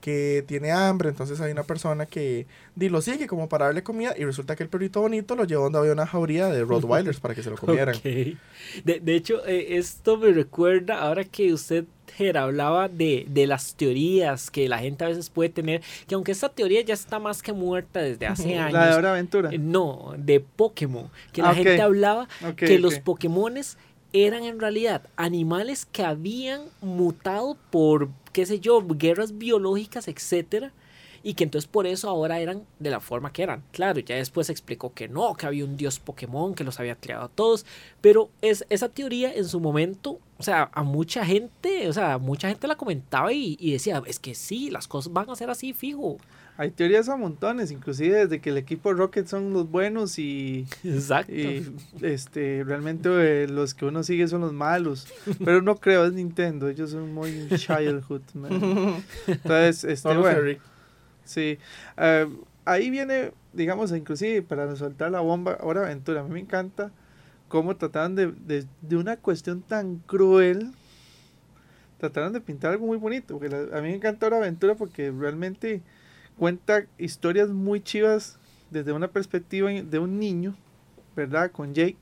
que 0.00 0.44
tiene 0.46 0.72
hambre, 0.72 1.10
entonces 1.10 1.40
hay 1.40 1.52
una 1.52 1.62
persona 1.64 2.06
que 2.06 2.46
di, 2.74 2.88
lo 2.88 3.02
sigue 3.02 3.26
como 3.26 3.48
para 3.48 3.66
darle 3.66 3.82
comida 3.82 4.14
y 4.16 4.24
resulta 4.24 4.56
que 4.56 4.62
el 4.62 4.68
perrito 4.68 5.00
bonito 5.02 5.36
lo 5.36 5.44
llevó 5.44 5.64
donde 5.64 5.78
había 5.78 5.92
una 5.92 6.06
jauría 6.06 6.46
de 6.48 6.64
Rottweilers 6.64 7.20
para 7.20 7.34
que 7.34 7.42
se 7.42 7.50
lo 7.50 7.56
comieran. 7.58 7.94
De, 8.02 9.00
de 9.00 9.14
hecho, 9.14 9.44
eh, 9.46 9.76
esto 9.76 10.16
me 10.16 10.30
recuerda 10.32 11.00
ahora 11.02 11.24
que 11.24 11.52
usted 11.52 11.84
Ger, 12.16 12.38
hablaba 12.38 12.88
de, 12.88 13.24
de 13.28 13.46
las 13.46 13.74
teorías 13.76 14.50
que 14.50 14.68
la 14.68 14.78
gente 14.78 15.04
a 15.04 15.08
veces 15.08 15.30
puede 15.30 15.48
tener, 15.50 15.80
que 16.08 16.14
aunque 16.16 16.32
esta 16.32 16.48
teoría 16.48 16.80
ya 16.82 16.94
está 16.94 17.18
más 17.20 17.40
que 17.42 17.52
muerta 17.52 18.00
desde 18.00 18.26
hace 18.26 18.56
años. 18.58 18.72
La 18.72 18.86
de 18.88 18.94
Hora 18.96 19.10
Aventura. 19.12 19.50
eh, 19.52 19.58
No, 19.58 20.14
de 20.18 20.40
Pokémon. 20.40 21.08
Que 21.32 21.40
la 21.42 21.48
Ah, 21.48 21.52
ok. 21.52 21.56
gente 21.58 21.82
hablaba 21.82 22.28
que 22.56 22.78
los 22.78 22.98
Pokémones 22.98 23.78
eran 24.12 24.42
en 24.42 24.58
realidad 24.58 25.02
animales 25.16 25.86
que 25.86 26.02
habían 26.02 26.62
mutado 26.80 27.56
por, 27.70 28.08
qué 28.32 28.46
sé 28.46 28.60
yo, 28.60 28.84
guerras 28.86 29.38
biológicas, 29.38 30.08
etcétera, 30.08 30.72
y 31.22 31.34
que 31.34 31.44
entonces 31.44 31.68
por 31.68 31.86
eso 31.86 32.08
ahora 32.08 32.40
eran 32.40 32.64
de 32.78 32.90
la 32.90 33.00
forma 33.00 33.32
que 33.32 33.42
eran. 33.42 33.62
Claro, 33.72 34.00
ya 34.00 34.16
después 34.16 34.48
explicó 34.50 34.94
que 34.94 35.08
no, 35.08 35.34
que 35.34 35.46
había 35.46 35.64
un 35.64 35.76
dios 35.76 35.98
Pokémon 35.98 36.54
que 36.54 36.64
los 36.64 36.80
había 36.80 36.96
creado 36.96 37.24
a 37.24 37.28
todos, 37.28 37.66
pero 38.00 38.30
es, 38.40 38.64
esa 38.70 38.88
teoría 38.88 39.32
en 39.34 39.46
su 39.46 39.60
momento, 39.60 40.18
o 40.38 40.42
sea, 40.42 40.70
a 40.72 40.82
mucha 40.82 41.24
gente, 41.24 41.88
o 41.88 41.92
sea, 41.92 42.18
mucha 42.18 42.48
gente 42.48 42.66
la 42.66 42.76
comentaba 42.76 43.32
y, 43.32 43.56
y 43.60 43.72
decía, 43.72 44.02
es 44.06 44.18
que 44.18 44.34
sí, 44.34 44.70
las 44.70 44.88
cosas 44.88 45.12
van 45.12 45.28
a 45.28 45.36
ser 45.36 45.50
así, 45.50 45.72
fijo. 45.72 46.18
Hay 46.56 46.70
teorías 46.72 47.08
a 47.08 47.16
montones, 47.16 47.70
inclusive 47.70 48.18
desde 48.26 48.40
que 48.40 48.50
el 48.50 48.58
equipo 48.58 48.92
Rocket 48.92 49.26
son 49.26 49.52
los 49.54 49.70
buenos 49.70 50.18
y, 50.18 50.66
Exacto. 50.84 51.32
y 51.32 51.74
este 52.02 52.62
realmente 52.64 53.08
eh, 53.44 53.48
los 53.48 53.72
que 53.72 53.86
uno 53.86 54.02
sigue 54.02 54.28
son 54.28 54.42
los 54.42 54.52
malos. 54.52 55.06
Pero 55.44 55.62
no 55.62 55.76
creo, 55.76 56.04
es 56.04 56.12
Nintendo, 56.12 56.68
ellos 56.68 56.90
son 56.90 57.14
muy 57.14 57.48
childhood. 57.56 58.22
man. 58.34 59.02
Entonces, 59.26 59.84
este, 59.90 60.14
bueno, 60.16 60.58
sí. 61.24 61.58
Eh, 61.96 62.28
ahí 62.66 62.90
viene, 62.90 63.32
digamos, 63.54 63.90
inclusive 63.92 64.42
para 64.42 64.76
soltar 64.76 65.10
la 65.10 65.20
bomba, 65.20 65.56
ahora 65.60 65.82
Aventura. 65.84 66.20
A 66.20 66.24
mí 66.24 66.30
me 66.30 66.40
encanta 66.40 66.90
cómo 67.48 67.74
trataron 67.76 68.14
de, 68.16 68.32
de, 68.32 68.66
de 68.82 68.96
una 68.96 69.16
cuestión 69.16 69.62
tan 69.62 69.96
cruel, 70.06 70.72
trataron 71.98 72.32
de 72.32 72.40
pintar 72.40 72.72
algo 72.72 72.86
muy 72.86 72.98
bonito. 72.98 73.38
Porque 73.38 73.48
la- 73.48 73.78
a 73.78 73.80
mí 73.82 73.88
me 73.88 73.94
encanta 73.94 74.26
Hora 74.26 74.36
Aventura 74.38 74.74
porque 74.74 75.10
realmente 75.10 75.80
cuenta 76.40 76.86
historias 76.96 77.50
muy 77.50 77.82
chivas 77.82 78.38
desde 78.70 78.92
una 78.92 79.08
perspectiva 79.08 79.70
de 79.70 79.98
un 79.98 80.18
niño, 80.18 80.56
¿verdad? 81.14 81.50
Con 81.52 81.74
Jake. 81.74 81.98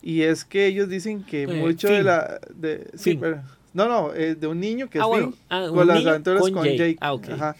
Y 0.00 0.22
es 0.22 0.44
que 0.44 0.66
ellos 0.66 0.88
dicen 0.88 1.24
que 1.24 1.42
Eh, 1.42 1.46
mucho 1.48 1.88
de 1.88 2.04
la... 2.04 2.38
De, 2.54 2.88
sí, 2.94 3.16
pero- 3.20 3.42
no, 3.74 3.88
no, 3.88 4.14
eh, 4.14 4.36
de 4.36 4.46
un 4.46 4.60
niño 4.60 4.88
que 4.88 4.98
es 4.98 5.02
Ah, 5.04 5.08
bueno, 5.08 5.32
Finn, 5.32 5.40
ah, 5.50 5.66
con 5.74 5.86
las 5.88 6.06
aventuras 6.06 6.40
con 6.42 6.52
con, 6.52 6.64
Jake. 6.66 6.76
Jake. 6.78 6.96
Ah, 7.00 7.12
ok. 7.14 7.28
Ajá. 7.30 7.56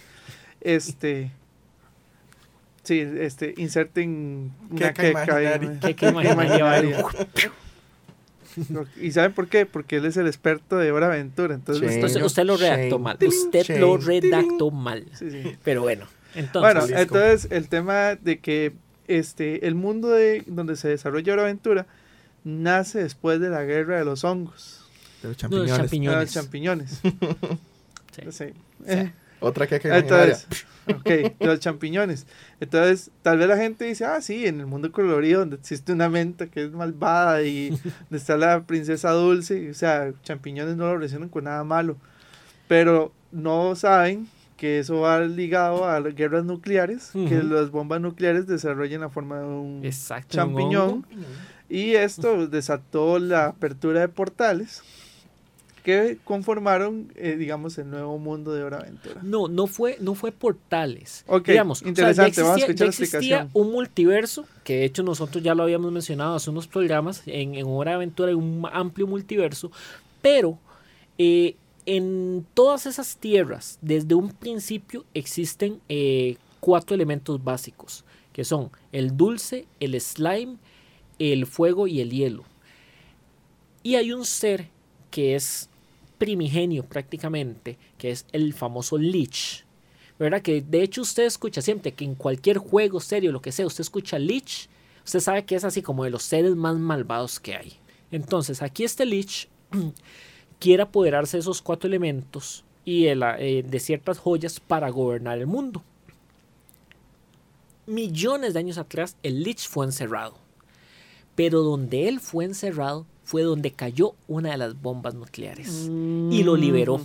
Este... 0.61 1.33
Sí, 2.85 3.01
este, 3.01 3.55
inserten 3.59 4.53
una 4.71 4.93
Queca 4.95 5.03
queca. 5.03 5.35
mae. 5.35 5.79
¿Qué, 5.81 5.95
qué 5.97 6.09
imaginaria? 6.11 7.05
¿Y 9.01 9.13
saben 9.13 9.33
por 9.33 9.49
qué? 9.49 9.67
Porque 9.67 9.97
él 9.97 10.05
es 10.07 10.17
el 10.17 10.27
experto 10.27 10.77
de 10.77 10.91
Hora 10.93 11.07
Aventura. 11.07 11.55
Entonces. 11.55 11.93
Entonces, 11.93 12.23
usted 12.23 12.45
lo 12.45 12.57
redactó 12.57 12.99
mal. 12.99 13.19
Tiling, 13.19 13.35
Usted 13.39 13.79
lo 13.81 13.97
redactó 13.97 14.71
mal. 14.71 15.05
sí, 15.15 15.31
sí. 15.31 15.57
Pero 15.65 15.83
bueno, 15.83 16.07
entonces. 16.35 16.75
Bueno, 16.87 16.99
entonces 17.01 17.49
el 17.51 17.69
tema 17.69 18.15
de 18.17 18.39
que 18.41 18.73
este 19.07 19.67
el 19.67 19.75
mundo 19.75 20.09
de 20.11 20.45
donde 20.47 20.77
se 20.77 20.89
desarrolla 20.89 21.33
Hora 21.33 21.43
Aventura 21.43 21.87
nace 22.45 23.03
después 23.03 23.41
de 23.41 23.49
la 23.51 23.63
guerra 23.65 23.99
de 23.99 24.05
los 24.05 24.25
hongos, 24.25 24.85
De 25.23 25.29
los 25.29 25.37
champiñones. 25.37 25.73
de 25.73 25.79
los 25.79 25.83
champiñones. 26.33 26.33
champiñones. 26.33 27.01
Sí. 28.13 28.33
Sí. 28.33 28.45
Eh, 28.87 29.13
Otra 29.41 29.67
que 29.67 29.77
imaginaria. 29.77 30.37
Entonces, 30.37 30.67
ok, 30.87 31.37
los 31.41 31.61
champiñones. 31.61 32.27
Entonces, 32.61 33.11
tal 33.23 33.39
vez 33.39 33.49
la 33.49 33.57
gente 33.57 33.85
dice, 33.85 34.05
ah, 34.05 34.21
sí, 34.21 34.47
en 34.47 34.61
el 34.61 34.67
mundo 34.67 34.91
colorido 34.93 35.41
donde 35.41 35.57
existe 35.57 35.93
una 35.93 36.09
menta 36.09 36.47
que 36.47 36.65
es 36.65 36.73
malvada 36.73 37.43
y 37.43 37.71
donde 37.71 38.17
está 38.17 38.37
la 38.37 38.63
princesa 38.65 39.11
dulce, 39.13 39.71
o 39.71 39.75
sea, 39.75 40.13
champiñones 40.23 40.77
no 40.77 40.87
lo 40.87 40.97
relacionan 40.97 41.29
con 41.29 41.45
nada 41.45 41.63
malo. 41.65 41.97
Pero 42.67 43.13
no 43.33 43.75
saben 43.77 44.29
que 44.57 44.81
eso 44.81 45.01
va 45.01 45.21
ligado 45.21 45.89
a 45.89 46.01
las 46.01 46.15
guerras 46.17 46.45
nucleares, 46.45 47.11
que 47.13 47.39
Ujú. 47.39 47.47
las 47.55 47.71
bombas 47.71 48.01
nucleares 48.01 48.47
desarrollan 48.49 49.03
la 49.03 49.09
forma 49.09 49.39
de 49.39 49.47
un 49.47 49.81
Exacto. 49.85 50.35
champiñón. 50.37 51.07
Y 51.69 51.93
esto 51.95 52.49
desató 52.49 53.19
la 53.19 53.47
apertura 53.47 54.01
de 54.01 54.09
portales 54.09 54.83
que 55.89 56.19
conformaron, 56.23 57.11
eh, 57.17 57.37
digamos, 57.39 57.79
el 57.79 57.89
nuevo 57.89 58.19
mundo 58.19 58.53
de 58.53 58.63
Hora 58.63 58.77
Aventura. 58.81 59.23
No, 59.23 59.49
no 59.49 59.67
fue, 59.67 59.97
no 60.01 60.15
fue 60.15 60.33
portales. 60.33 61.25
Ok, 61.27 61.49
Digamos, 61.49 61.79
o 61.79 61.81
sea, 61.81 61.89
interesante, 61.89 62.37
ya 62.37 62.43
vamos 62.43 62.63
a 62.63 62.67
existía, 62.67 62.67
escuchar 62.67 62.77
ya 62.77 62.85
la 62.85 62.91
existía 62.91 63.37
explicación. 63.37 63.67
un 63.67 63.73
multiverso, 63.73 64.45
que 64.65 64.77
de 64.77 64.85
hecho 64.85 65.03
nosotros 65.03 65.43
ya 65.43 65.55
lo 65.55 65.63
habíamos 65.63 65.91
mencionado 65.91 66.35
hace 66.35 66.51
unos 66.51 66.67
programas, 66.67 67.23
en, 67.25 67.55
en 67.55 67.67
Hora 67.67 67.95
Aventura 67.95 68.29
hay 68.29 68.35
un 68.35 68.67
amplio 68.71 69.07
multiverso, 69.07 69.73
pero 70.21 70.59
eh, 71.17 71.57
en 71.87 72.45
todas 72.53 72.85
esas 72.85 73.17
tierras, 73.17 73.79
desde 73.81 74.15
un 74.15 74.29
principio 74.29 75.07
existen 75.15 75.81
eh, 75.89 76.37
cuatro 76.61 76.95
elementos 76.95 77.43
básicos, 77.43 78.05
que 78.35 78.45
son 78.45 78.71
el 78.93 79.17
dulce, 79.17 79.65
el 79.81 79.99
slime, 79.99 80.59
el 81.19 81.47
fuego 81.47 81.87
y 81.87 82.03
el 82.03 82.11
hielo. 82.11 82.45
Y 83.83 83.95
hay 83.95 84.13
un 84.13 84.27
ser 84.27 84.69
que 85.11 85.35
es 85.35 85.68
primigenio 86.19 86.85
prácticamente, 86.85 87.79
que 87.97 88.11
es 88.11 88.27
el 88.33 88.53
famoso 88.53 88.99
Lich. 88.99 89.65
¿Verdad? 90.19 90.43
Que 90.43 90.61
de 90.61 90.83
hecho 90.83 91.03
usted 91.03 91.25
escucha 91.25 91.63
siempre 91.63 91.93
que 91.93 92.05
en 92.05 92.17
cualquier 92.17 92.59
juego, 92.59 92.99
serio, 92.99 93.31
lo 93.31 93.41
que 93.41 93.53
sea, 93.53 93.67
usted 93.67 93.83
escucha 93.83 94.19
Lich, 94.19 94.69
usted 95.05 95.21
sabe 95.21 95.45
que 95.45 95.55
es 95.55 95.65
así 95.65 95.81
como 95.81 96.05
de 96.05 96.11
los 96.11 96.25
seres 96.25 96.57
más 96.57 96.77
malvados 96.77 97.39
que 97.39 97.55
hay. 97.55 97.75
Entonces, 98.11 98.61
aquí 98.61 98.85
este 98.85 99.07
Lich 99.07 99.49
quiere 100.59 100.83
apoderarse 100.83 101.37
de 101.37 101.43
esos 101.43 101.63
cuatro 101.63 101.87
elementos 101.87 102.65
y 102.85 103.05
de, 103.05 103.13
eh, 103.39 103.63
de 103.63 103.81
ciertas 103.81 104.19
joyas 104.19 104.59
para 104.59 104.91
gobernar 104.91 105.39
el 105.39 105.47
mundo. 105.47 105.85
Millones 107.87 108.55
de 108.55 108.59
años 108.59 108.77
atrás, 108.77 109.17
el 109.23 109.43
Lich 109.43 109.69
fue 109.69 109.87
encerrado. 109.87 110.37
Pero 111.37 111.63
donde 111.63 112.09
él 112.09 112.19
fue 112.19 112.45
encerrado 112.45 113.07
fue 113.29 113.43
donde 113.43 113.73
cayó 113.73 114.15
una 114.27 114.53
de 114.53 114.57
las 114.57 114.81
bombas 114.81 115.15
nucleares 115.15 115.87
y 116.31 116.43
lo 116.45 116.57
liberó. 116.57 116.99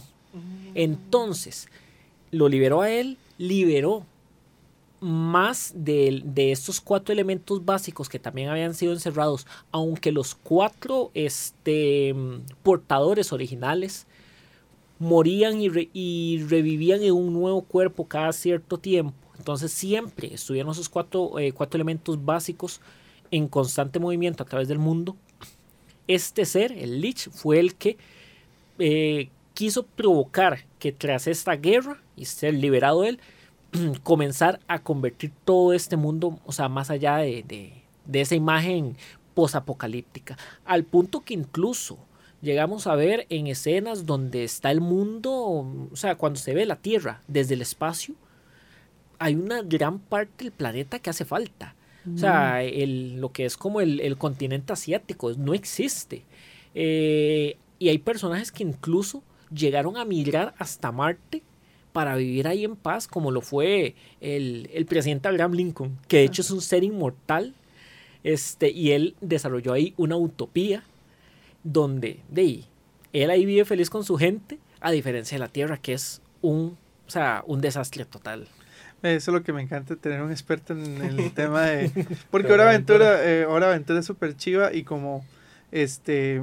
Entonces, 0.74 1.68
lo 2.32 2.48
liberó 2.48 2.80
a 2.80 2.90
él, 2.90 3.18
liberó 3.38 4.06
más 5.02 5.74
de, 5.76 6.22
de 6.24 6.54
estos 6.54 6.80
cuatro 6.80 7.12
elementos 7.12 7.66
básicos 7.66 8.08
que 8.08 8.20
también 8.20 8.48
habían 8.48 8.74
sido 8.74 8.94
encerrados, 8.94 9.46
aunque 9.74 10.14
los 10.14 10.34
cuatro 10.34 11.12
este, 11.14 12.16
portadores 12.64 13.34
originales 13.34 14.08
morían 15.00 15.60
y, 15.60 15.68
re- 15.68 15.90
y 15.92 16.42
revivían 16.48 17.04
en 17.04 17.12
un 17.16 17.34
nuevo 17.34 17.64
cuerpo 17.64 18.08
cada 18.08 18.32
cierto 18.32 18.78
tiempo. 18.78 19.14
Entonces 19.38 19.74
siempre 19.74 20.34
estuvieron 20.34 20.72
esos 20.72 20.88
cuatro, 20.88 21.38
eh, 21.38 21.52
cuatro 21.52 21.76
elementos 21.76 22.24
básicos 22.24 22.80
en 23.30 23.50
constante 23.50 24.00
movimiento 24.00 24.44
a 24.44 24.46
través 24.46 24.70
del 24.70 24.80
mundo. 24.80 25.18
Este 26.08 26.46
ser, 26.46 26.72
el 26.72 27.02
Lich, 27.02 27.30
fue 27.30 27.60
el 27.60 27.76
que 27.76 27.98
eh, 28.80 29.30
quiso 29.54 29.84
provocar 29.86 30.66
que 30.80 30.92
tras 30.92 31.28
esta 31.28 31.56
guerra 31.56 32.02
y 32.16 32.26
ser 32.26 32.54
liberado 32.56 33.04
él, 33.04 33.20
comenzar 34.04 34.60
a 34.68 34.80
convertir 34.80 35.32
todo 35.46 35.74
este 35.74 35.96
mundo, 35.98 36.40
o 36.46 36.52
sea, 36.52 36.70
más 36.70 36.90
allá 36.90 37.18
de, 37.18 37.44
de- 37.44 37.74
de 38.06 38.20
esa 38.22 38.36
imagen 38.36 38.98
posapocalíptica, 39.34 40.38
al 40.66 40.84
punto 40.84 41.22
que 41.22 41.34
incluso 41.34 41.98
llegamos 42.42 42.86
a 42.86 42.96
ver 42.96 43.26
en 43.30 43.48
escenas 43.48 44.06
donde 44.06 44.44
está 44.44 44.72
el 44.72 44.82
mundo, 44.82 45.32
o 45.34 45.96
sea, 45.96 46.16
cuando 46.16 46.38
se 46.40 46.54
ve 46.54 46.66
la 46.66 46.76
Tierra 46.76 47.22
desde 47.30 47.54
el 47.54 47.62
espacio, 47.62 48.16
hay 49.20 49.36
una 49.36 49.62
gran 49.62 50.00
parte 50.00 50.44
del 50.44 50.52
planeta 50.52 51.00
que 51.00 51.10
hace 51.10 51.24
falta. 51.24 51.76
O 52.14 52.18
sea, 52.18 52.64
el- 52.64 53.20
lo 53.22 53.32
que 53.32 53.46
es 53.46 53.56
como 53.58 53.80
el, 53.82 54.00
el 54.02 54.18
continente 54.18 54.74
asiático 54.74 55.32
no 55.38 55.54
existe. 55.54 56.24
Eh, 56.76 57.56
y 57.80 57.90
hay 57.90 57.98
personajes 57.98 58.52
que 58.52 58.64
incluso 58.64 59.24
llegaron 59.54 59.98
a 59.98 60.06
migrar 60.06 60.54
hasta 60.58 60.92
Marte 60.92 61.42
para 61.92 62.16
vivir 62.16 62.48
ahí 62.48 62.66
en 62.66 62.76
paz, 62.76 63.08
como 63.08 63.30
lo 63.32 63.42
fue 63.42 63.96
el, 64.20 64.70
el 64.74 64.86
presidente 64.86 65.28
Abraham 65.28 65.54
Lincoln, 65.54 65.98
que 66.08 66.18
de 66.18 66.24
hecho 66.24 66.42
es 66.42 66.52
un 66.52 66.62
ser 66.62 66.84
inmortal. 66.84 67.54
Este, 68.24 68.72
y 68.72 68.92
él 68.92 69.16
desarrolló 69.22 69.74
ahí 69.74 69.94
una 69.98 70.16
utopía 70.16 70.84
donde 71.64 72.20
de 72.30 72.42
ahí, 72.42 72.66
él 73.12 73.30
ahí 73.30 73.46
vive 73.46 73.66
feliz 73.66 73.90
con 73.90 74.04
su 74.04 74.16
gente, 74.18 74.60
a 74.80 74.92
diferencia 74.92 75.36
de 75.36 75.40
la 75.40 75.48
Tierra, 75.50 75.78
que 75.78 75.94
es 75.94 76.22
un, 76.42 76.78
o 77.08 77.12
sea, 77.12 77.44
un 77.48 77.62
desastre 77.62 78.06
total. 78.06 78.48
Eso 79.04 79.32
es 79.32 79.36
lo 79.36 79.44
que 79.44 79.52
me 79.52 79.62
encanta, 79.62 79.96
tener 79.98 80.22
un 80.22 80.32
experto 80.32 80.74
en 80.74 81.02
el 81.02 81.32
tema 81.36 81.64
de... 81.64 81.92
Porque 82.32 82.52
Hora 82.52 82.70
Aventura, 82.70 83.24
eh, 83.24 83.46
Hora 83.46 83.68
Aventura 83.68 84.00
es 84.00 84.06
súper 84.06 84.36
chiva 84.36 84.74
y 84.74 84.84
como 84.84 85.26
este 85.72 86.42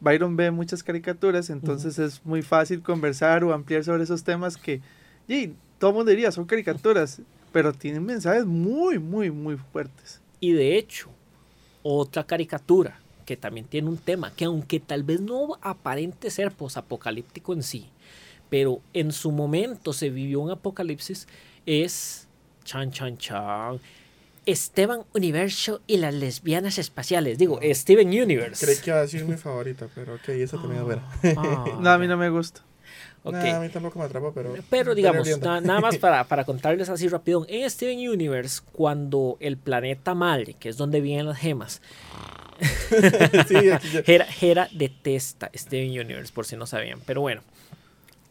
Byron 0.00 0.36
ve 0.36 0.50
muchas 0.50 0.82
caricaturas, 0.82 1.48
entonces 1.48 1.98
es 1.98 2.24
muy 2.24 2.42
fácil 2.42 2.82
conversar 2.82 3.44
o 3.44 3.52
ampliar 3.52 3.84
sobre 3.84 4.02
esos 4.02 4.24
temas 4.24 4.56
que, 4.56 4.80
y 5.28 5.52
todo 5.78 5.92
mundo 5.92 6.10
diría, 6.10 6.32
son 6.32 6.44
caricaturas, 6.44 7.22
pero 7.52 7.72
tienen 7.72 8.04
mensajes 8.04 8.44
muy, 8.44 8.98
muy, 8.98 9.30
muy 9.30 9.56
fuertes. 9.56 10.20
Y 10.40 10.52
de 10.52 10.76
hecho, 10.76 11.08
otra 11.82 12.24
caricatura 12.24 13.00
que 13.24 13.36
también 13.36 13.66
tiene 13.66 13.88
un 13.88 13.96
tema 13.96 14.32
que 14.32 14.44
aunque 14.44 14.80
tal 14.80 15.02
vez 15.02 15.20
no 15.20 15.58
aparente 15.62 16.30
ser 16.30 16.52
posapocalíptico 16.52 17.52
en 17.52 17.62
sí, 17.62 17.88
pero 18.50 18.80
en 18.92 19.12
su 19.12 19.32
momento 19.32 19.92
se 19.92 20.10
vivió 20.10 20.40
un 20.40 20.50
apocalipsis, 20.50 21.26
es 21.66 22.26
chan 22.64 22.90
chan 22.90 23.18
chan 23.18 23.80
Esteban 24.46 25.02
Universo 25.12 25.80
y 25.88 25.96
las 25.96 26.14
lesbianas 26.14 26.78
espaciales. 26.78 27.36
Digo, 27.36 27.58
Steven 27.62 28.06
Universe. 28.08 28.64
Creí 28.64 28.78
que 28.78 28.90
iba 28.90 28.98
a 28.98 29.02
decir 29.02 29.24
mi 29.24 29.36
favorita, 29.36 29.88
pero 29.94 30.14
ok, 30.14 30.28
esa 30.28 30.56
también 30.56 30.80
es 30.82 30.84
buena. 30.84 31.02
Ah, 31.36 31.64
No, 31.80 31.90
a 31.90 31.98
mí 31.98 32.06
no 32.06 32.16
me 32.16 32.30
gusta. 32.30 32.60
ok. 33.24 33.32
Nah, 33.32 33.56
a 33.56 33.60
mí 33.60 33.68
tampoco 33.70 33.98
me 33.98 34.04
atrapa, 34.04 34.30
pero... 34.32 34.54
Pero 34.70 34.94
digamos, 34.94 35.26
na- 35.40 35.60
nada 35.60 35.80
más 35.80 35.96
para, 35.98 36.22
para 36.28 36.44
contarles 36.44 36.88
así 36.88 37.08
rápido. 37.08 37.44
En 37.48 37.68
Steven 37.68 37.98
Universe, 38.08 38.60
cuando 38.72 39.36
el 39.40 39.56
planeta 39.56 40.14
madre, 40.14 40.54
que 40.54 40.68
es 40.68 40.76
donde 40.76 41.00
viven 41.00 41.26
las 41.26 41.38
gemas, 41.38 41.82
Hera, 44.06 44.26
Hera 44.40 44.68
detesta 44.72 45.50
Steven 45.54 45.90
Universe, 45.90 46.32
por 46.32 46.46
si 46.46 46.56
no 46.56 46.66
sabían. 46.66 47.00
Pero 47.04 47.20
bueno, 47.20 47.42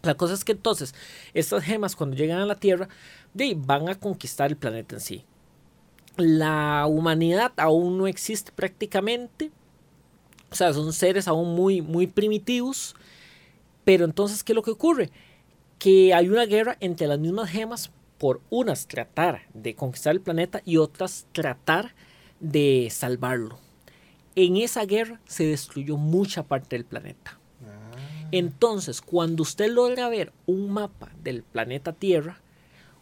la 0.03 0.15
cosa 0.15 0.33
es 0.33 0.43
que 0.45 0.53
entonces, 0.53 0.95
estas 1.33 1.63
gemas 1.63 1.95
cuando 1.95 2.15
llegan 2.15 2.39
a 2.39 2.45
la 2.45 2.55
Tierra, 2.55 2.87
de 3.35 3.53
van 3.55 3.89
a 3.89 3.99
conquistar 3.99 4.49
el 4.49 4.57
planeta 4.57 4.95
en 4.95 5.01
sí. 5.01 5.25
La 6.17 6.85
humanidad 6.87 7.51
aún 7.57 7.97
no 7.97 8.07
existe 8.07 8.51
prácticamente. 8.53 9.51
O 10.49 10.55
sea, 10.55 10.73
son 10.73 10.93
seres 10.93 11.27
aún 11.27 11.53
muy, 11.53 11.81
muy 11.81 12.07
primitivos. 12.07 12.95
Pero 13.83 14.05
entonces, 14.05 14.43
¿qué 14.43 14.53
es 14.53 14.55
lo 14.55 14.63
que 14.63 14.71
ocurre? 14.71 15.11
Que 15.77 16.13
hay 16.13 16.29
una 16.29 16.45
guerra 16.45 16.77
entre 16.79 17.07
las 17.07 17.19
mismas 17.19 17.49
gemas 17.49 17.91
por 18.17 18.41
unas 18.49 18.87
tratar 18.87 19.41
de 19.53 19.75
conquistar 19.75 20.13
el 20.13 20.21
planeta 20.21 20.61
y 20.63 20.77
otras 20.77 21.27
tratar 21.33 21.93
de 22.39 22.87
salvarlo. 22.89 23.59
En 24.35 24.55
esa 24.55 24.85
guerra 24.85 25.19
se 25.25 25.45
destruyó 25.45 25.97
mucha 25.97 26.43
parte 26.43 26.77
del 26.77 26.85
planeta. 26.85 27.37
Entonces, 28.31 29.01
cuando 29.01 29.43
usted 29.43 29.69
logra 29.69 30.09
ver 30.09 30.31
un 30.45 30.71
mapa 30.71 31.11
del 31.21 31.43
planeta 31.43 31.93
Tierra, 31.93 32.41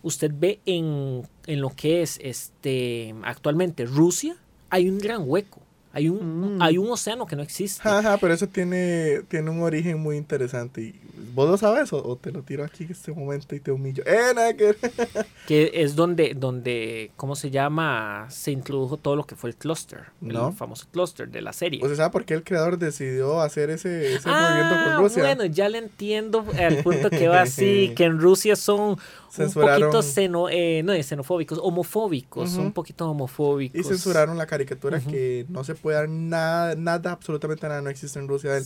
usted 0.04 0.32
ve 0.36 0.60
en, 0.66 1.28
en 1.48 1.62
lo 1.62 1.70
que 1.70 2.04
es 2.04 2.20
este 2.22 3.16
actualmente 3.24 3.86
Rusia, 3.86 4.36
hay 4.70 4.88
un 4.88 5.00
gran 5.00 5.24
hueco. 5.26 5.62
Hay 5.96 6.10
un, 6.10 6.58
Mm. 6.58 6.62
hay 6.62 6.78
un 6.80 6.90
océano 6.92 7.26
que 7.28 7.36
no 7.36 7.44
existe. 7.44 7.88
Ajá, 7.88 8.18
pero 8.20 8.34
eso 8.34 8.48
tiene, 8.48 9.22
tiene 9.28 9.50
un 9.52 9.62
origen 9.62 10.00
muy 10.00 10.18
interesante. 10.18 10.82
Y, 10.82 11.00
¿Vos 11.36 11.50
lo 11.50 11.58
sabes 11.58 11.94
o, 11.94 12.04
o 12.04 12.16
te 12.16 12.32
lo 12.32 12.42
tiro 12.42 12.64
aquí 12.64 12.84
en 12.84 12.92
este 12.92 13.12
momento 13.12 13.56
y 13.56 13.60
te 13.60 13.72
humillo? 13.72 14.04
¡Eh, 14.06 14.34
nada 14.36 14.54
que 14.56 14.76
que 15.48 15.72
es 15.76 15.96
donde, 15.96 16.34
donde, 16.36 17.12
¿cómo 17.16 17.36
se 17.36 17.50
llama? 17.52 18.26
Se 18.30 18.52
introdujo 18.52 18.98
todo 18.98 19.16
lo 19.16 19.24
que 19.26 19.36
fue 19.36 19.52
el 19.52 19.56
cluster, 19.56 20.06
No. 20.22 20.50
el 20.50 20.54
famoso 20.56 20.86
cluster 20.92 21.30
de 21.30 21.42
la 21.42 21.54
serie. 21.54 21.80
¿O 21.84 21.88
sea, 21.88 21.96
sabe 21.96 22.10
por 22.10 22.26
qué 22.26 22.34
el 22.34 22.44
creador 22.44 22.78
decidió 22.78 23.42
hacer 23.42 23.70
ese, 23.70 24.16
ese 24.16 24.28
movimiento 24.30 24.76
ah, 24.76 24.84
con 24.96 25.04
Rusia? 25.04 25.24
bueno, 25.24 25.46
ya 25.46 25.70
le 25.70 25.78
entiendo 25.78 26.46
al 26.60 26.78
punto 26.84 27.10
que 27.10 27.28
va 27.28 27.42
así, 27.42 27.94
que 27.96 28.06
en 28.06 28.20
Rusia 28.20 28.56
son 28.56 28.80
un 28.82 28.98
Censuraron- 29.32 29.80
poquito 29.80 30.02
xeno, 30.04 30.50
eh, 30.50 30.82
no 30.84 30.94
xenofóbicos, 30.94 31.60
homofóbicos, 31.62 32.52
Ujú. 32.54 32.62
un 32.62 32.72
poquito 32.72 33.10
homofóbicos. 33.10 33.80
Y 33.80 33.84
censuraron 33.84 34.38
la 34.38 34.46
caricatura 34.46 34.98
Ujú. 35.00 35.10
que 35.12 35.46
no 35.50 35.64
se 35.64 35.74
puede 35.84 35.98
dar 35.98 36.10
nada, 36.10 36.74
nada, 36.76 37.12
absolutamente 37.12 37.68
nada, 37.68 37.82
no 37.84 37.92
existe 37.92 38.18
en 38.18 38.28
Rusia. 38.28 38.58
él. 38.58 38.64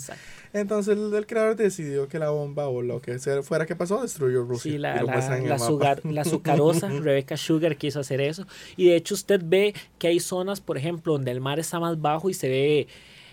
Entonces 0.53 0.95
el, 0.97 1.13
el 1.13 1.25
creador 1.27 1.57
decidió 1.57 2.07
que 2.07 2.19
la 2.19 2.29
bomba 2.29 2.69
o 2.69 2.81
lo 2.81 3.01
que 3.01 3.19
sea 3.19 3.43
fuera 3.43 3.65
que 3.65 3.75
pasó 3.75 4.01
destruyó 4.01 4.43
Rusia. 4.45 4.71
Sí, 4.71 4.77
la, 4.77 4.95
y 4.95 4.99
lo 5.01 5.07
la, 5.07 5.15
la, 5.19 5.39
mapa. 5.41 5.57
sugar- 5.59 6.01
la 6.05 6.23
sucarosa, 6.23 6.87
Rebecca 7.01 7.35
Sugar 7.35 7.75
quiso 7.75 7.99
hacer 7.99 8.21
eso. 8.21 8.45
Y 8.77 8.87
de 8.87 8.95
hecho 8.95 9.15
usted 9.15 9.41
ve 9.43 9.73
que 9.99 10.07
hay 10.07 10.21
zonas, 10.21 10.61
por 10.61 10.77
ejemplo, 10.77 11.13
donde 11.13 11.31
el 11.31 11.41
mar 11.41 11.59
está 11.59 11.79
más 11.81 11.99
bajo 11.99 12.29
y 12.29 12.33
se 12.33 12.47
ve 12.47 12.87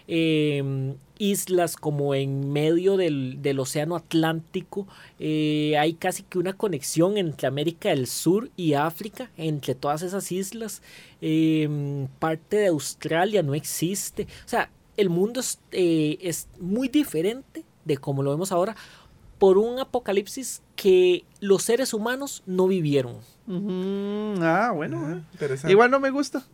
eh, 0.08 0.94
islas 1.18 1.76
como 1.76 2.14
en 2.14 2.52
medio 2.52 2.96
del, 2.96 3.40
del 3.40 3.60
océano 3.60 3.96
Atlántico. 3.96 4.86
Eh, 5.18 5.76
hay 5.78 5.94
casi 5.94 6.22
que 6.22 6.38
una 6.38 6.54
conexión 6.54 7.16
entre 7.16 7.46
América 7.46 7.90
del 7.90 8.06
Sur 8.06 8.50
y 8.56 8.74
África, 8.74 9.30
entre 9.36 9.74
todas 9.74 10.02
esas 10.02 10.30
islas. 10.32 10.82
Eh, 11.20 12.06
parte 12.18 12.56
de 12.56 12.66
Australia 12.68 13.42
no 13.42 13.54
existe. 13.54 14.24
O 14.44 14.48
sea, 14.48 14.70
el 14.96 15.10
mundo 15.10 15.40
es, 15.40 15.60
eh, 15.72 16.18
es 16.20 16.48
muy 16.60 16.88
diferente 16.88 17.64
de 17.84 17.96
como 17.98 18.22
lo 18.22 18.30
vemos 18.30 18.50
ahora 18.50 18.76
por 19.38 19.58
un 19.58 19.78
apocalipsis 19.78 20.62
que 20.76 21.24
los 21.40 21.62
seres 21.62 21.94
humanos 21.94 22.42
no 22.46 22.66
vivieron. 22.66 23.18
Ah, 24.40 24.72
bueno. 24.74 24.98
Ajá, 24.98 25.12
eh. 25.16 25.22
interesante. 25.32 25.70
Igual 25.72 25.90
no 25.90 26.00
me 26.00 26.10
gusta. 26.10 26.44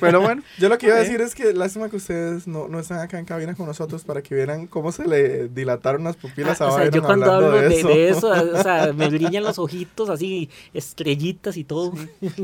Pero 0.00 0.20
bueno. 0.20 0.42
Yo 0.58 0.68
lo 0.68 0.78
que 0.78 0.86
iba 0.86 0.94
a 0.96 1.00
decir 1.00 1.20
es 1.20 1.34
que 1.34 1.52
lástima 1.52 1.90
que 1.90 1.96
ustedes 1.96 2.46
no, 2.46 2.68
no 2.68 2.78
están 2.78 3.00
acá 3.00 3.18
en 3.18 3.24
cabina 3.24 3.54
con 3.54 3.66
nosotros 3.66 4.04
para 4.04 4.22
que 4.22 4.34
vieran 4.34 4.66
cómo 4.66 4.92
se 4.92 5.06
le 5.06 5.48
dilataron 5.48 6.04
las 6.04 6.16
pupilas 6.16 6.60
Ah, 6.60 6.66
a 6.66 6.68
o 6.68 6.76
sea, 6.76 6.90
yo 6.90 7.02
cuando 7.02 7.26
hablando 7.26 7.56
hablo 7.56 7.60
de, 7.60 7.68
de 7.68 7.78
eso. 7.80 7.88
de 7.88 8.08
eso, 8.08 8.28
o 8.54 8.62
sea, 8.62 8.92
me 8.92 9.08
brillan 9.08 9.42
los 9.42 9.58
ojitos 9.58 10.08
así, 10.08 10.48
estrellitas 10.72 11.56
y 11.56 11.64
todo. 11.64 11.92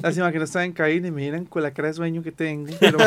Lástima 0.02 0.32
que 0.32 0.38
no 0.38 0.44
estaba 0.44 0.64
en 0.64 0.72
cabina 0.72 1.08
y 1.08 1.10
me 1.12 1.22
miran 1.22 1.44
con 1.46 1.62
la 1.62 1.72
cara 1.72 1.88
de 1.88 1.94
sueño 1.94 2.22
que 2.22 2.32
tengo. 2.32 2.72
Pero 2.80 2.98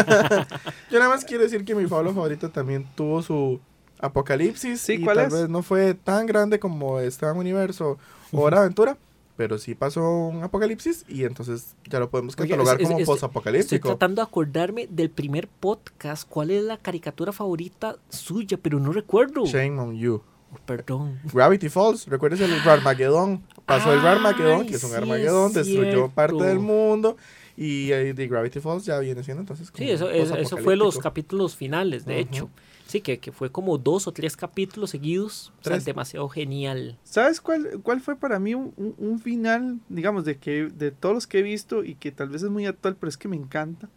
Yo 0.90 1.00
nada 1.00 1.10
más 1.10 1.26
quiero 1.26 1.44
decir 1.44 1.66
que 1.66 1.76
mi 1.76 1.86
Pablo 1.88 2.14
favorito 2.14 2.50
también 2.50 2.88
tuvo 2.96 3.22
su 3.22 3.60
apocalipsis. 4.00 4.82
Sí, 4.82 4.94
y 4.94 5.04
¿cuál 5.04 5.18
tal 5.18 5.28
es? 5.28 5.34
vez 5.34 5.50
no 5.50 5.62
fue 5.64 5.94
tan 5.94 6.26
grande 6.26 6.60
como 6.60 7.00
Esteban 7.00 7.38
Universo 7.38 7.98
o 8.32 8.42
Hora 8.42 8.58
de 8.60 8.64
Aventura. 8.66 8.98
Pero 9.38 9.58
sí 9.58 9.74
pasó 9.74 10.02
un 10.28 10.44
apocalipsis 10.44 11.06
y 11.08 11.24
entonces 11.24 11.74
ya 11.90 11.98
lo 12.02 12.10
podemos 12.10 12.36
catalogar 12.36 12.76
es- 12.76 12.82
es- 12.82 12.88
como 12.90 12.98
es- 12.98 13.04
Estoy 13.04 13.16
posapocalíptico. 13.16 13.88
tratando 13.88 14.22
de 14.22 14.28
acordarme 14.28 14.88
del 14.90 15.10
primer 15.10 15.48
podcast. 15.48 16.28
¿Cuál 16.28 16.52
es 16.52 16.62
la 16.62 16.76
caricatura 16.78 17.32
favorita 17.32 17.96
suya? 18.10 18.58
Pero 18.62 18.82
no 18.82 18.92
recuerdo. 18.92 19.46
Shame 19.46 19.80
on 19.80 19.96
you. 19.96 20.22
Oh, 20.54 20.58
perdón. 20.66 21.20
Gravity 21.32 21.70
Falls, 21.70 22.06
recuerdes 22.08 22.42
el 22.42 22.52
Armageddon. 22.68 23.42
Pasó 23.66 23.94
el 23.94 24.00
Ay, 24.02 24.08
Armageddon, 24.08 24.66
que 24.68 24.76
es 24.76 24.84
un 24.84 24.90
sí, 24.90 24.96
Armageddon, 24.98 25.48
es 25.52 25.54
destruyó 25.54 26.10
parte 26.10 26.44
del 26.44 26.60
mundo. 26.60 27.16
Y 27.56 27.94
eh, 27.94 28.14
de 28.14 28.28
Gravity 28.28 28.60
Falls 28.60 28.84
ya 28.84 29.00
viene 29.00 29.24
siendo 29.24 29.40
entonces. 29.40 29.72
como 29.72 29.86
Sí, 29.86 29.90
eso, 29.90 30.10
eso, 30.10 30.58
fue 30.58 30.76
los 30.76 30.98
capítulos 30.98 31.56
finales, 31.56 32.04
de 32.06 32.14
Ujú. 32.16 32.22
hecho. 32.22 32.50
Sí, 32.90 33.02
que, 33.02 33.20
que 33.20 33.32
fue 33.32 33.52
como 33.52 33.78
dos 33.78 34.08
o 34.08 34.12
tres 34.12 34.36
capítulos 34.36 34.90
seguidos. 34.90 35.54
O 35.62 35.64
sea, 35.64 35.78
demasiado 35.78 36.28
genial. 36.28 36.98
¿Sabes 37.04 37.40
cuál, 37.40 37.80
cuál 37.84 38.02
fue 38.02 38.16
para 38.18 38.40
mí 38.40 38.56
un, 38.56 38.74
un- 38.78 38.96
un 38.98 39.20
final, 39.20 39.80
digamos, 39.90 40.26
de 40.26 40.38
que 40.38 40.66
de 40.66 40.92
todos 40.92 41.14
los 41.16 41.28
que 41.28 41.40
he 41.40 41.44
visto 41.44 41.84
y 41.84 41.96
que 41.96 42.12
tal 42.12 42.30
vez 42.30 42.44
es 42.44 42.50
muy 42.50 42.66
actual, 42.66 42.96
pero 43.00 43.10
es 43.10 43.18
que 43.18 43.28
me 43.28 43.36
encanta? 43.38 43.88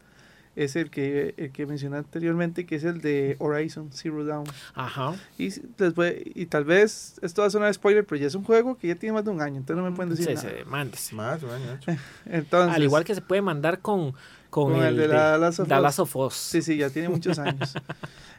Es 0.54 0.76
el 0.76 0.90
que, 0.90 1.32
el 1.38 1.50
que 1.50 1.64
mencioné 1.64 1.96
anteriormente, 1.96 2.66
que 2.66 2.76
es 2.76 2.84
el 2.84 3.00
de 3.00 3.36
Horizon 3.38 3.88
Zero 3.90 4.22
Dawn. 4.26 4.44
Ajá. 4.74 5.14
Y, 5.38 5.48
después, 5.78 6.14
y 6.26 6.44
tal 6.44 6.64
vez 6.64 7.14
esto 7.22 7.40
va 7.40 7.48
a 7.48 7.50
sonar 7.50 7.72
spoiler, 7.72 8.04
pero 8.04 8.20
ya 8.20 8.26
es 8.26 8.34
un 8.34 8.44
juego 8.44 8.76
que 8.76 8.88
ya 8.88 8.94
tiene 8.96 9.14
más 9.14 9.24
de 9.24 9.30
un 9.30 9.40
año, 9.40 9.56
entonces 9.56 9.82
no 9.82 9.90
me 9.90 9.96
pueden 9.96 10.10
decir 10.10 10.26
Sí, 10.26 10.34
nada. 10.34 10.50
sí, 10.50 10.64
mándese. 10.68 11.14
Más, 11.14 11.40
bueno, 11.42 11.64
hecho. 11.72 11.92
Entonces, 12.26 12.76
Al 12.76 12.82
igual 12.82 13.02
que 13.04 13.14
se 13.14 13.22
puede 13.22 13.40
mandar 13.40 13.78
con, 13.80 14.12
con, 14.50 14.74
Con 14.74 14.82
el 14.84 14.94
de 14.98 15.08
la 15.08 15.38
Us. 15.48 15.58
Last 15.66 16.00
of 16.00 16.14
Us. 16.16 16.34
Sí, 16.34 16.60
sí, 16.60 16.76
ya 16.76 16.90
tiene 16.90 17.08
muchos 17.08 17.38
años. 17.38 17.72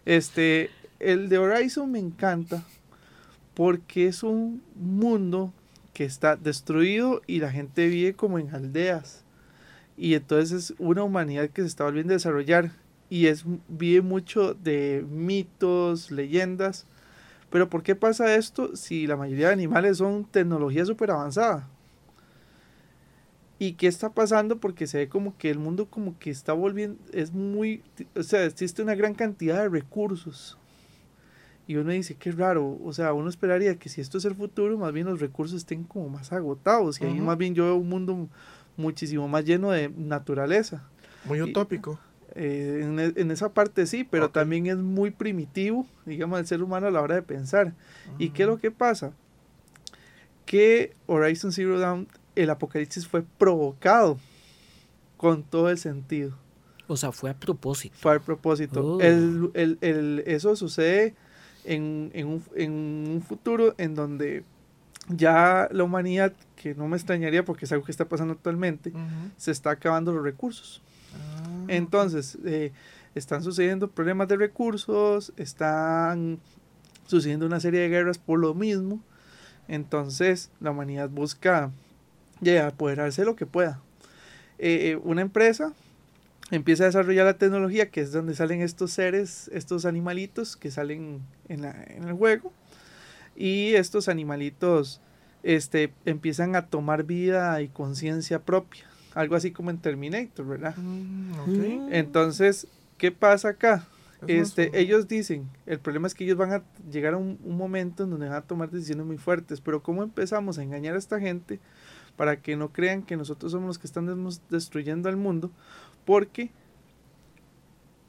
Este, 0.06 0.70
el 0.99 1.30
de 1.30 1.38
Horizon 1.38 1.91
me 1.91 1.99
encanta 1.99 2.64
porque 3.54 4.08
es 4.08 4.24
un 4.24 4.62
mundo 4.76 5.54
que 5.93 6.06
está 6.06 6.36
destruido 6.36 7.22
y 7.28 7.39
la 7.39 7.51
gente 7.51 7.88
vive 7.88 8.14
como 8.14 8.39
en 8.39 8.54
aldeas. 8.54 9.24
Y 9.95 10.16
entonces 10.16 10.72
es 10.72 10.74
una 10.80 11.04
humanidad 11.04 11.49
que 11.49 11.62
se 11.62 11.68
está 11.68 11.84
volviendo 11.84 12.14
a 12.14 12.16
desarrollar 12.18 12.72
y 13.10 13.28
es 13.28 13.45
vive 13.68 14.01
mucho 14.01 14.56
de 14.56 15.06
mitos, 15.08 16.10
leyendas. 16.10 16.88
Pero 17.51 17.70
¿por 17.70 17.84
qué 17.84 17.95
pasa 17.95 18.34
esto 18.36 18.76
si 18.76 19.06
la 19.06 19.16
mayoría 19.16 19.47
de 19.47 19.54
animales 19.54 19.97
son 19.99 20.26
tecnología 20.26 20.86
súper 20.86 21.12
avanzada? 21.12 21.70
¿Y 23.64 23.74
qué 23.76 23.88
está 23.88 24.09
pasando? 24.09 24.57
Porque 24.57 24.88
se 24.88 24.97
ve 24.97 25.07
como 25.07 25.38
que 25.38 25.49
el 25.49 25.57
mundo 25.57 25.86
como 25.86 26.20
que 26.20 26.30
está 26.30 26.51
volviendo, 26.51 26.97
es 27.14 27.32
muy, 27.32 27.82
o 28.14 28.22
sea, 28.24 28.43
existe 28.43 28.82
una 28.82 28.93
gran 28.93 29.14
cantidad 29.14 29.61
de 29.61 29.70
recursos. 29.70 30.57
Y 31.66 31.78
uno 31.78 31.91
dice, 31.91 32.16
qué 32.16 32.34
raro, 32.34 32.78
o 32.84 32.91
sea, 32.91 33.14
uno 33.14 33.30
esperaría 33.30 33.78
que 33.78 33.88
si 33.88 34.01
esto 34.01 34.18
es 34.18 34.26
el 34.26 34.36
futuro, 34.36 34.78
más 34.78 34.91
bien 34.91 35.05
los 35.07 35.22
recursos 35.22 35.55
estén 35.55 35.86
como 35.86 36.09
más 36.09 36.34
agotados. 36.34 36.99
Y 36.99 37.05
ahí 37.05 37.14
Ujú. 37.14 37.24
más 37.24 37.38
bien 37.38 37.55
yo 37.55 37.64
veo 37.64 37.76
un 37.78 37.88
mundo 37.88 38.28
muchísimo 38.76 39.30
más 39.30 39.45
lleno 39.45 39.72
de 39.72 39.88
naturaleza. 39.88 40.84
Muy 41.24 41.38
Y- 41.38 41.43
utópico. 41.43 41.97
Eh, 42.36 42.82
en, 42.84 42.99
e- 42.99 43.14
en 43.16 43.32
esa 43.32 43.53
parte 43.53 43.86
sí, 43.86 44.03
pero 44.03 44.30
también 44.30 44.66
es 44.66 44.76
muy 44.78 45.11
primitivo, 45.11 45.88
digamos, 46.05 46.38
el 46.39 46.47
ser 46.47 46.61
humano 46.64 46.88
a 46.88 46.91
la 46.91 46.99
hora 47.01 47.16
de 47.16 47.22
pensar. 47.22 47.74
¿Y 48.20 48.32
qué 48.32 48.43
es 48.43 48.49
lo 48.49 48.57
que 48.57 48.72
pasa? 48.72 49.14
Que 50.45 50.93
Horizon 51.05 51.51
Zero 51.53 51.80
Dawn, 51.80 52.07
el 52.36 52.50
apocalipsis 52.50 53.08
fue 53.08 53.24
provocado 53.38 54.18
con 55.18 55.44
todo 55.44 55.70
el 55.70 55.78
sentido. 55.78 56.36
O 56.88 56.98
sea, 56.98 57.12
fue 57.12 57.30
a 57.30 57.34
propósito. 57.34 57.96
Fue 58.00 58.12
al 58.14 58.22
propósito. 58.22 58.86
Oh. 58.98 59.02
El- 59.02 59.52
el- 59.54 59.78
el- 59.82 60.24
eso 60.26 60.56
sucede 60.56 61.16
en, 61.64 62.12
en 62.14 62.28
un, 62.28 62.44
en 62.56 62.72
un 62.72 63.22
futuro 63.22 63.74
en 63.78 63.96
donde 63.96 64.44
ya 65.10 65.68
la 65.72 65.84
humanidad, 65.84 66.34
que 66.56 66.76
no 66.76 66.88
me 66.88 66.98
extrañaría 66.98 67.44
porque 67.46 67.66
es 67.66 67.72
algo 67.72 67.86
que 67.86 67.92
está 67.92 68.06
pasando 68.10 68.34
actualmente, 68.34 68.94
se 69.38 69.52
está 69.52 69.72
acabando 69.72 70.12
los 70.14 70.24
recursos. 70.24 70.82
Ah, 71.16 71.66
Entonces, 71.68 72.38
eh, 72.46 72.72
están 73.16 73.44
sucediendo 73.44 73.90
problemas 73.90 74.28
de 74.28 74.38
recursos, 74.38 75.32
están 75.38 76.40
sucediendo 77.06 77.46
una 77.46 77.60
serie 77.60 77.82
de 77.82 77.90
guerras 77.90 78.18
por 78.18 78.40
lo 78.40 78.54
mismo. 78.54 79.02
Entonces, 79.68 80.52
la 80.60 80.72
humanidad 80.72 81.10
busca 81.10 81.72
ya, 82.42 82.68
apoderarse 82.68 83.22
de 83.22 83.26
lo 83.26 83.36
que 83.36 83.46
pueda. 83.46 83.80
Eh, 84.60 84.92
eh, 84.92 84.96
una 85.04 85.22
empresa 85.22 85.74
empieza 86.52 86.84
a 86.84 86.88
desarrollar 86.88 87.26
la 87.26 87.38
tecnología, 87.38 87.90
que 87.90 88.02
es 88.02 88.12
donde 88.12 88.36
salen 88.36 88.62
estos 88.62 88.92
seres, 88.92 89.50
estos 89.54 89.86
animalitos 89.86 90.56
que 90.56 90.72
salen 90.72 91.22
en, 91.50 91.62
la- 91.64 91.84
en 91.88 92.04
el 92.04 92.14
juego. 92.14 92.52
Y 93.36 93.74
estos 93.74 94.08
animalitos 94.10 95.02
este, 95.42 95.92
empiezan 96.06 96.56
a 96.56 96.68
tomar 96.68 97.04
vida 97.04 97.62
y 97.62 97.68
conciencia 97.68 98.40
propia. 98.40 98.84
Algo 99.16 99.36
así 99.36 99.52
como 99.52 99.70
en 99.70 99.78
Terminator, 99.80 100.46
¿verdad? 100.46 100.76
Mm. 100.78 101.32
Mm. 101.88 101.94
Entonces, 101.94 102.68
¿qué 102.98 103.12
pasa 103.12 103.50
acá? 103.50 103.88
Más 104.22 104.30
Este, 104.30 104.80
ellos 104.80 105.08
dicen, 105.08 105.50
el 105.66 105.80
problema 105.80 106.08
es 106.08 106.14
que 106.16 106.24
ellos 106.24 106.38
van 106.38 106.54
a 106.54 106.64
llegar 106.92 107.16
a 107.16 107.18
un, 107.18 107.38
un 107.44 107.58
momento 107.58 108.04
en 108.06 108.12
donde 108.12 108.28
van 108.28 108.38
a 108.38 108.42
tomar 108.42 108.70
decisiones 108.70 109.06
muy 109.06 109.18
fuertes, 109.18 109.60
pero 109.60 109.84
¿cómo 109.84 110.02
empezamos 110.02 110.58
a 110.58 110.64
engañar 110.64 110.96
a 110.96 111.00
esta 111.00 111.20
gente 111.20 111.60
para 112.18 112.41
que 112.41 112.55
no 112.55 112.70
crean 112.72 113.03
que 113.03 113.18
nosotros 113.18 113.51
somos 113.51 113.68
los 113.68 113.80
que 113.80 113.88
están 113.88 114.05
des- 114.05 114.41
destruyendo 114.49 115.09
al 115.09 115.18
mundo? 115.18 115.51
Porque 116.05 116.51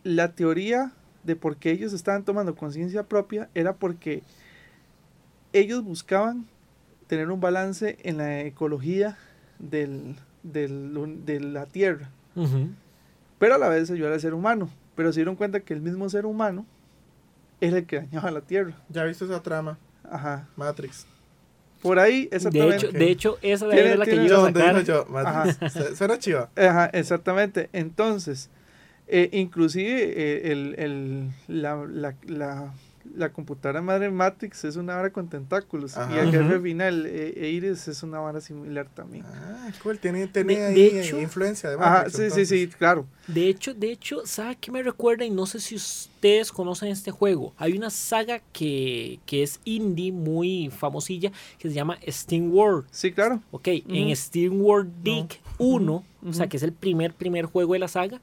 la 0.02 0.32
teoría 0.34 0.92
de 1.22 1.36
por 1.36 1.56
qué 1.56 1.70
ellos 1.70 1.92
estaban 1.92 2.24
tomando 2.24 2.54
conciencia 2.54 3.04
propia 3.04 3.48
era 3.54 3.74
porque 3.74 4.22
ellos 5.52 5.82
buscaban 5.84 6.46
tener 7.06 7.30
un 7.30 7.40
balance 7.40 7.96
en 8.02 8.18
la 8.18 8.40
ecología 8.42 9.16
del, 9.58 10.16
del 10.42 11.24
de 11.24 11.40
la 11.40 11.66
Tierra 11.66 12.10
pero 13.38 13.54
a 13.54 13.58
la 13.58 13.68
vez 13.68 13.90
ayudar 13.90 14.12
al 14.12 14.20
ser 14.20 14.32
humano. 14.34 14.68
Pero 14.96 15.12
se 15.12 15.20
dieron 15.20 15.36
cuenta 15.36 15.60
que 15.60 15.74
el 15.74 15.80
mismo 15.80 16.08
ser 16.08 16.24
humano 16.26 16.64
era 17.60 17.78
el 17.78 17.86
que 17.86 17.96
dañaba 18.00 18.30
la 18.30 18.40
Tierra. 18.40 18.74
Ya 18.88 19.04
viste 19.04 19.24
esa 19.24 19.42
trama, 19.42 19.76
Ajá. 20.02 20.48
Matrix. 20.56 21.06
Por 21.84 21.98
ahí, 21.98 22.26
De 22.28 22.36
exactamente. 22.38 22.76
hecho, 22.76 22.90
de 22.92 23.10
hecho, 23.10 23.38
esa 23.42 23.68
Tiene- 23.68 23.86
era 23.88 23.96
la 23.96 24.04
que 24.06 24.10
yo 24.10 24.16
tiene- 24.16 24.26
iba 24.28 24.42
a 24.42 24.52
sacar. 24.52 24.84
yo. 24.84 25.68
Su- 25.90 25.96
Suena 25.96 26.18
chiva. 26.18 26.48
Ajá, 26.56 26.86
exactamente. 26.94 27.68
Entonces, 27.74 28.48
eh, 29.06 29.28
inclusive 29.32 30.02
eh, 30.16 30.50
el, 30.52 30.74
el- 30.78 31.30
la, 31.46 31.76
la, 31.86 32.14
la, 32.26 32.72
la 33.16 33.32
computadora 33.32 33.80
madre 33.82 34.10
Matrix 34.10 34.64
es 34.64 34.76
una 34.76 34.96
vara 34.96 35.10
con 35.12 35.28
tentáculos. 35.28 35.96
Ajá. 35.96 36.14
Y 36.14 36.18
el 36.18 36.30
jefe 36.32 36.60
final, 36.60 37.06
eh, 37.06 37.34
Eiris, 37.36 37.86
es 37.88 38.02
una 38.02 38.18
vara 38.18 38.40
similar 38.40 38.88
también. 38.94 39.24
Ah, 39.26 39.70
cool. 39.82 39.98
Tiene, 39.98 40.26
tiene 40.26 40.56
De- 40.56 40.64
ahí 40.66 40.74
de 40.90 41.00
hecho- 41.02 41.20
influencia 41.20 41.70
de 41.70 41.76
Ajá, 41.76 42.04
Matrix. 42.04 42.16
sí, 42.16 42.22
sí, 42.30 42.46
sí, 42.46 42.54
entonces. 42.62 42.76
claro. 42.76 43.06
De 43.28 43.48
hecho, 43.48 43.74
de 43.74 43.90
hecho, 43.92 44.26
¿sabe 44.26 44.56
qué 44.60 44.70
me 44.72 44.82
recuerda? 44.82 45.24
Y 45.24 45.30
no 45.30 45.46
sé 45.46 45.60
si 45.60 45.74
ustedes 45.76 46.50
conocen 46.52 46.88
este 46.88 47.10
juego. 47.10 47.52
Hay 47.56 47.76
una 47.76 47.90
saga 47.90 48.40
que, 48.52 49.20
que 49.26 49.42
es 49.42 49.60
indie, 49.64 50.10
muy 50.12 50.70
famosilla, 50.70 51.30
que 51.58 51.68
se 51.68 51.74
llama 51.74 51.98
Steam 52.08 52.52
World. 52.52 52.86
Sí, 52.90 53.12
claro. 53.12 53.40
Ok, 53.50 53.68
en 53.88 54.14
Steam 54.16 54.60
World 54.60 54.90
Dig 55.02 55.40
1, 55.58 56.04
o 56.26 56.32
sea, 56.32 56.48
que 56.48 56.56
es 56.56 56.62
el 56.62 56.72
primer, 56.72 57.12
primer 57.14 57.44
juego 57.46 57.74
de 57.74 57.78
la 57.78 57.88
saga, 57.88 58.20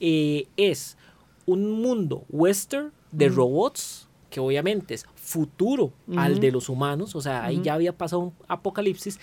eh, 0.00 0.46
es 0.56 0.96
un 1.46 1.70
mundo 1.82 2.24
western 2.28 2.92
de 3.12 3.28
robots, 3.28 4.08
que 4.30 4.40
obviamente 4.40 4.94
es 4.94 5.06
futuro 5.16 5.92
al 6.16 6.40
de 6.40 6.52
los 6.52 6.68
humanos, 6.68 7.14
o 7.14 7.20
sea, 7.20 7.44
ahí 7.44 7.60
ya 7.62 7.74
había 7.74 7.92
pasado 7.92 8.22
un 8.22 8.32
apocalipsis, 8.48 9.18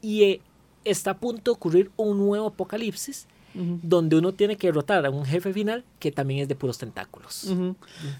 y 0.00 0.22
eh, 0.24 0.40
está 0.84 1.12
a 1.12 1.16
punto 1.18 1.50
de 1.50 1.54
ocurrir 1.54 1.90
un 1.96 2.18
nuevo 2.18 2.46
apocalipsis 2.46 3.26
donde 3.54 4.14
uno 4.16 4.32
tiene 4.34 4.56
que 4.56 4.68
derrotar 4.68 5.04
a 5.04 5.10
un 5.10 5.24
jefe 5.24 5.52
final 5.52 5.84
que 5.98 6.12
también 6.12 6.40
es 6.40 6.48
de 6.48 6.54
puros 6.54 6.78
tentáculos. 6.78 7.52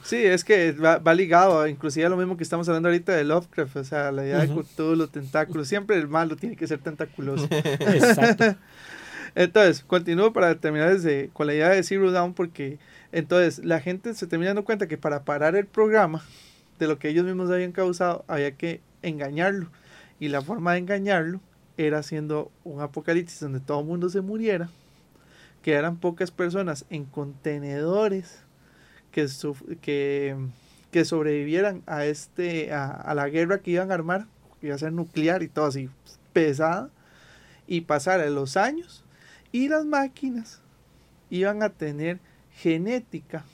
Sí, 0.02 0.16
es 0.16 0.42
que 0.42 0.72
va, 0.72 0.98
va 0.98 1.14
ligado, 1.14 1.64
inclusive 1.68 2.06
a 2.06 2.09
lo 2.09 2.16
mismo 2.16 2.36
que 2.36 2.42
estamos 2.42 2.68
hablando 2.68 2.88
ahorita 2.88 3.12
de 3.12 3.22
Lovecraft, 3.24 3.76
o 3.76 3.84
sea, 3.84 4.11
la 4.11 4.24
idea 4.24 4.44
Ujú. 4.44 4.62
de 4.62 4.64
Cthulhu, 4.64 4.96
los 4.96 5.11
tentáculos, 5.11 5.68
siempre 5.68 5.96
el 5.96 6.09
malo 6.09 6.34
tiene 6.34 6.56
que 6.56 6.66
ser 6.66 6.80
tentaculoso. 6.80 7.46
Exacto. 7.50 8.56
Entonces, 9.34 9.84
continúo 9.84 10.32
para 10.32 10.59
terminar 10.59 10.92
desde, 10.92 11.28
con 11.32 11.46
la 11.46 11.54
idea 11.54 11.68
de 11.68 11.82
Zero 11.84 12.11
Down, 12.11 12.34
porque 12.34 12.78
entonces 13.12 13.64
la 13.64 13.80
gente 13.80 14.14
se 14.14 14.26
termina 14.26 14.50
dando 14.50 14.64
cuenta 14.64 14.88
que 14.88 14.98
para 14.98 15.24
parar 15.24 15.56
el 15.56 15.66
programa 15.66 16.24
de 16.78 16.86
lo 16.86 16.98
que 16.98 17.09
ellos 17.09 17.24
mismos 17.24 17.50
habían 17.50 17.72
causado, 17.72 18.24
había 18.28 18.52
que 18.52 18.80
engañarlo. 19.02 19.68
Y 20.20 20.28
la 20.28 20.42
forma 20.42 20.72
de 20.72 20.78
engañarlo 20.78 21.40
era 21.76 21.98
haciendo 21.98 22.50
un 22.64 22.80
apocalipsis 22.80 23.40
donde 23.40 23.61
todo 23.61 23.80
el 23.80 23.86
mundo 23.86 24.09
se 24.09 24.20
muriera, 24.20 24.68
quedaran 25.62 25.96
pocas 25.96 26.30
personas 26.30 26.84
en 26.90 27.04
contenedores 27.04 28.40
que, 29.12 29.26
que, 29.80 30.36
que 30.90 31.04
sobrevivieran 31.04 31.82
a, 31.86 32.04
este, 32.04 32.72
a, 32.72 32.90
a 32.90 33.14
la 33.14 33.28
guerra 33.28 33.61
que 33.61 33.72
iban 33.72 33.90
a 33.90 33.94
armar, 33.94 34.26
que 34.61 34.66
iba 34.68 34.76
a 34.76 34.78
ser 34.78 34.92
nuclear 34.92 35.42
y 35.42 35.48
todo 35.48 35.66
así 35.66 35.88
pesada, 36.32 36.90
y 37.66 37.82
pasar 37.82 38.26
los 38.30 38.56
años 38.56 39.04
y 39.52 39.68
las 39.68 39.84
máquinas 39.84 40.61
iban 41.30 41.62
a 41.62 41.68
tener 41.68 42.18
genética 42.59 43.44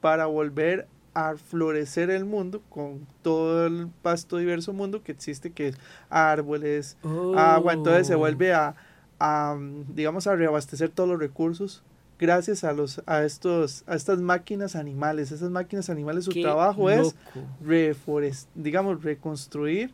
para 0.00 0.26
volver 0.26 0.86
a 1.14 1.36
florecer 1.36 2.10
el 2.10 2.24
mundo 2.24 2.60
con 2.68 3.06
todo 3.22 3.66
el 3.66 3.88
vasto 4.02 4.36
diverso 4.36 4.72
mundo 4.72 5.02
que 5.02 5.12
existe, 5.12 5.52
que 5.52 5.68
es 5.68 5.76
árboles, 6.10 6.96
agua, 7.36 7.72
entonces 7.72 8.08
se 8.08 8.16
vuelve 8.16 8.52
a, 8.52 8.74
a, 9.20 9.56
digamos, 9.94 10.26
a 10.26 10.34
reabastecer 10.34 10.90
todos 10.90 11.08
los 11.08 11.18
recursos 11.20 11.82
gracias 12.18 12.64
a 12.64 12.72
los 12.72 13.02
a 13.06 13.24
estos 13.24 13.84
a 13.86 13.94
estas 13.94 14.20
máquinas 14.20 14.74
animales. 14.76 15.30
Esas 15.30 15.50
máquinas 15.50 15.88
animales 15.88 16.24
su 16.24 16.32
Qué 16.32 16.42
trabajo 16.42 16.90
es 16.90 17.14
reforest, 17.64 18.48
digamos, 18.54 19.02
reconstruir 19.04 19.92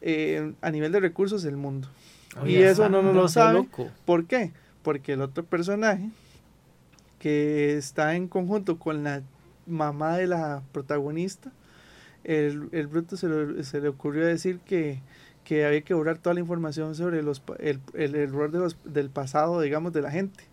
eh, 0.00 0.54
a 0.62 0.70
nivel 0.70 0.92
de 0.92 1.00
recursos 1.00 1.44
el 1.44 1.56
mundo. 1.56 1.88
y 2.46 2.56
eso 2.56 2.88
no 2.88 3.02
nos 3.02 3.14
lo 3.14 3.28
sabe. 3.28 3.54
loco. 3.54 3.90
¿Por 4.06 4.26
qué? 4.26 4.52
Porque 4.82 5.12
el 5.12 5.20
otro 5.20 5.44
personaje 5.44 6.10
que 7.24 7.78
está 7.78 8.16
en 8.16 8.28
conjunto 8.28 8.78
con 8.78 9.02
la 9.02 9.22
mamá 9.66 10.18
de 10.18 10.26
la 10.26 10.62
protagonista, 10.72 11.52
el, 12.22 12.68
el 12.72 12.86
bruto 12.86 13.16
se 13.16 13.28
le, 13.28 13.64
se 13.64 13.80
le 13.80 13.88
ocurrió 13.88 14.26
decir 14.26 14.58
que, 14.58 15.00
que 15.42 15.64
había 15.64 15.80
que 15.80 15.94
borrar 15.94 16.18
toda 16.18 16.34
la 16.34 16.40
información 16.40 16.94
sobre 16.94 17.22
los, 17.22 17.42
el, 17.60 17.80
el 17.94 18.14
error 18.14 18.50
de 18.50 18.58
los, 18.58 18.76
del 18.84 19.08
pasado, 19.08 19.62
digamos, 19.62 19.94
de 19.94 20.02
la 20.02 20.10
gente. 20.10 20.44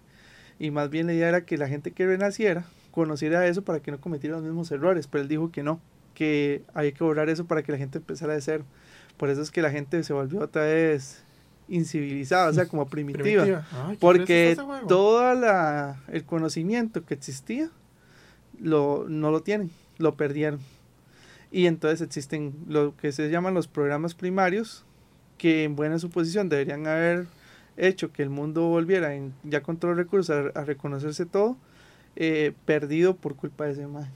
Y 0.59 0.72
más 0.72 0.89
bien 0.89 1.07
la 1.07 1.13
idea 1.13 1.28
era 1.28 1.41
que 1.41 1.57
la 1.57 1.67
gente 1.67 1.91
que 1.91 2.05
renaciera 2.05 2.63
conociera 2.91 3.45
eso 3.47 3.63
para 3.63 3.82
que 3.82 3.91
no 3.91 3.99
cometiera 3.99 4.38
los 4.38 4.45
mismos 4.45 4.72
errores, 4.72 5.07
pero 5.07 5.24
él 5.24 5.28
dijo 5.28 5.51
que 5.51 5.63
no, 5.63 5.82
que 6.13 6.63
había 6.74 6.93
que 6.93 7.03
borrar 7.03 7.28
eso 7.28 7.47
para 7.47 7.63
que 7.63 7.74
la 7.74 7.80
gente 7.80 7.97
empezara 7.97 8.34
de 8.34 8.39
cero. 8.39 8.63
Por 9.17 9.30
eso 9.30 9.41
es 9.41 9.51
que 9.51 9.61
la 9.61 9.72
gente 9.72 10.01
se 10.05 10.13
volvió 10.13 10.39
otra 10.39 10.61
vez 10.61 11.22
incivilizada, 11.68 12.49
o 12.49 12.53
sea, 12.53 12.68
como 12.68 12.88
primitiva. 12.88 13.24
Primitiva. 13.43 13.68
Ay, 13.88 13.97
Porque 13.99 14.57
todo 14.88 15.34
la, 15.36 16.01
el 16.09 16.24
conocimiento 16.26 17.05
que 17.05 17.14
existía 17.14 17.70
lo, 18.59 19.05
no 19.07 19.32
lo 19.32 19.41
tienen, 19.41 19.72
lo 19.97 20.16
perdieron. 20.16 20.59
Y 21.51 21.66
entonces 21.68 22.01
existen 22.01 22.53
lo 22.68 22.95
que 22.95 23.12
se 23.12 23.30
llaman 23.30 23.53
los 23.53 23.68
programas 23.68 24.14
primarios, 24.16 24.86
que 25.38 25.64
en 25.64 25.76
buena 25.76 25.99
suposición 25.99 26.49
deberían 26.49 26.88
haber 26.88 27.26
hecho 27.78 28.12
que 28.12 28.22
el 28.24 28.30
mundo 28.30 28.64
volviera 28.68 29.16
en, 29.16 29.34
ya 29.43 29.62
con 29.62 29.78
todos 29.78 29.95
los 29.95 30.05
recursos 30.05 30.30
a, 30.55 30.59
a 30.59 30.64
reconocerse 30.66 31.26
todo, 31.26 31.57
eh, 32.16 32.53
perdido 32.66 33.16
por 33.16 33.36
culpa 33.36 33.66
de 33.66 33.72
ese 33.74 33.88
man. 33.88 34.07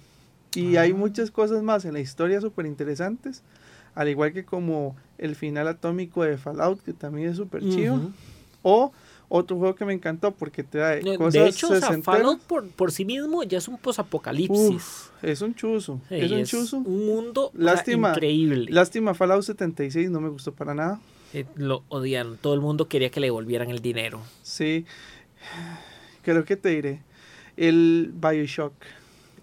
Y 0.54 0.78
hay 0.78 0.92
Ah. 0.92 0.96
muchas 0.96 1.32
cosas 1.32 1.64
más 1.64 1.84
en 1.86 1.94
la 1.94 2.00
historia 2.00 2.40
súper 2.42 2.66
interesantes, 2.66 3.44
al 3.96 4.10
igual 4.10 4.34
que 4.34 4.46
como 4.46 4.96
el 5.18 5.36
final 5.36 5.68
atómico 5.68 6.24
de 6.24 6.38
Fallout, 6.38 6.82
que 6.82 6.94
también 6.94 7.30
es 7.30 7.38
súper 7.38 7.64
chido. 7.64 8.12
O 8.62 8.92
otro 9.28 9.58
juego 9.58 9.76
que 9.76 9.86
me 9.86 9.94
encantó 9.94 10.32
porque 10.32 10.64
te 10.64 10.78
da 10.78 11.00
cosas 11.18 11.34
de 11.34 11.48
hecho, 11.48 11.68
o 11.68 11.70
sea, 11.72 11.82
sesenteras. 11.82 12.04
Fallout 12.04 12.42
por, 12.42 12.68
por 12.70 12.92
sí 12.92 13.06
mismo 13.06 13.44
ya 13.44 13.58
es 13.58 13.68
un 13.68 13.78
posapocalipsis. 13.78 15.12
Es 15.22 15.42
un 15.42 15.56
chuzo. 15.56 16.00
Sí, 16.10 16.16
es 16.16 16.32
un 16.32 16.44
chuzo. 16.44 16.78
un 16.78 17.06
mundo 17.08 17.52
Lástima. 17.54 18.12
increíble. 18.12 18.72
Lástima, 18.72 19.14
Fallout 19.14 19.44
76 19.44 20.12
no 20.12 20.22
me 20.22 20.30
gustó 20.30 20.54
para 20.54 20.74
nada. 20.74 21.00
Eh, 21.34 21.46
lo 21.56 21.84
odian. 21.90 22.38
Todo 22.38 22.54
el 22.54 22.62
mundo 22.62 22.88
quería 22.88 23.10
que 23.10 23.20
le 23.20 23.28
devolvieran 23.28 23.70
el 23.70 23.82
dinero. 23.82 24.22
Sí. 24.42 24.86
Creo 26.22 26.46
que 26.46 26.56
te 26.56 26.70
diré. 26.70 27.02
El 27.58 28.14
Bioshock, 28.14 28.74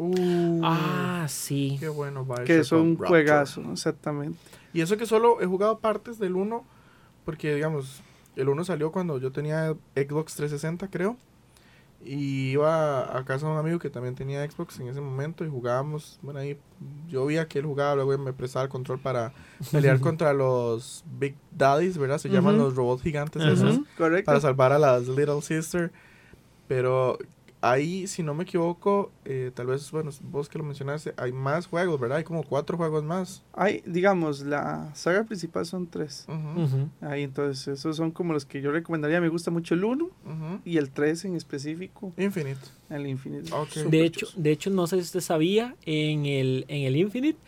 Uh, 0.08 0.60
Ah, 0.64 1.26
sí. 1.28 1.76
qué 1.80 1.88
bueno. 1.88 2.24
Bioshock 2.24 2.44
que 2.46 2.58
es 2.60 2.72
un 2.72 2.96
juegazo, 2.96 3.62
exactamente. 3.72 4.38
Y 4.72 4.80
eso 4.80 4.96
que 4.96 5.06
solo 5.06 5.40
he 5.40 5.46
jugado 5.46 5.78
partes 5.78 6.18
del 6.18 6.34
1, 6.36 6.64
porque 7.24 7.54
digamos, 7.54 8.02
el 8.36 8.48
1 8.48 8.64
salió 8.64 8.90
cuando 8.92 9.18
yo 9.18 9.30
tenía 9.32 9.74
Xbox 9.94 10.34
360, 10.36 10.88
creo. 10.88 11.16
Y 12.04 12.50
iba 12.50 13.16
a 13.16 13.24
casa 13.24 13.46
de 13.46 13.52
un 13.52 13.58
amigo 13.58 13.78
que 13.78 13.88
también 13.88 14.16
tenía 14.16 14.44
Xbox 14.50 14.80
en 14.80 14.88
ese 14.88 15.00
momento 15.00 15.44
y 15.44 15.48
jugábamos. 15.48 16.18
Bueno, 16.22 16.40
ahí 16.40 16.58
yo 17.08 17.26
veía 17.26 17.46
que 17.46 17.60
él 17.60 17.64
jugaba, 17.66 17.94
luego 17.94 18.18
me 18.18 18.32
prestaba 18.32 18.64
el 18.64 18.70
control 18.70 18.98
para 18.98 19.32
pelear 19.70 20.00
contra 20.00 20.32
los 20.32 21.04
Big 21.20 21.36
Daddies, 21.52 21.98
¿verdad? 21.98 22.18
Se 22.18 22.28
llaman 22.28 22.58
los 22.58 22.74
robots 22.74 23.02
gigantes 23.04 23.40
esos. 23.44 23.80
Correcto. 23.96 24.26
Para 24.26 24.40
salvar 24.40 24.72
a 24.72 24.80
las 24.80 25.06
Little 25.06 25.42
Sister. 25.42 25.92
Pero 26.66 27.18
ahí, 27.62 28.06
si 28.08 28.22
no 28.22 28.34
me 28.34 28.42
equivoco, 28.42 29.10
eh, 29.24 29.50
tal 29.54 29.68
vez, 29.68 29.90
bueno, 29.90 30.10
vos 30.24 30.48
que 30.50 30.58
lo 30.58 30.64
mencionaste, 30.64 31.14
hay 31.16 31.32
más 31.32 31.66
juegos, 31.66 31.98
¿verdad? 31.98 32.18
Hay 32.18 32.24
como 32.24 32.42
cuatro 32.42 32.76
juegos 32.76 33.02
más. 33.04 33.42
Hay, 33.54 33.82
digamos, 33.86 34.40
la 34.40 34.90
saga 34.94 35.24
principal 35.24 35.64
son 35.64 35.86
tres. 35.86 36.26
Ahí 37.00 37.22
entonces, 37.22 37.68
esos 37.68 37.96
son 37.96 38.10
como 38.10 38.32
los 38.34 38.44
que 38.44 38.60
yo 38.60 38.70
recomendaría. 38.72 39.20
Me 39.20 39.28
gusta 39.28 39.50
mucho 39.50 39.74
el 39.74 39.84
1 39.84 40.04
ujú. 40.04 40.60
y 40.64 40.76
el 40.76 40.90
3 40.90 41.24
en 41.24 41.36
específico, 41.36 42.12
Infinite. 42.18 42.60
el 42.90 43.06
Infinite. 43.06 43.50
De 43.88 44.04
hecho, 44.04 44.26
de 44.36 44.50
hecho, 44.50 44.68
no 44.70 44.86
sé 44.86 44.96
si 44.96 45.02
usted 45.02 45.20
sabía, 45.20 45.74
en 45.86 46.26
el, 46.26 46.64
en 46.68 46.82
el 46.82 46.96
Infinite 46.96 47.38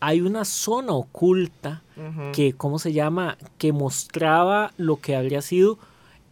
hay 0.00 0.20
una 0.20 0.44
zona 0.44 0.92
oculta 0.92 1.82
que, 2.32 2.52
¿cómo 2.52 2.78
se 2.78 2.92
llama? 2.92 3.38
Que 3.58 3.72
mostraba 3.72 4.72
lo 4.76 5.00
que 5.00 5.16
habría 5.16 5.42
sido 5.42 5.78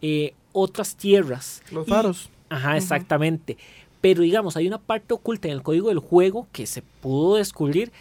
eh, 0.01 0.33
otras 0.51 0.95
tierras. 0.95 1.61
Los 1.71 1.87
Y- 1.87 1.89
faros. 1.91 2.29
Ajá, 2.53 2.77
exactamente. 2.77 3.57
Pero 4.01 4.21
digamos, 4.23 4.57
hay 4.57 4.67
una 4.67 4.77
parte 4.79 5.13
oculta 5.13 5.47
en 5.47 5.53
el 5.55 5.61
código 5.63 5.89
del 5.89 5.99
juego 5.99 6.47
que 6.51 6.65
se 6.65 6.81
pudo 7.01 7.35
descubrir 7.37 7.91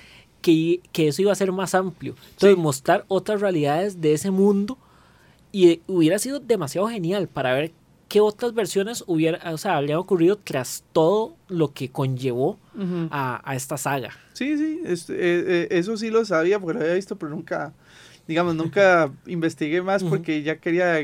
que, 0.40 0.80
que 0.92 1.08
eso 1.08 1.22
iba 1.22 1.30
a 1.32 1.36
ser 1.36 1.52
más 1.52 1.74
amplio. 1.74 2.14
Entonces, 2.32 2.56
Sí. 2.56 2.60
mostrar 2.60 3.04
otras 3.08 3.40
realidades 3.40 4.00
de 4.00 4.12
ese 4.12 4.30
mundo 4.30 4.76
y 5.52 5.68
eh, 5.68 5.80
hubiera 5.86 6.18
sido 6.18 6.40
demasiado 6.40 6.88
genial 6.88 7.28
para 7.28 7.54
ver 7.54 7.70
qué 8.08 8.20
otras 8.20 8.52
versiones 8.52 9.04
hubiera, 9.06 9.52
o 9.52 9.58
sea, 9.58 9.76
habrían 9.76 9.98
ocurrido 9.98 10.36
tras 10.36 10.82
todo 10.92 11.34
lo 11.48 11.72
que 11.72 11.90
conllevó 11.90 12.58
a, 13.10 13.40
a 13.48 13.54
esta 13.54 13.76
saga. 13.78 14.10
Sí, 14.34 14.58
sí, 14.58 14.80
es- 14.84 15.08
eh, 15.08 15.14
eh, 15.18 15.68
eso 15.70 15.96
sí 15.96 16.10
lo 16.10 16.24
sabía 16.24 16.58
porque 16.58 16.74
lo 16.78 16.84
había 16.84 16.94
visto, 16.96 17.16
pero 17.16 17.30
nunca, 17.30 17.72
digamos, 18.26 18.54
nunca 18.56 19.10
investigué 19.26 19.80
más 19.82 20.02
porque 20.02 20.42
ya 20.42 20.56
quería 20.56 20.98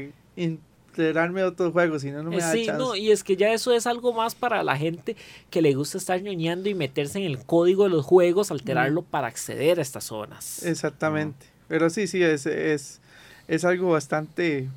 de 1.03 1.45
otros 1.45 1.73
juegos, 1.73 2.03
si 2.03 2.11
no, 2.11 2.23
no 2.23 2.31
me 2.31 2.37
Eh, 2.37 2.41
da 2.41 2.53
sí, 2.53 2.67
chance. 2.67 2.79
no, 2.79 2.95
y 2.97 3.11
es 3.11 3.23
que 3.25 3.37
ya 3.37 3.53
eso 3.53 3.73
es 3.73 3.87
algo 3.87 4.13
más 4.13 4.35
para 4.35 4.63
la 4.63 4.77
gente 4.77 5.17
que 5.51 5.63
le 5.63 5.75
gusta 5.75 5.99
estar 5.99 6.21
ñoñando 6.23 6.69
y 6.69 6.75
meterse 6.75 7.19
en 7.19 7.25
el 7.25 7.45
código 7.45 7.85
de 7.85 7.91
los 7.91 8.05
juegos, 8.05 8.51
alterarlo 8.51 9.03
para 9.03 9.27
acceder 9.29 9.79
a 9.79 9.83
estas 9.83 10.05
zonas. 10.05 10.65
Exactamente. 10.65 11.47
Pero 11.69 11.91
sí, 11.91 12.07
sí, 12.07 12.23
es, 12.23 12.47
es, 12.47 13.01
es 13.47 13.65
algo 13.65 13.91
bastante 13.91 14.69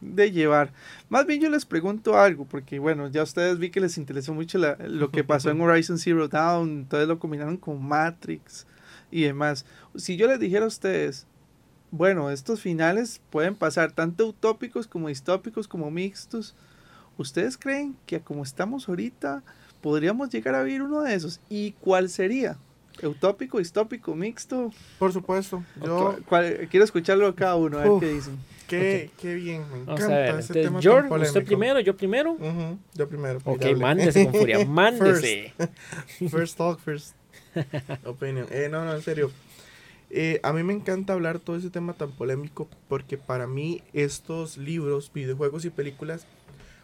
de 0.00 0.30
llevar. 0.32 0.72
Más 1.08 1.26
bien 1.26 1.40
yo 1.40 1.48
les 1.48 1.64
pregunto 1.64 2.18
algo, 2.18 2.44
porque 2.44 2.78
bueno, 2.80 3.08
ya 3.08 3.22
ustedes 3.22 3.58
vi 3.58 3.70
que 3.70 3.80
les 3.80 3.96
interesó 3.98 4.34
mucho 4.34 4.58
la- 4.58 4.76
lo 4.88 5.10
que 5.10 5.22
pasó 5.22 5.50
en 5.50 5.60
Horizon 5.60 5.98
Zero 5.98 6.26
Dawn, 6.28 6.68
entonces 6.70 7.06
lo 7.08 7.18
combinaron 7.20 7.56
con 7.56 7.80
Matrix 7.86 8.66
y 9.12 9.22
demás. 9.22 9.64
Si 9.94 10.16
yo 10.16 10.26
les 10.26 10.40
dijera 10.40 10.64
a 10.64 10.68
ustedes, 10.68 11.26
bueno, 11.92 12.30
estos 12.30 12.60
finales 12.60 13.20
pueden 13.30 13.54
pasar 13.54 13.92
tanto 13.92 14.26
utópicos 14.26 14.88
como 14.88 15.06
distópicos 15.08 15.68
como 15.68 15.90
mixtos, 15.92 16.54
¿ustedes 17.18 17.56
creen 17.56 17.94
que 18.06 18.20
como 18.20 18.42
estamos 18.42 18.88
ahorita 18.88 19.42
podríamos 19.80 20.30
llegar 20.30 20.54
a 20.56 20.62
vivir 20.64 20.82
uno 20.82 21.02
de 21.02 21.14
esos? 21.14 21.38
¿Y 21.48 21.72
cuál 21.80 22.08
sería? 22.08 22.56
¿Utópico, 23.02 23.58
distópico, 23.58 24.14
mixto? 24.14 24.70
Por 24.98 25.12
supuesto. 25.12 25.62
¿O 25.80 25.86
Yo, 25.86 26.16
cuál- 26.26 26.66
quiero 26.70 26.84
escucharlo 26.84 27.26
a 27.26 27.34
cada 27.34 27.56
uno, 27.56 27.78
a 27.78 27.82
ver 27.82 27.90
Uf. 27.90 28.00
qué 28.00 28.08
dicen. 28.12 28.38
qué, 28.68 29.10
qué 29.18 29.34
bien. 29.34 29.62
Me 29.70 29.84
Vamos 29.84 30.00
encanta 30.00 30.04
a 30.04 30.08
ver, 30.08 30.24
ese 30.28 30.30
entonces, 30.38 30.62
tema 30.62 30.80
George, 30.82 31.14
usted 31.28 31.44
primero, 31.44 31.80
yo 31.80 31.96
primero. 31.96 32.36
Yo 32.94 33.08
primero. 33.08 33.38
Ok, 33.44 33.58
mirable. 33.58 33.76
mándese 33.76 34.24
con 34.24 34.34
furia, 34.34 34.64
mándese. 34.66 35.52
First 36.30 36.56
talk, 36.58 36.80
first 36.80 37.14
opinion. 38.04 38.46
Eh, 38.50 38.68
no, 38.70 38.84
no, 38.84 38.94
en 38.94 39.02
serio. 39.02 39.30
Eh, 40.14 40.40
a 40.42 40.52
mí 40.52 40.62
me 40.62 40.74
encanta 40.74 41.14
hablar 41.14 41.38
todo 41.38 41.56
ese 41.56 41.70
tema 41.70 41.94
tan 41.94 42.12
polémico 42.12 42.68
porque 42.86 43.16
para 43.16 43.46
mí 43.46 43.82
estos 43.94 44.58
libros, 44.58 45.10
videojuegos 45.10 45.64
y 45.64 45.70
películas, 45.70 46.26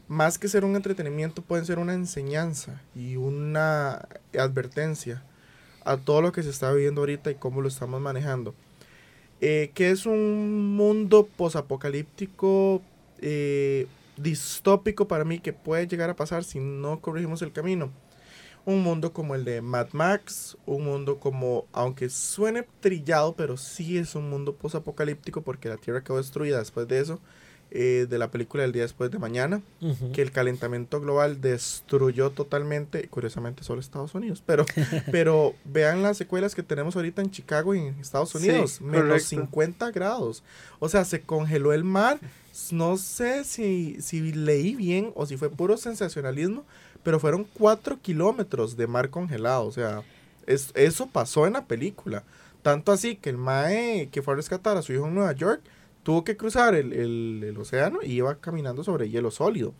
más 0.08 0.38
que 0.38 0.48
ser 0.48 0.64
un 0.64 0.76
entretenimiento, 0.76 1.42
pueden 1.42 1.66
ser 1.66 1.78
una 1.78 1.92
enseñanza 1.92 2.80
y 2.94 3.16
una 3.16 4.08
advertencia 4.32 5.22
a 5.84 5.98
todo 5.98 6.22
lo 6.22 6.32
que 6.32 6.42
se 6.42 6.48
está 6.48 6.72
viviendo 6.72 7.02
ahorita 7.02 7.30
y 7.30 7.34
cómo 7.34 7.60
lo 7.60 7.68
estamos 7.68 8.00
manejando. 8.00 8.54
Eh, 9.42 9.72
que 9.74 9.90
es 9.90 10.06
un 10.06 10.74
mundo 10.74 11.28
posapocalíptico 11.36 12.80
eh, 13.20 13.86
distópico 14.16 15.06
para 15.06 15.24
mí 15.24 15.38
que 15.38 15.52
puede 15.52 15.86
llegar 15.86 16.08
a 16.08 16.16
pasar 16.16 16.44
si 16.44 16.60
no 16.60 17.00
corregimos 17.02 17.42
el 17.42 17.52
camino. 17.52 17.90
Un 18.68 18.82
mundo 18.82 19.14
como 19.14 19.34
el 19.34 19.46
de 19.46 19.62
Mad 19.62 19.88
Max, 19.92 20.58
un 20.66 20.84
mundo 20.84 21.18
como, 21.18 21.64
aunque 21.72 22.10
suene 22.10 22.66
trillado, 22.80 23.32
pero 23.34 23.56
sí 23.56 23.96
es 23.96 24.14
un 24.14 24.28
mundo 24.28 24.54
posapocalíptico 24.54 25.40
porque 25.40 25.70
la 25.70 25.78
Tierra 25.78 26.04
quedó 26.04 26.18
destruida 26.18 26.58
después 26.58 26.86
de 26.86 27.00
eso, 27.00 27.18
eh, 27.70 28.06
de 28.08 28.18
la 28.18 28.30
película 28.30 28.64
El 28.64 28.72
día 28.72 28.82
después 28.82 29.10
de 29.10 29.18
mañana, 29.18 29.62
que 30.12 30.20
el 30.20 30.32
calentamiento 30.32 31.00
global 31.00 31.40
destruyó 31.40 32.28
totalmente, 32.28 33.08
curiosamente 33.08 33.64
solo 33.64 33.80
Estados 33.80 34.14
Unidos, 34.14 34.42
pero, 34.44 34.66
pero 35.10 35.54
vean 35.64 36.02
las 36.02 36.18
secuelas 36.18 36.54
que 36.54 36.62
tenemos 36.62 36.94
ahorita 36.94 37.22
en 37.22 37.30
Chicago 37.30 37.74
y 37.74 37.78
en 37.78 37.98
Estados 38.00 38.30
Sí, 38.30 38.36
Unidos, 38.36 38.82
menos 38.82 39.02
correcto. 39.06 39.28
50 39.28 39.90
grados. 39.92 40.42
O 40.78 40.90
sea, 40.90 41.06
se 41.06 41.22
congeló 41.22 41.72
el 41.72 41.84
mar. 41.84 42.18
No 42.72 42.96
sé 42.96 43.44
si, 43.44 43.96
si 44.02 44.32
leí 44.32 44.74
bien 44.74 45.12
o 45.14 45.26
si 45.26 45.36
fue 45.36 45.48
puro 45.48 45.76
sensacionalismo, 45.76 46.64
pero 47.02 47.18
fueron 47.20 47.46
4 47.54 47.98
kilómetros 48.00 48.76
de 48.76 48.86
mar 48.86 49.10
congelado. 49.10 49.64
O 49.66 49.72
sea, 49.72 50.02
es, 50.46 50.70
eso 50.74 51.06
pasó 51.06 51.46
en 51.46 51.54
la 51.54 51.64
película. 51.66 52.24
Tanto 52.62 52.92
así 52.92 53.16
que 53.16 53.30
el 53.30 53.38
Mae 53.38 54.08
que 54.10 54.22
fue 54.22 54.34
a 54.34 54.36
rescatar 54.36 54.76
a 54.76 54.82
su 54.82 54.92
hijo 54.92 55.06
en 55.06 55.14
Nueva 55.14 55.32
York 55.32 55.60
tuvo 56.02 56.24
que 56.24 56.36
cruzar 56.36 56.74
el, 56.74 56.92
el- 56.92 57.44
el 57.44 57.56
océano 57.58 57.98
y 58.02 58.12
iba 58.12 58.34
caminando 58.36 58.82
sobre 58.84 59.08
hielo 59.10 59.30
sólido. 59.30 59.74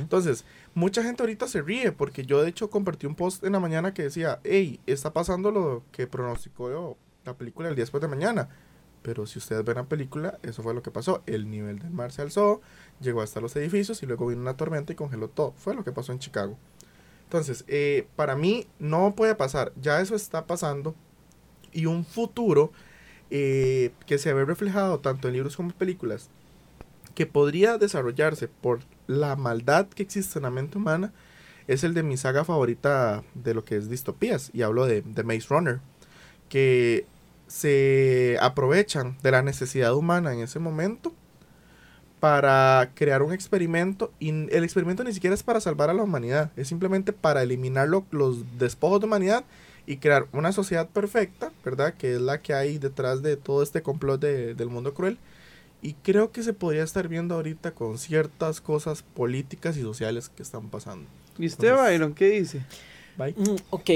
Entonces, 0.00 0.44
mucha 0.74 1.02
gente 1.02 1.22
ahorita 1.22 1.46
se 1.46 1.62
ríe 1.62 1.92
porque 1.92 2.24
yo 2.26 2.42
de 2.42 2.48
hecho 2.50 2.70
compartí 2.70 3.06
un 3.06 3.14
post 3.14 3.44
en 3.44 3.52
la 3.52 3.60
mañana 3.60 3.94
que 3.94 4.02
decía, 4.02 4.40
hey, 4.44 4.80
está 4.86 5.12
pasando 5.12 5.50
lo 5.52 5.82
que 5.92 6.06
pronosticó 6.08 6.96
la 7.24 7.34
película 7.34 7.68
el 7.68 7.76
día 7.76 7.82
después 7.84 8.00
de 8.00 8.08
mañana. 8.08 8.48
Pero 9.02 9.26
si 9.26 9.38
ustedes 9.38 9.64
ven 9.64 9.76
la 9.76 9.84
película, 9.84 10.38
eso 10.42 10.62
fue 10.62 10.74
lo 10.74 10.82
que 10.82 10.90
pasó. 10.90 11.22
El 11.26 11.50
nivel 11.50 11.78
del 11.78 11.90
mar 11.90 12.12
se 12.12 12.22
alzó, 12.22 12.60
llegó 13.00 13.22
hasta 13.22 13.40
los 13.40 13.56
edificios 13.56 14.02
y 14.02 14.06
luego 14.06 14.26
vino 14.26 14.42
una 14.42 14.56
tormenta 14.56 14.92
y 14.92 14.96
congeló 14.96 15.28
todo. 15.28 15.52
Fue 15.56 15.74
lo 15.74 15.84
que 15.84 15.92
pasó 15.92 16.12
en 16.12 16.18
Chicago. 16.18 16.58
Entonces, 17.24 17.64
eh, 17.68 18.08
para 18.16 18.36
mí 18.36 18.66
no 18.78 19.14
puede 19.14 19.34
pasar. 19.34 19.72
Ya 19.80 20.00
eso 20.00 20.14
está 20.14 20.46
pasando. 20.46 20.94
Y 21.72 21.86
un 21.86 22.04
futuro 22.04 22.72
eh, 23.30 23.92
que 24.06 24.18
se 24.18 24.34
ve 24.34 24.44
reflejado 24.44 24.98
tanto 24.98 25.28
en 25.28 25.34
libros 25.34 25.56
como 25.56 25.70
en 25.70 25.76
películas, 25.76 26.28
que 27.14 27.26
podría 27.26 27.78
desarrollarse 27.78 28.48
por 28.48 28.80
la 29.06 29.36
maldad 29.36 29.86
que 29.86 30.02
existe 30.02 30.38
en 30.38 30.42
la 30.42 30.50
mente 30.50 30.78
humana, 30.78 31.12
es 31.68 31.84
el 31.84 31.94
de 31.94 32.02
mi 32.02 32.16
saga 32.16 32.44
favorita 32.44 33.22
de 33.34 33.54
lo 33.54 33.64
que 33.64 33.76
es 33.76 33.88
distopías. 33.88 34.50
Y 34.52 34.62
hablo 34.62 34.86
de, 34.86 35.02
de 35.02 35.22
Maze 35.22 35.46
Runner. 35.48 35.80
Que 36.48 37.06
se 37.50 38.36
aprovechan 38.40 39.16
de 39.24 39.32
la 39.32 39.42
necesidad 39.42 39.92
humana 39.94 40.32
en 40.32 40.38
ese 40.40 40.60
momento 40.60 41.12
para 42.20 42.90
crear 42.94 43.22
un 43.22 43.32
experimento 43.32 44.12
y 44.20 44.28
el 44.28 44.62
experimento 44.62 45.02
ni 45.02 45.12
siquiera 45.12 45.34
es 45.34 45.42
para 45.42 45.60
salvar 45.60 45.90
a 45.90 45.94
la 45.94 46.02
humanidad, 46.02 46.52
es 46.56 46.68
simplemente 46.68 47.12
para 47.12 47.42
eliminar 47.42 47.88
lo- 47.88 48.04
los 48.10 48.58
despojos 48.58 49.00
de 49.00 49.06
humanidad 49.06 49.44
y 49.86 49.96
crear 49.96 50.26
una 50.32 50.52
sociedad 50.52 50.88
perfecta, 50.88 51.50
¿verdad? 51.64 51.94
Que 51.94 52.14
es 52.14 52.20
la 52.20 52.40
que 52.40 52.52
hay 52.54 52.78
detrás 52.78 53.22
de 53.22 53.36
todo 53.36 53.62
este 53.62 53.82
complot 53.82 54.20
de- 54.20 54.54
del 54.54 54.68
mundo 54.68 54.92
cruel. 54.94 55.18
Y 55.82 55.94
creo 55.94 56.30
que 56.30 56.42
se 56.42 56.52
podría 56.52 56.84
estar 56.84 57.08
viendo 57.08 57.34
ahorita 57.34 57.70
con 57.72 57.96
ciertas 57.98 58.60
cosas 58.60 59.02
políticas 59.02 59.78
y 59.78 59.82
sociales 59.82 60.28
que 60.28 60.42
están 60.42 60.68
pasando. 60.68 61.06
¿Y 61.38 61.46
usted, 61.46 61.68
Entonces- 61.70 61.90
Byron, 61.90 62.14
qué 62.14 62.28
dice? 62.30 62.60
Bye. 63.16 63.34
Mm, 63.36 63.56
ok, 63.70 63.90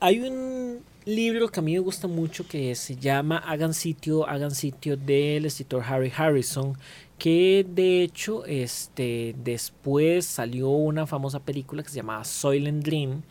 hay 0.00 0.20
un 0.20 0.80
libro 1.14 1.48
que 1.48 1.60
a 1.60 1.62
mí 1.62 1.72
me 1.72 1.78
gusta 1.78 2.08
mucho 2.08 2.46
que 2.46 2.74
se 2.74 2.96
llama 2.96 3.38
Hagan 3.38 3.74
sitio, 3.74 4.28
hagan 4.28 4.50
sitio 4.50 4.96
del 4.96 5.46
escritor 5.46 5.82
Harry 5.86 6.12
Harrison, 6.14 6.76
que 7.18 7.66
de 7.68 8.02
hecho 8.02 8.44
este, 8.46 9.34
después 9.42 10.26
salió 10.26 10.68
una 10.68 11.06
famosa 11.06 11.40
película 11.40 11.82
que 11.82 11.88
se 11.88 11.96
llamaba 11.96 12.24
Soylent 12.24 12.84
Green. 12.84 13.24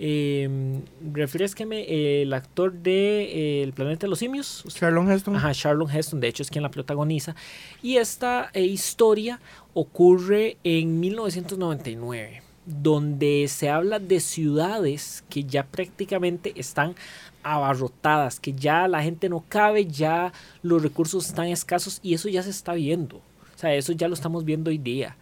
Eh, 0.00 0.80
refresqueme, 1.12 2.22
el 2.22 2.32
actor 2.32 2.72
de 2.72 3.22
eh, 3.24 3.62
El 3.64 3.72
planeta 3.72 4.06
de 4.06 4.10
los 4.10 4.20
simios. 4.20 4.64
¿usted 4.64 4.80
Charlon 4.80 5.10
Heston. 5.10 5.34
Ajá, 5.34 5.52
Charlon 5.52 5.90
Heston, 5.90 6.20
de 6.20 6.28
hecho 6.28 6.42
es 6.44 6.50
quien 6.50 6.62
la 6.62 6.70
protagoniza. 6.70 7.34
Y 7.82 7.96
esta 7.96 8.50
eh, 8.54 8.62
historia 8.62 9.40
ocurre 9.74 10.56
en 10.62 11.00
1999, 11.00 12.42
donde 12.68 13.46
se 13.48 13.70
habla 13.70 13.98
de 13.98 14.20
ciudades 14.20 15.24
que 15.30 15.44
ya 15.44 15.64
prácticamente 15.64 16.52
están 16.56 16.94
abarrotadas, 17.42 18.38
que 18.38 18.52
ya 18.52 18.86
la 18.88 19.02
gente 19.02 19.28
no 19.28 19.44
cabe, 19.48 19.86
ya 19.86 20.32
los 20.62 20.82
recursos 20.82 21.26
están 21.26 21.46
escasos 21.46 21.98
y 22.02 22.14
eso 22.14 22.28
ya 22.28 22.42
se 22.42 22.50
está 22.50 22.74
viendo. 22.74 23.16
O 23.16 23.58
sea, 23.58 23.74
eso 23.74 23.92
ya 23.92 24.06
lo 24.06 24.14
estamos 24.14 24.44
viendo 24.44 24.70
hoy 24.70 24.78
día. 24.78 25.16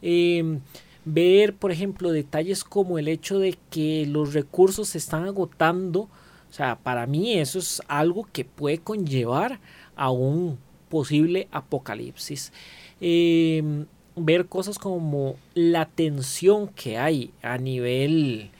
Em, 0.00 0.60
ver, 1.04 1.54
por 1.54 1.72
ejemplo, 1.72 2.10
detalles 2.10 2.64
como 2.64 2.98
el 2.98 3.08
hecho 3.08 3.38
de 3.38 3.58
que 3.70 4.06
los 4.06 4.32
recursos 4.32 4.90
se 4.90 4.98
están 4.98 5.24
agotando. 5.24 6.02
O 6.02 6.54
sea, 6.54 6.78
para 6.78 7.06
mí 7.06 7.34
eso 7.34 7.58
es 7.58 7.82
algo 7.88 8.28
que 8.32 8.44
puede 8.44 8.78
conllevar 8.78 9.58
a 9.96 10.10
un 10.10 10.58
posible 10.88 11.48
apocalipsis. 11.50 12.52
Em, 13.00 13.86
ver 14.16 14.46
cosas 14.46 14.78
como 14.78 15.36
la 15.54 15.86
tensión 15.86 16.68
que 16.68 16.98
hay 16.98 17.30
a 17.42 17.58
nivel 17.58 18.50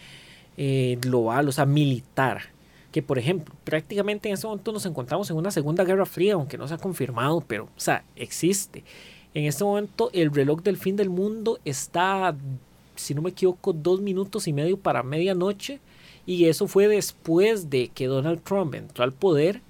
eh, 0.56 0.98
global, 1.00 1.48
o 1.48 1.52
sea, 1.52 1.66
militar. 1.66 2.42
Que, 2.90 3.02
por 3.02 3.18
ejemplo, 3.18 3.54
prácticamente 3.64 4.28
en 4.28 4.34
este 4.34 4.46
momento 4.46 4.72
nos 4.72 4.84
encontramos 4.84 5.30
en 5.30 5.36
una 5.36 5.50
segunda 5.50 5.84
guerra 5.84 6.04
fría, 6.04 6.34
aunque 6.34 6.58
no 6.58 6.68
se 6.68 6.74
ha 6.74 6.78
confirmado, 6.78 7.40
pero, 7.40 7.64
o 7.64 7.80
sea, 7.80 8.04
existe. 8.16 8.84
En 9.34 9.46
este 9.46 9.64
momento 9.64 10.10
el 10.12 10.30
reloj 10.32 10.62
del 10.62 10.76
fin 10.76 10.96
del 10.96 11.08
mundo 11.08 11.58
está, 11.64 12.36
si 12.96 13.14
no 13.14 13.22
me 13.22 13.30
equivoco, 13.30 13.72
dos 13.72 14.00
minutos 14.00 14.46
y 14.46 14.52
medio 14.52 14.76
para 14.76 15.02
medianoche. 15.02 15.80
Y 16.26 16.44
eso 16.44 16.68
fue 16.68 16.86
después 16.86 17.70
de 17.70 17.88
que 17.88 18.06
Donald 18.06 18.42
Trump 18.42 18.74
entró 18.74 19.04
al 19.04 19.12
poder. 19.12 19.60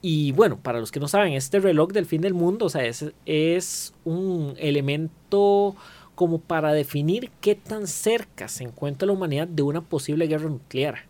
Y 0.00 0.32
bueno, 0.32 0.58
para 0.60 0.78
los 0.78 0.92
que 0.92 1.00
no 1.00 1.08
saben, 1.08 1.32
este 1.32 1.58
reloj 1.58 1.90
del 1.90 2.06
fin 2.06 2.20
del 2.20 2.34
mundo, 2.34 2.66
o 2.66 2.68
sea, 2.68 2.84
es, 2.84 3.12
es 3.26 3.94
un 4.04 4.54
elemento 4.58 5.74
como 6.14 6.40
para 6.40 6.72
definir 6.72 7.30
qué 7.40 7.54
tan 7.54 7.86
cerca 7.86 8.48
se 8.48 8.64
encuentra 8.64 9.06
la 9.06 9.12
humanidad 9.12 9.48
de 9.48 9.62
una 9.62 9.80
posible 9.80 10.26
guerra 10.26 10.48
nuclear. 10.48 11.06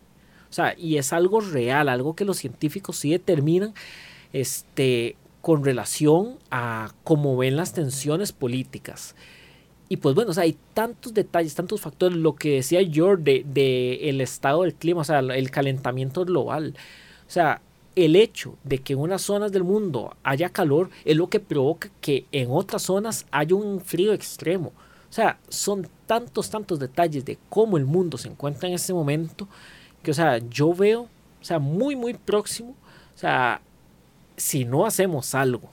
O 0.50 0.52
sea, 0.52 0.74
y 0.78 0.96
es 0.96 1.12
algo 1.12 1.40
real, 1.40 1.88
algo 1.88 2.16
que 2.16 2.24
los 2.24 2.38
científicos 2.38 2.96
sí 2.96 3.10
determinan 3.10 3.74
este, 4.32 5.16
con 5.42 5.64
relación 5.64 6.38
a 6.50 6.92
cómo 7.04 7.36
ven 7.36 7.56
las 7.56 7.74
tensiones 7.74 8.32
políticas. 8.32 9.14
Y 9.90 9.98
pues 9.98 10.14
bueno, 10.14 10.30
o 10.30 10.34
sea, 10.34 10.44
hay 10.44 10.56
tantos 10.74 11.14
detalles, 11.14 11.54
tantos 11.54 11.80
factores, 11.80 12.16
lo 12.16 12.34
que 12.34 12.56
decía 12.56 12.80
George 12.90 13.22
de, 13.22 13.44
de 13.46 14.10
el 14.10 14.20
estado 14.20 14.62
del 14.62 14.74
clima, 14.74 15.02
o 15.02 15.04
sea, 15.04 15.20
el 15.20 15.50
calentamiento 15.50 16.24
global. 16.24 16.74
O 17.26 17.30
sea, 17.30 17.62
el 18.04 18.16
hecho 18.16 18.56
de 18.64 18.78
que 18.78 18.92
en 18.92 19.00
unas 19.00 19.22
zonas 19.22 19.50
del 19.52 19.64
mundo 19.64 20.16
haya 20.22 20.50
calor 20.50 20.90
es 21.04 21.16
lo 21.16 21.28
que 21.28 21.40
provoca 21.40 21.90
que 22.00 22.26
en 22.32 22.50
otras 22.50 22.82
zonas 22.82 23.26
haya 23.30 23.54
un 23.54 23.80
frío 23.80 24.12
extremo. 24.12 24.72
O 25.10 25.12
sea, 25.12 25.38
son 25.48 25.88
tantos, 26.06 26.50
tantos 26.50 26.78
detalles 26.78 27.24
de 27.24 27.38
cómo 27.48 27.76
el 27.76 27.86
mundo 27.86 28.18
se 28.18 28.28
encuentra 28.28 28.68
en 28.68 28.74
este 28.74 28.92
momento 28.92 29.48
que, 30.02 30.10
o 30.10 30.14
sea, 30.14 30.38
yo 30.38 30.72
veo, 30.74 31.02
o 31.02 31.44
sea, 31.44 31.58
muy, 31.58 31.96
muy 31.96 32.14
próximo, 32.14 32.70
o 33.14 33.18
sea, 33.18 33.60
si 34.36 34.64
no 34.64 34.86
hacemos 34.86 35.34
algo, 35.34 35.68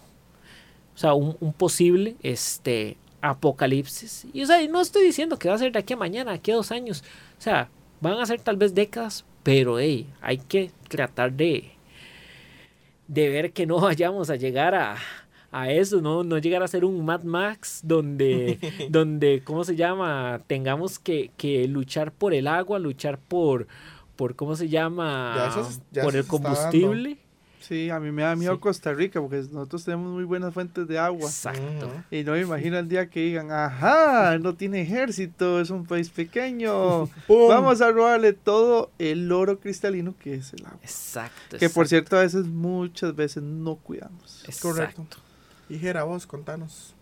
o 0.96 0.98
sea, 0.98 1.14
un, 1.14 1.54
posible, 1.54 2.16
este, 2.24 2.98
apocalipsis. 3.22 4.26
Y, 4.34 4.44
o 4.44 4.46
sea, 4.48 4.66
no 4.68 4.82
estoy 4.82 5.04
diciendo 5.04 5.38
que 5.38 5.50
va 5.50 5.56
a 5.56 5.60
ser 5.60 5.72
de 5.72 5.80
aquí 5.80 5.94
a 5.94 5.98
mañana, 5.98 6.32
de 6.32 6.38
aquí 6.38 6.52
a 6.52 6.56
dos 6.56 6.72
años. 6.72 7.04
O 7.38 7.42
sea, 7.42 7.70
van 8.02 8.18
a 8.18 8.26
ser 8.26 8.40
tal 8.40 8.56
vez 8.56 8.74
décadas, 8.74 9.26
pero 9.44 9.78
hey, 9.78 10.08
hay 10.22 10.38
que 10.38 10.72
tratar 10.88 11.34
de, 11.34 11.75
de 13.08 13.30
ver 13.30 13.52
que 13.54 13.66
no 13.66 13.80
vayamos 13.82 14.30
a 14.30 14.36
llegar 14.36 14.76
a, 14.76 14.96
a 15.52 15.72
eso, 15.72 16.02
¿no? 16.02 16.24
No 16.24 16.38
llegar 16.38 16.64
a 16.64 16.68
ser 16.68 16.86
un 16.86 17.06
Mad 17.06 17.24
Max 17.24 17.82
donde, 17.84 18.60
donde 18.90 19.42
¿cómo 19.44 19.64
se 19.64 19.76
llama? 19.76 20.42
Tengamos 20.48 21.00
que, 21.00 21.32
que 21.38 21.68
luchar 21.68 22.12
por 22.12 22.34
el 22.34 22.48
agua, 22.48 22.80
luchar 22.80 23.18
por, 23.20 23.68
por 24.16 24.36
¿cómo 24.36 24.56
se 24.56 24.70
llama? 24.70 25.34
Ya 25.38 25.48
eso 25.48 25.64
se- 25.72 25.82
ya 25.92 26.04
por 26.04 26.12
se 26.14 26.20
el 26.20 26.28
combustible. 26.28 27.18
Sí, 27.68 27.90
a 27.90 28.00
mí 28.00 28.12
me 28.12 28.22
da 28.24 28.36
miedo 28.36 28.54
Sí. 28.54 28.60
Costa 28.60 28.94
Rica 28.94 29.20
porque 29.20 29.38
nosotros 29.52 29.84
tenemos 29.86 30.12
muy 30.14 30.24
buenas 30.24 30.54
fuentes 30.54 30.88
de 30.88 31.00
agua. 31.00 31.28
Exacto. 31.28 31.92
Y 32.12 32.24
no 32.24 32.34
me 32.34 32.42
imagino 32.42 32.78
el 32.78 32.88
día 32.88 33.10
que 33.10 33.22
digan, 33.22 33.52
ajá, 33.52 34.38
no 34.40 34.54
tiene 34.56 34.82
ejército, 34.82 35.60
es 35.60 35.70
un 35.72 35.86
país 35.86 36.10
pequeño. 36.10 37.08
¡Pum! 37.28 37.50
Vamos 37.50 37.82
a 37.82 37.92
robarle 37.92 38.34
todo 38.34 38.92
el 39.00 39.32
oro 39.32 39.60
cristalino 39.60 40.14
que 40.20 40.36
es 40.36 40.54
el 40.54 40.66
agua. 40.66 40.80
Exacto. 40.84 41.58
Que 41.58 41.70
por 41.70 41.88
cierto 41.88 42.18
a 42.18 42.22
veces, 42.22 42.46
muchas 42.46 43.16
veces 43.16 43.42
no 43.42 43.76
cuidamos. 43.78 44.44
correcto. 44.62 45.02
exacto. 45.02 45.18
Y 45.70 45.80
Jera, 45.80 46.04
vos, 46.04 46.28
contanos. 46.28 46.94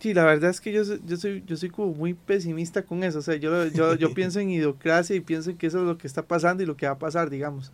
Sí, 0.00 0.12
la 0.12 0.24
verdad 0.24 0.50
es 0.50 0.60
que 0.60 0.70
yo, 0.72 0.84
soy- 0.84 1.00
yo 1.06 1.16
soy 1.16 1.42
yo 1.46 1.56
soy 1.56 1.70
como 1.70 1.94
muy 1.94 2.12
pesimista 2.14 2.82
con 2.82 3.04
eso. 3.04 3.20
O 3.20 3.22
sea, 3.22 3.36
yo, 3.36 3.66
yo, 3.68 3.94
yo 3.94 4.12
pienso 4.14 4.40
en 4.40 4.50
idiocracia 4.50 5.14
y 5.16 5.20
pienso 5.20 5.50
en 5.50 5.56
que 5.56 5.68
eso 5.68 5.78
es 5.78 5.84
lo 5.86 5.96
que 5.96 6.06
está 6.06 6.22
pasando 6.22 6.62
y 6.62 6.66
lo 6.66 6.76
que 6.76 6.84
va 6.86 6.92
a 6.92 6.98
pasar, 6.98 7.30
digamos. 7.30 7.70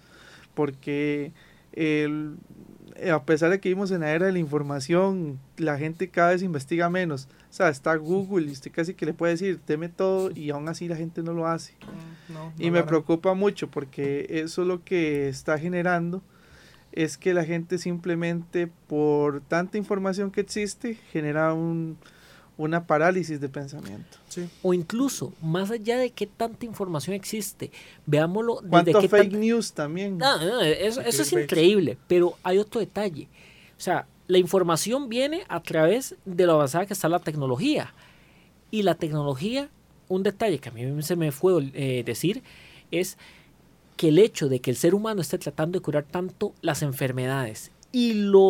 Porque 0.55 1.33
el- 1.73 2.37
eh, 2.97 3.11
a 3.11 3.25
pesar 3.25 3.51
de 3.51 3.61
que 3.61 3.69
vivimos 3.71 3.91
en 3.91 4.01
la 4.01 4.11
era 4.13 4.27
de 4.27 4.33
la 4.33 4.39
información, 4.39 5.39
la 5.57 5.79
gente 5.79 6.09
cada 6.09 6.31
vez 6.31 6.43
investiga 6.43 6.91
menos. 6.91 7.29
O 7.49 7.53
sea, 7.53 7.69
está 7.71 7.95
Google 7.97 8.47
y 8.47 8.51
usted 8.53 8.71
casi 8.73 8.95
que 8.95 9.07
le 9.07 9.15
puede 9.15 9.33
decir, 9.33 9.59
teme 9.65 9.89
todo 9.89 10.31
y 10.35 10.51
aún 10.51 10.69
así 10.69 10.87
la 10.89 10.97
gente 10.97 11.23
no 11.23 11.33
lo 11.33 11.47
hace. 11.47 11.75
No, 12.29 12.53
Y 12.59 12.71
me 12.71 12.81
preocupa 12.89 13.35
mucho 13.35 13.71
porque 13.71 14.27
eso 14.29 14.65
lo 14.65 14.85
que 14.85 15.29
está 15.29 15.59
generando 15.59 16.23
es 16.93 17.17
que 17.17 17.33
la 17.35 17.45
gente 17.45 17.79
simplemente 17.79 18.69
por 18.87 19.41
tanta 19.43 19.79
información 19.79 20.31
que 20.31 20.41
existe 20.43 20.95
genera 21.13 21.55
un, 21.55 21.97
una 22.61 22.87
parálisis 22.87 23.41
de 23.41 23.49
pensamiento. 23.49 24.19
Sí. 24.29 24.49
O 24.63 24.75
incluso, 24.75 25.33
más 25.43 25.71
allá 25.71 25.99
de 25.99 26.11
qué 26.11 26.27
tanta 26.27 26.67
información 26.67 27.15
existe, 27.15 27.71
veámoslo 28.07 28.57
desde 28.57 28.69
¿Cuánto 28.71 29.01
qué 29.01 29.09
fake 29.09 29.31
tan- 29.33 29.41
news 29.41 29.73
también? 29.73 30.19
No, 30.19 30.39
no, 30.39 30.61
eso, 30.61 31.01
eso 31.01 31.23
es 31.23 31.33
increíble, 31.33 31.97
pero 32.07 32.37
hay 32.43 32.59
otro 32.59 32.81
detalle. 32.81 33.29
O 33.79 33.81
sea, 33.81 34.07
la 34.29 34.39
información 34.39 35.09
viene 35.09 35.43
a 35.49 35.61
través 35.61 36.15
de 36.25 36.47
lo 36.47 36.53
avanzada 36.53 36.87
que 36.87 36.93
está 36.93 37.09
la 37.09 37.19
tecnología. 37.19 37.95
Y 38.71 38.83
la 38.83 38.95
tecnología, 38.95 39.69
un 40.09 40.23
detalle 40.23 40.59
que 40.59 40.69
a 40.69 40.73
mí 40.73 41.03
se 41.03 41.17
me 41.17 41.33
fue 41.33 41.71
eh, 41.75 42.03
decir, 42.05 42.43
es 42.91 43.17
que 43.97 44.09
el 44.09 44.19
hecho 44.19 44.49
de 44.49 44.61
que 44.61 44.71
el 44.71 44.77
ser 44.77 44.95
humano 44.95 45.21
esté 45.21 45.39
tratando 45.39 45.79
de 45.79 45.83
curar 45.83 46.05
tanto 46.05 46.55
las 46.63 46.83
enfermedades 46.83 47.71
y 47.93 48.15
lo, 48.15 48.41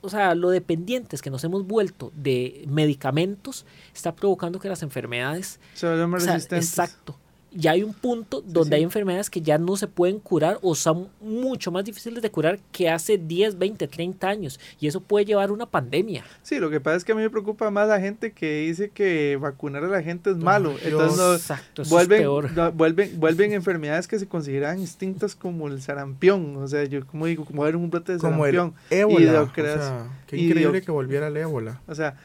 o 0.00 0.08
sea, 0.08 0.34
lo 0.34 0.50
dependientes 0.50 1.22
que 1.22 1.30
nos 1.30 1.44
hemos 1.44 1.66
vuelto 1.66 2.12
de 2.14 2.64
medicamentos 2.68 3.64
está 3.94 4.14
provocando 4.14 4.58
que 4.58 4.68
las 4.68 4.82
enfermedades 4.82 5.60
Se 5.74 5.86
más 6.08 6.22
o 6.22 6.24
sea, 6.26 6.34
resistentes. 6.34 6.68
exacto. 6.70 7.16
Ya 7.52 7.72
hay 7.72 7.82
un 7.82 7.92
punto 7.94 8.40
donde 8.42 8.76
hay 8.76 8.82
enfermedades 8.82 9.28
que 9.28 9.40
ya 9.40 9.58
no 9.58 9.76
se 9.76 9.86
pueden 9.88 10.20
curar 10.20 10.58
o 10.62 10.74
son 10.74 11.08
mucho 11.20 11.70
más 11.72 11.84
difíciles 11.84 12.22
de 12.22 12.30
curar 12.30 12.60
que 12.72 12.88
hace 12.88 13.18
10, 13.18 13.58
20, 13.58 13.88
30 13.88 14.28
años. 14.28 14.60
Y 14.78 14.86
eso 14.86 15.00
puede 15.00 15.24
llevar 15.24 15.48
a 15.48 15.52
una 15.52 15.66
pandemia. 15.66 16.24
Sí, 16.42 16.58
lo 16.60 16.70
que 16.70 16.80
pasa 16.80 16.96
es 16.96 17.04
que 17.04 17.12
a 17.12 17.14
mí 17.14 17.22
me 17.22 17.30
preocupa 17.30 17.70
más 17.70 17.88
la 17.88 18.00
gente 18.00 18.32
que 18.32 18.60
dice 18.62 18.90
que 18.90 19.36
vacunar 19.40 19.84
a 19.84 19.88
la 19.88 20.02
gente 20.02 20.30
es 20.30 20.36
malo. 20.36 20.74
Entonces 20.84 21.18
no- 21.18 21.34
Exacto, 21.34 21.82
vuelven, 21.88 22.20
peor. 22.20 22.52
no, 22.52 22.72
vuelven, 22.72 23.18
vuelven 23.18 23.52
enfermedades 23.52 24.06
que 24.06 24.18
se 24.18 24.26
consideran 24.28 24.78
instintas 24.78 25.34
como 25.34 25.68
el 25.68 25.82
sarampión. 25.82 26.56
O 26.56 26.68
sea, 26.68 26.84
yo 26.84 27.04
como 27.06 27.26
digo, 27.26 27.44
como 27.44 27.62
ver 27.64 27.76
un 27.76 27.90
brote 27.90 28.12
de 28.12 28.18
Como 28.18 28.46
el 28.46 28.54
sarampión. 28.54 28.80
ébola. 28.90 29.42
O 29.42 29.54
sea, 29.54 30.06
qué 30.26 30.36
increíble 30.36 30.82
que 30.82 30.90
volviera 30.92 31.26
el 31.28 31.36
ébola. 31.36 31.80
O 31.88 31.94
sea, 31.94 32.16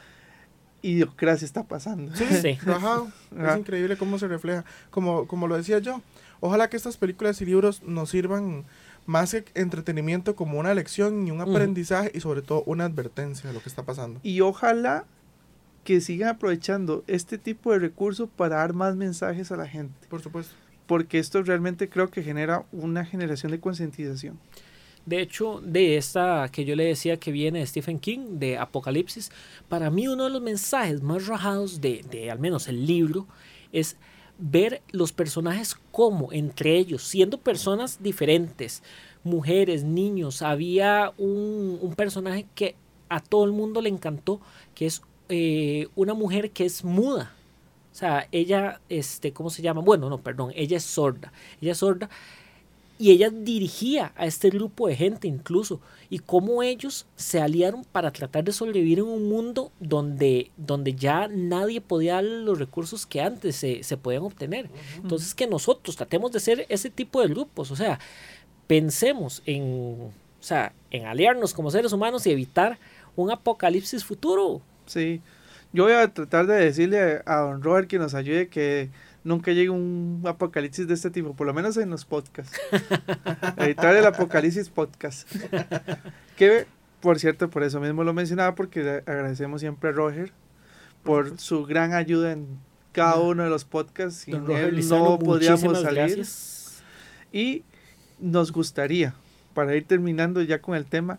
idiocracia 0.82 1.44
está 1.44 1.64
pasando. 1.64 2.14
Sí. 2.14 2.58
Ajá, 2.66 3.02
Ajá. 3.36 3.52
es 3.52 3.58
increíble 3.58 3.96
cómo 3.96 4.18
se 4.18 4.28
refleja. 4.28 4.64
Como, 4.90 5.26
como 5.26 5.46
lo 5.48 5.56
decía 5.56 5.78
yo, 5.78 6.00
ojalá 6.40 6.68
que 6.68 6.76
estas 6.76 6.96
películas 6.96 7.40
y 7.40 7.46
libros 7.46 7.82
nos 7.82 8.10
sirvan 8.10 8.64
más 9.06 9.30
que 9.30 9.44
entretenimiento 9.54 10.34
como 10.34 10.58
una 10.58 10.74
lección 10.74 11.26
y 11.26 11.30
un 11.30 11.40
aprendizaje 11.40 12.10
y 12.14 12.20
sobre 12.20 12.42
todo 12.42 12.62
una 12.66 12.84
advertencia 12.84 13.48
de 13.48 13.54
lo 13.54 13.62
que 13.62 13.68
está 13.68 13.84
pasando. 13.84 14.20
Y 14.22 14.40
ojalá 14.40 15.04
que 15.84 16.00
sigan 16.00 16.30
aprovechando 16.30 17.04
este 17.06 17.38
tipo 17.38 17.72
de 17.72 17.78
recursos 17.78 18.28
para 18.36 18.56
dar 18.56 18.72
más 18.72 18.96
mensajes 18.96 19.52
a 19.52 19.56
la 19.56 19.68
gente. 19.68 19.94
Por 20.08 20.20
supuesto. 20.20 20.52
Porque 20.86 21.18
esto 21.20 21.42
realmente 21.42 21.88
creo 21.88 22.10
que 22.10 22.22
genera 22.22 22.64
una 22.72 23.04
generación 23.04 23.52
de 23.52 23.60
concientización. 23.60 24.38
De 25.06 25.20
hecho, 25.20 25.60
de 25.62 25.96
esta 25.96 26.48
que 26.50 26.64
yo 26.64 26.74
le 26.74 26.84
decía 26.84 27.16
que 27.16 27.30
viene 27.30 27.60
de 27.60 27.66
Stephen 27.66 28.00
King, 28.00 28.38
de 28.40 28.58
Apocalipsis, 28.58 29.30
para 29.68 29.88
mí 29.88 30.08
uno 30.08 30.24
de 30.24 30.30
los 30.30 30.42
mensajes 30.42 31.00
más 31.00 31.26
rajados 31.28 31.80
de, 31.80 32.04
de 32.10 32.30
al 32.30 32.40
menos 32.40 32.66
el 32.66 32.84
libro 32.86 33.26
es 33.72 33.96
ver 34.38 34.82
los 34.90 35.12
personajes 35.12 35.76
como 35.92 36.32
entre 36.32 36.76
ellos, 36.76 37.02
siendo 37.04 37.38
personas 37.38 38.02
diferentes, 38.02 38.82
mujeres, 39.22 39.84
niños. 39.84 40.42
Había 40.42 41.12
un, 41.18 41.78
un 41.80 41.94
personaje 41.94 42.46
que 42.56 42.74
a 43.08 43.20
todo 43.20 43.44
el 43.44 43.52
mundo 43.52 43.80
le 43.80 43.88
encantó, 43.88 44.40
que 44.74 44.86
es 44.86 45.02
eh, 45.28 45.86
una 45.94 46.14
mujer 46.14 46.50
que 46.50 46.64
es 46.64 46.84
muda. 46.84 47.32
O 47.92 47.94
sea, 47.98 48.28
ella, 48.32 48.80
este, 48.88 49.32
¿cómo 49.32 49.50
se 49.50 49.62
llama? 49.62 49.80
Bueno, 49.80 50.10
no, 50.10 50.18
perdón, 50.18 50.52
ella 50.54 50.76
es 50.76 50.84
sorda. 50.84 51.32
Ella 51.60 51.72
es 51.72 51.78
sorda 51.78 52.10
y 52.98 53.10
ella 53.10 53.30
dirigía 53.30 54.12
a 54.16 54.26
este 54.26 54.50
grupo 54.50 54.88
de 54.88 54.96
gente 54.96 55.28
incluso 55.28 55.80
y 56.08 56.20
cómo 56.20 56.62
ellos 56.62 57.06
se 57.16 57.40
aliaron 57.40 57.84
para 57.84 58.12
tratar 58.12 58.44
de 58.44 58.52
sobrevivir 58.52 59.00
en 59.00 59.06
un 59.06 59.28
mundo 59.28 59.72
donde, 59.80 60.50
donde 60.56 60.94
ya 60.94 61.28
nadie 61.28 61.80
podía 61.80 62.14
darle 62.14 62.40
los 62.40 62.58
recursos 62.58 63.04
que 63.04 63.20
antes 63.20 63.56
se, 63.56 63.82
se 63.82 63.96
podían 63.96 64.22
obtener. 64.22 64.70
Entonces 64.96 65.34
que 65.34 65.46
nosotros 65.46 65.96
tratemos 65.96 66.32
de 66.32 66.40
ser 66.40 66.66
ese 66.68 66.90
tipo 66.90 67.20
de 67.20 67.28
grupos, 67.28 67.70
o 67.70 67.76
sea, 67.76 67.98
pensemos 68.66 69.42
en, 69.46 69.62
o 69.62 70.12
sea, 70.40 70.72
en 70.90 71.06
aliarnos 71.06 71.52
como 71.52 71.70
seres 71.70 71.92
humanos 71.92 72.26
y 72.26 72.30
evitar 72.30 72.78
un 73.14 73.30
apocalipsis 73.30 74.04
futuro. 74.04 74.60
Sí. 74.86 75.20
Yo 75.72 75.84
voy 75.84 75.92
a 75.92 76.08
tratar 76.12 76.46
de 76.46 76.54
decirle 76.54 77.22
a 77.26 77.36
don 77.40 77.62
Robert 77.62 77.88
que 77.88 77.98
nos 77.98 78.14
ayude 78.14 78.48
que 78.48 78.88
nunca 79.26 79.52
llegue 79.52 79.70
un 79.70 80.22
apocalipsis 80.24 80.86
de 80.86 80.94
este 80.94 81.10
tipo, 81.10 81.34
por 81.34 81.48
lo 81.48 81.52
menos 81.52 81.76
en 81.76 81.90
los 81.90 82.04
podcasts. 82.04 82.56
Evitar 83.56 83.96
el 83.96 84.06
apocalipsis 84.06 84.70
podcast. 84.70 85.28
que, 86.36 86.66
por 87.00 87.18
cierto, 87.18 87.50
por 87.50 87.64
eso 87.64 87.80
mismo 87.80 88.04
lo 88.04 88.14
mencionaba, 88.14 88.54
porque 88.54 88.82
le 88.84 88.90
agradecemos 88.98 89.60
siempre 89.60 89.90
a 89.90 89.92
Roger 89.92 90.32
por 91.02 91.38
su 91.40 91.66
gran 91.66 91.92
ayuda 91.92 92.32
en 92.32 92.46
cada 92.92 93.18
uno 93.18 93.42
de 93.42 93.50
los 93.50 93.64
podcasts. 93.64 94.20
Sin 94.20 94.44
Don 94.44 94.56
él 94.56 94.76
Lizano, 94.76 95.04
no 95.04 95.18
podríamos 95.18 95.80
salir. 95.82 95.94
gracias. 95.94 96.82
Y 97.32 97.64
nos 98.20 98.52
gustaría, 98.52 99.14
para 99.54 99.74
ir 99.74 99.86
terminando 99.86 100.40
ya 100.40 100.60
con 100.60 100.76
el 100.76 100.86
tema, 100.86 101.18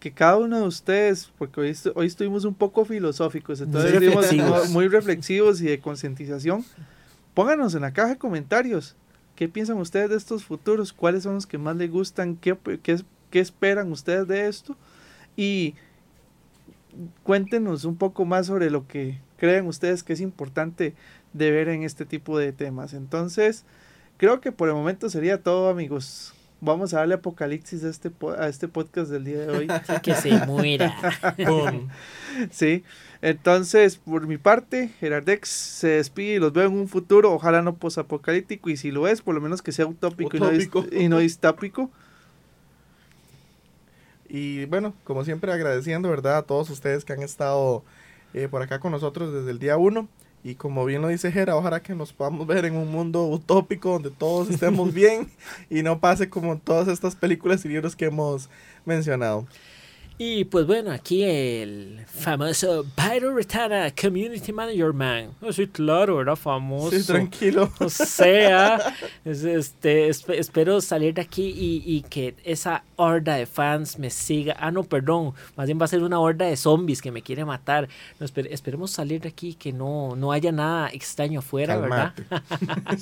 que 0.00 0.10
cada 0.12 0.38
uno 0.38 0.58
de 0.60 0.66
ustedes, 0.66 1.30
porque 1.38 1.60
hoy, 1.60 1.76
hoy 1.94 2.06
estuvimos 2.08 2.44
un 2.44 2.54
poco 2.54 2.84
filosóficos, 2.84 3.60
entonces 3.60 4.02
estuvimos 4.02 4.70
muy 4.70 4.88
reflexivos 4.88 5.60
y 5.60 5.66
de 5.66 5.78
concientización, 5.78 6.64
pónganos 7.38 7.72
en 7.76 7.82
la 7.82 7.92
caja 7.92 8.08
de 8.08 8.18
comentarios. 8.18 8.96
¿Qué 9.36 9.48
piensan 9.48 9.78
ustedes 9.78 10.10
de 10.10 10.16
estos 10.16 10.42
futuros? 10.42 10.92
¿Cuáles 10.92 11.22
son 11.22 11.34
los 11.34 11.46
que 11.46 11.56
más 11.56 11.76
les 11.76 11.88
gustan? 11.88 12.34
¿Qué, 12.34 12.58
qué 13.30 13.38
esperan 13.38 13.92
ustedes 13.92 14.26
de 14.26 14.48
esto? 14.48 14.76
Y 15.36 15.76
cuéntenos 17.22 17.84
un 17.84 17.94
poco 17.94 18.24
más 18.24 18.46
sobre 18.46 18.70
lo 18.70 18.88
que 18.88 19.20
creen 19.36 19.68
ustedes 19.68 20.02
que 20.02 20.14
es 20.14 20.20
importante 20.20 20.96
de 21.32 21.50
ver 21.52 21.68
en 21.68 21.84
este 21.84 22.04
tipo 22.04 22.36
de 22.36 22.52
temas. 22.52 22.92
Entonces, 22.92 23.64
creo 24.16 24.40
que 24.40 24.50
por 24.50 24.68
el 24.68 24.74
momento 24.74 25.08
sería 25.08 25.40
todo, 25.40 25.68
amigos. 25.68 26.34
Vamos 26.60 26.92
a 26.92 26.98
darle 26.98 27.14
apocalipsis 27.14 27.84
a 27.84 27.88
este, 27.88 28.10
po- 28.10 28.32
a 28.32 28.48
este 28.48 28.66
podcast 28.66 29.10
del 29.10 29.24
día 29.24 29.38
de 29.40 29.48
hoy. 29.50 29.68
Que 30.02 30.14
se 30.14 30.44
muera. 30.46 30.94
Boom. 31.46 31.88
Sí, 32.50 32.84
entonces 33.22 33.96
por 33.96 34.26
mi 34.26 34.38
parte, 34.38 34.90
Gerardex 35.00 35.48
se 35.48 35.88
despide 35.88 36.34
y 36.34 36.38
los 36.38 36.52
veo 36.52 36.66
en 36.66 36.74
un 36.74 36.88
futuro, 36.88 37.32
ojalá 37.32 37.62
no 37.62 37.74
posapocalíptico 37.76 38.70
y 38.70 38.76
si 38.76 38.90
lo 38.90 39.06
es, 39.08 39.22
por 39.22 39.34
lo 39.34 39.40
menos 39.40 39.62
que 39.62 39.72
sea 39.72 39.86
utópico, 39.86 40.36
y 40.36 40.40
no 40.40 40.50
y 40.92 41.08
no 41.08 41.18
distópico. 41.18 41.90
Y 44.28 44.66
bueno, 44.66 44.94
como 45.04 45.24
siempre 45.24 45.52
agradeciendo, 45.52 46.10
¿verdad? 46.10 46.38
A 46.38 46.42
todos 46.42 46.68
ustedes 46.70 47.04
que 47.04 47.12
han 47.14 47.22
estado 47.22 47.82
eh, 48.34 48.46
por 48.48 48.60
acá 48.62 48.78
con 48.78 48.92
nosotros 48.92 49.32
desde 49.32 49.50
el 49.50 49.58
día 49.58 49.76
uno. 49.78 50.08
Y 50.44 50.54
como 50.54 50.84
bien 50.84 51.02
lo 51.02 51.08
dice 51.08 51.32
Jera, 51.32 51.56
ojalá 51.56 51.82
que 51.82 51.94
nos 51.94 52.12
podamos 52.12 52.46
ver 52.46 52.64
en 52.64 52.76
un 52.76 52.90
mundo 52.90 53.26
utópico 53.26 53.90
donde 53.90 54.10
todos 54.10 54.48
estemos 54.50 54.94
bien 54.94 55.28
y 55.68 55.82
no 55.82 56.00
pase 56.00 56.30
como 56.30 56.58
todas 56.58 56.88
estas 56.88 57.16
películas 57.16 57.64
y 57.64 57.68
libros 57.68 57.96
que 57.96 58.06
hemos 58.06 58.48
mencionado. 58.84 59.46
Y 60.20 60.44
pues 60.46 60.66
bueno, 60.66 60.90
aquí 60.90 61.22
el 61.22 62.00
famoso 62.06 62.84
Pyro 62.96 63.32
Retana 63.36 63.92
Community 63.94 64.52
Manager 64.52 64.92
Man. 64.92 65.30
Oh, 65.40 65.52
sí, 65.52 65.68
claro, 65.68 66.16
¿verdad? 66.16 66.34
Famoso. 66.34 66.90
Sí, 66.98 67.06
tranquilo. 67.06 67.70
O 67.80 67.88
sea, 67.88 68.78
es- 69.24 69.44
este, 69.44 70.08
esp- 70.08 70.34
espero 70.34 70.80
salir 70.80 71.14
de 71.14 71.20
aquí 71.20 71.44
y, 71.56 71.84
y 71.86 72.02
que 72.02 72.34
esa 72.42 72.82
horda 72.96 73.36
de 73.36 73.46
fans 73.46 73.96
me 74.00 74.10
siga. 74.10 74.56
Ah, 74.58 74.72
no, 74.72 74.82
perdón. 74.82 75.34
Más 75.56 75.66
bien 75.66 75.78
va 75.80 75.84
a 75.84 75.88
ser 75.88 76.02
una 76.02 76.18
horda 76.18 76.46
de 76.46 76.56
zombies 76.56 77.00
que 77.00 77.12
me 77.12 77.22
quiere 77.22 77.44
matar. 77.44 77.88
No, 78.18 78.26
esperemos 78.26 78.90
salir 78.90 79.20
de 79.20 79.28
aquí 79.28 79.54
que 79.54 79.72
no, 79.72 80.16
no 80.16 80.32
haya 80.32 80.50
nada 80.50 80.88
extraño 80.88 81.38
afuera, 81.38 81.76
¿verdad? 81.78 82.12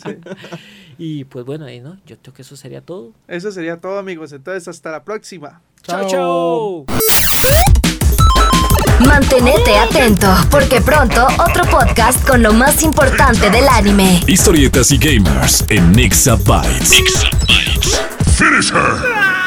Y 0.99 1.25
pues 1.25 1.45
bueno, 1.45 1.67
ahí, 1.67 1.81
¿no? 1.81 1.99
Yo 2.07 2.17
creo 2.19 2.33
que 2.35 2.43
eso 2.43 2.57
sería 2.57 2.81
todo. 2.81 3.13
Eso 3.29 3.51
sería 3.53 3.81
todo, 3.81 3.99
amigos. 3.99 4.33
Entonces, 4.33 4.67
hasta 4.69 4.91
la 4.91 5.05
próxima. 5.05 5.61
Chao, 5.87 6.05
Chao. 6.09 6.85
Mantenete 9.07 9.77
atento, 9.77 10.27
porque 10.51 10.81
pronto 10.81 11.25
otro 11.39 11.65
podcast 11.71 12.27
con 12.27 12.43
lo 12.43 12.53
más 12.53 12.83
importante 12.83 13.51
del 13.51 13.69
anime. 13.69 14.21
Historietas 14.27 14.91
y 14.91 14.99
gamers 14.99 15.65
en 15.69 15.93
Nixabytes. 15.93 16.91
Finish 18.37 18.73
her! 18.73 19.46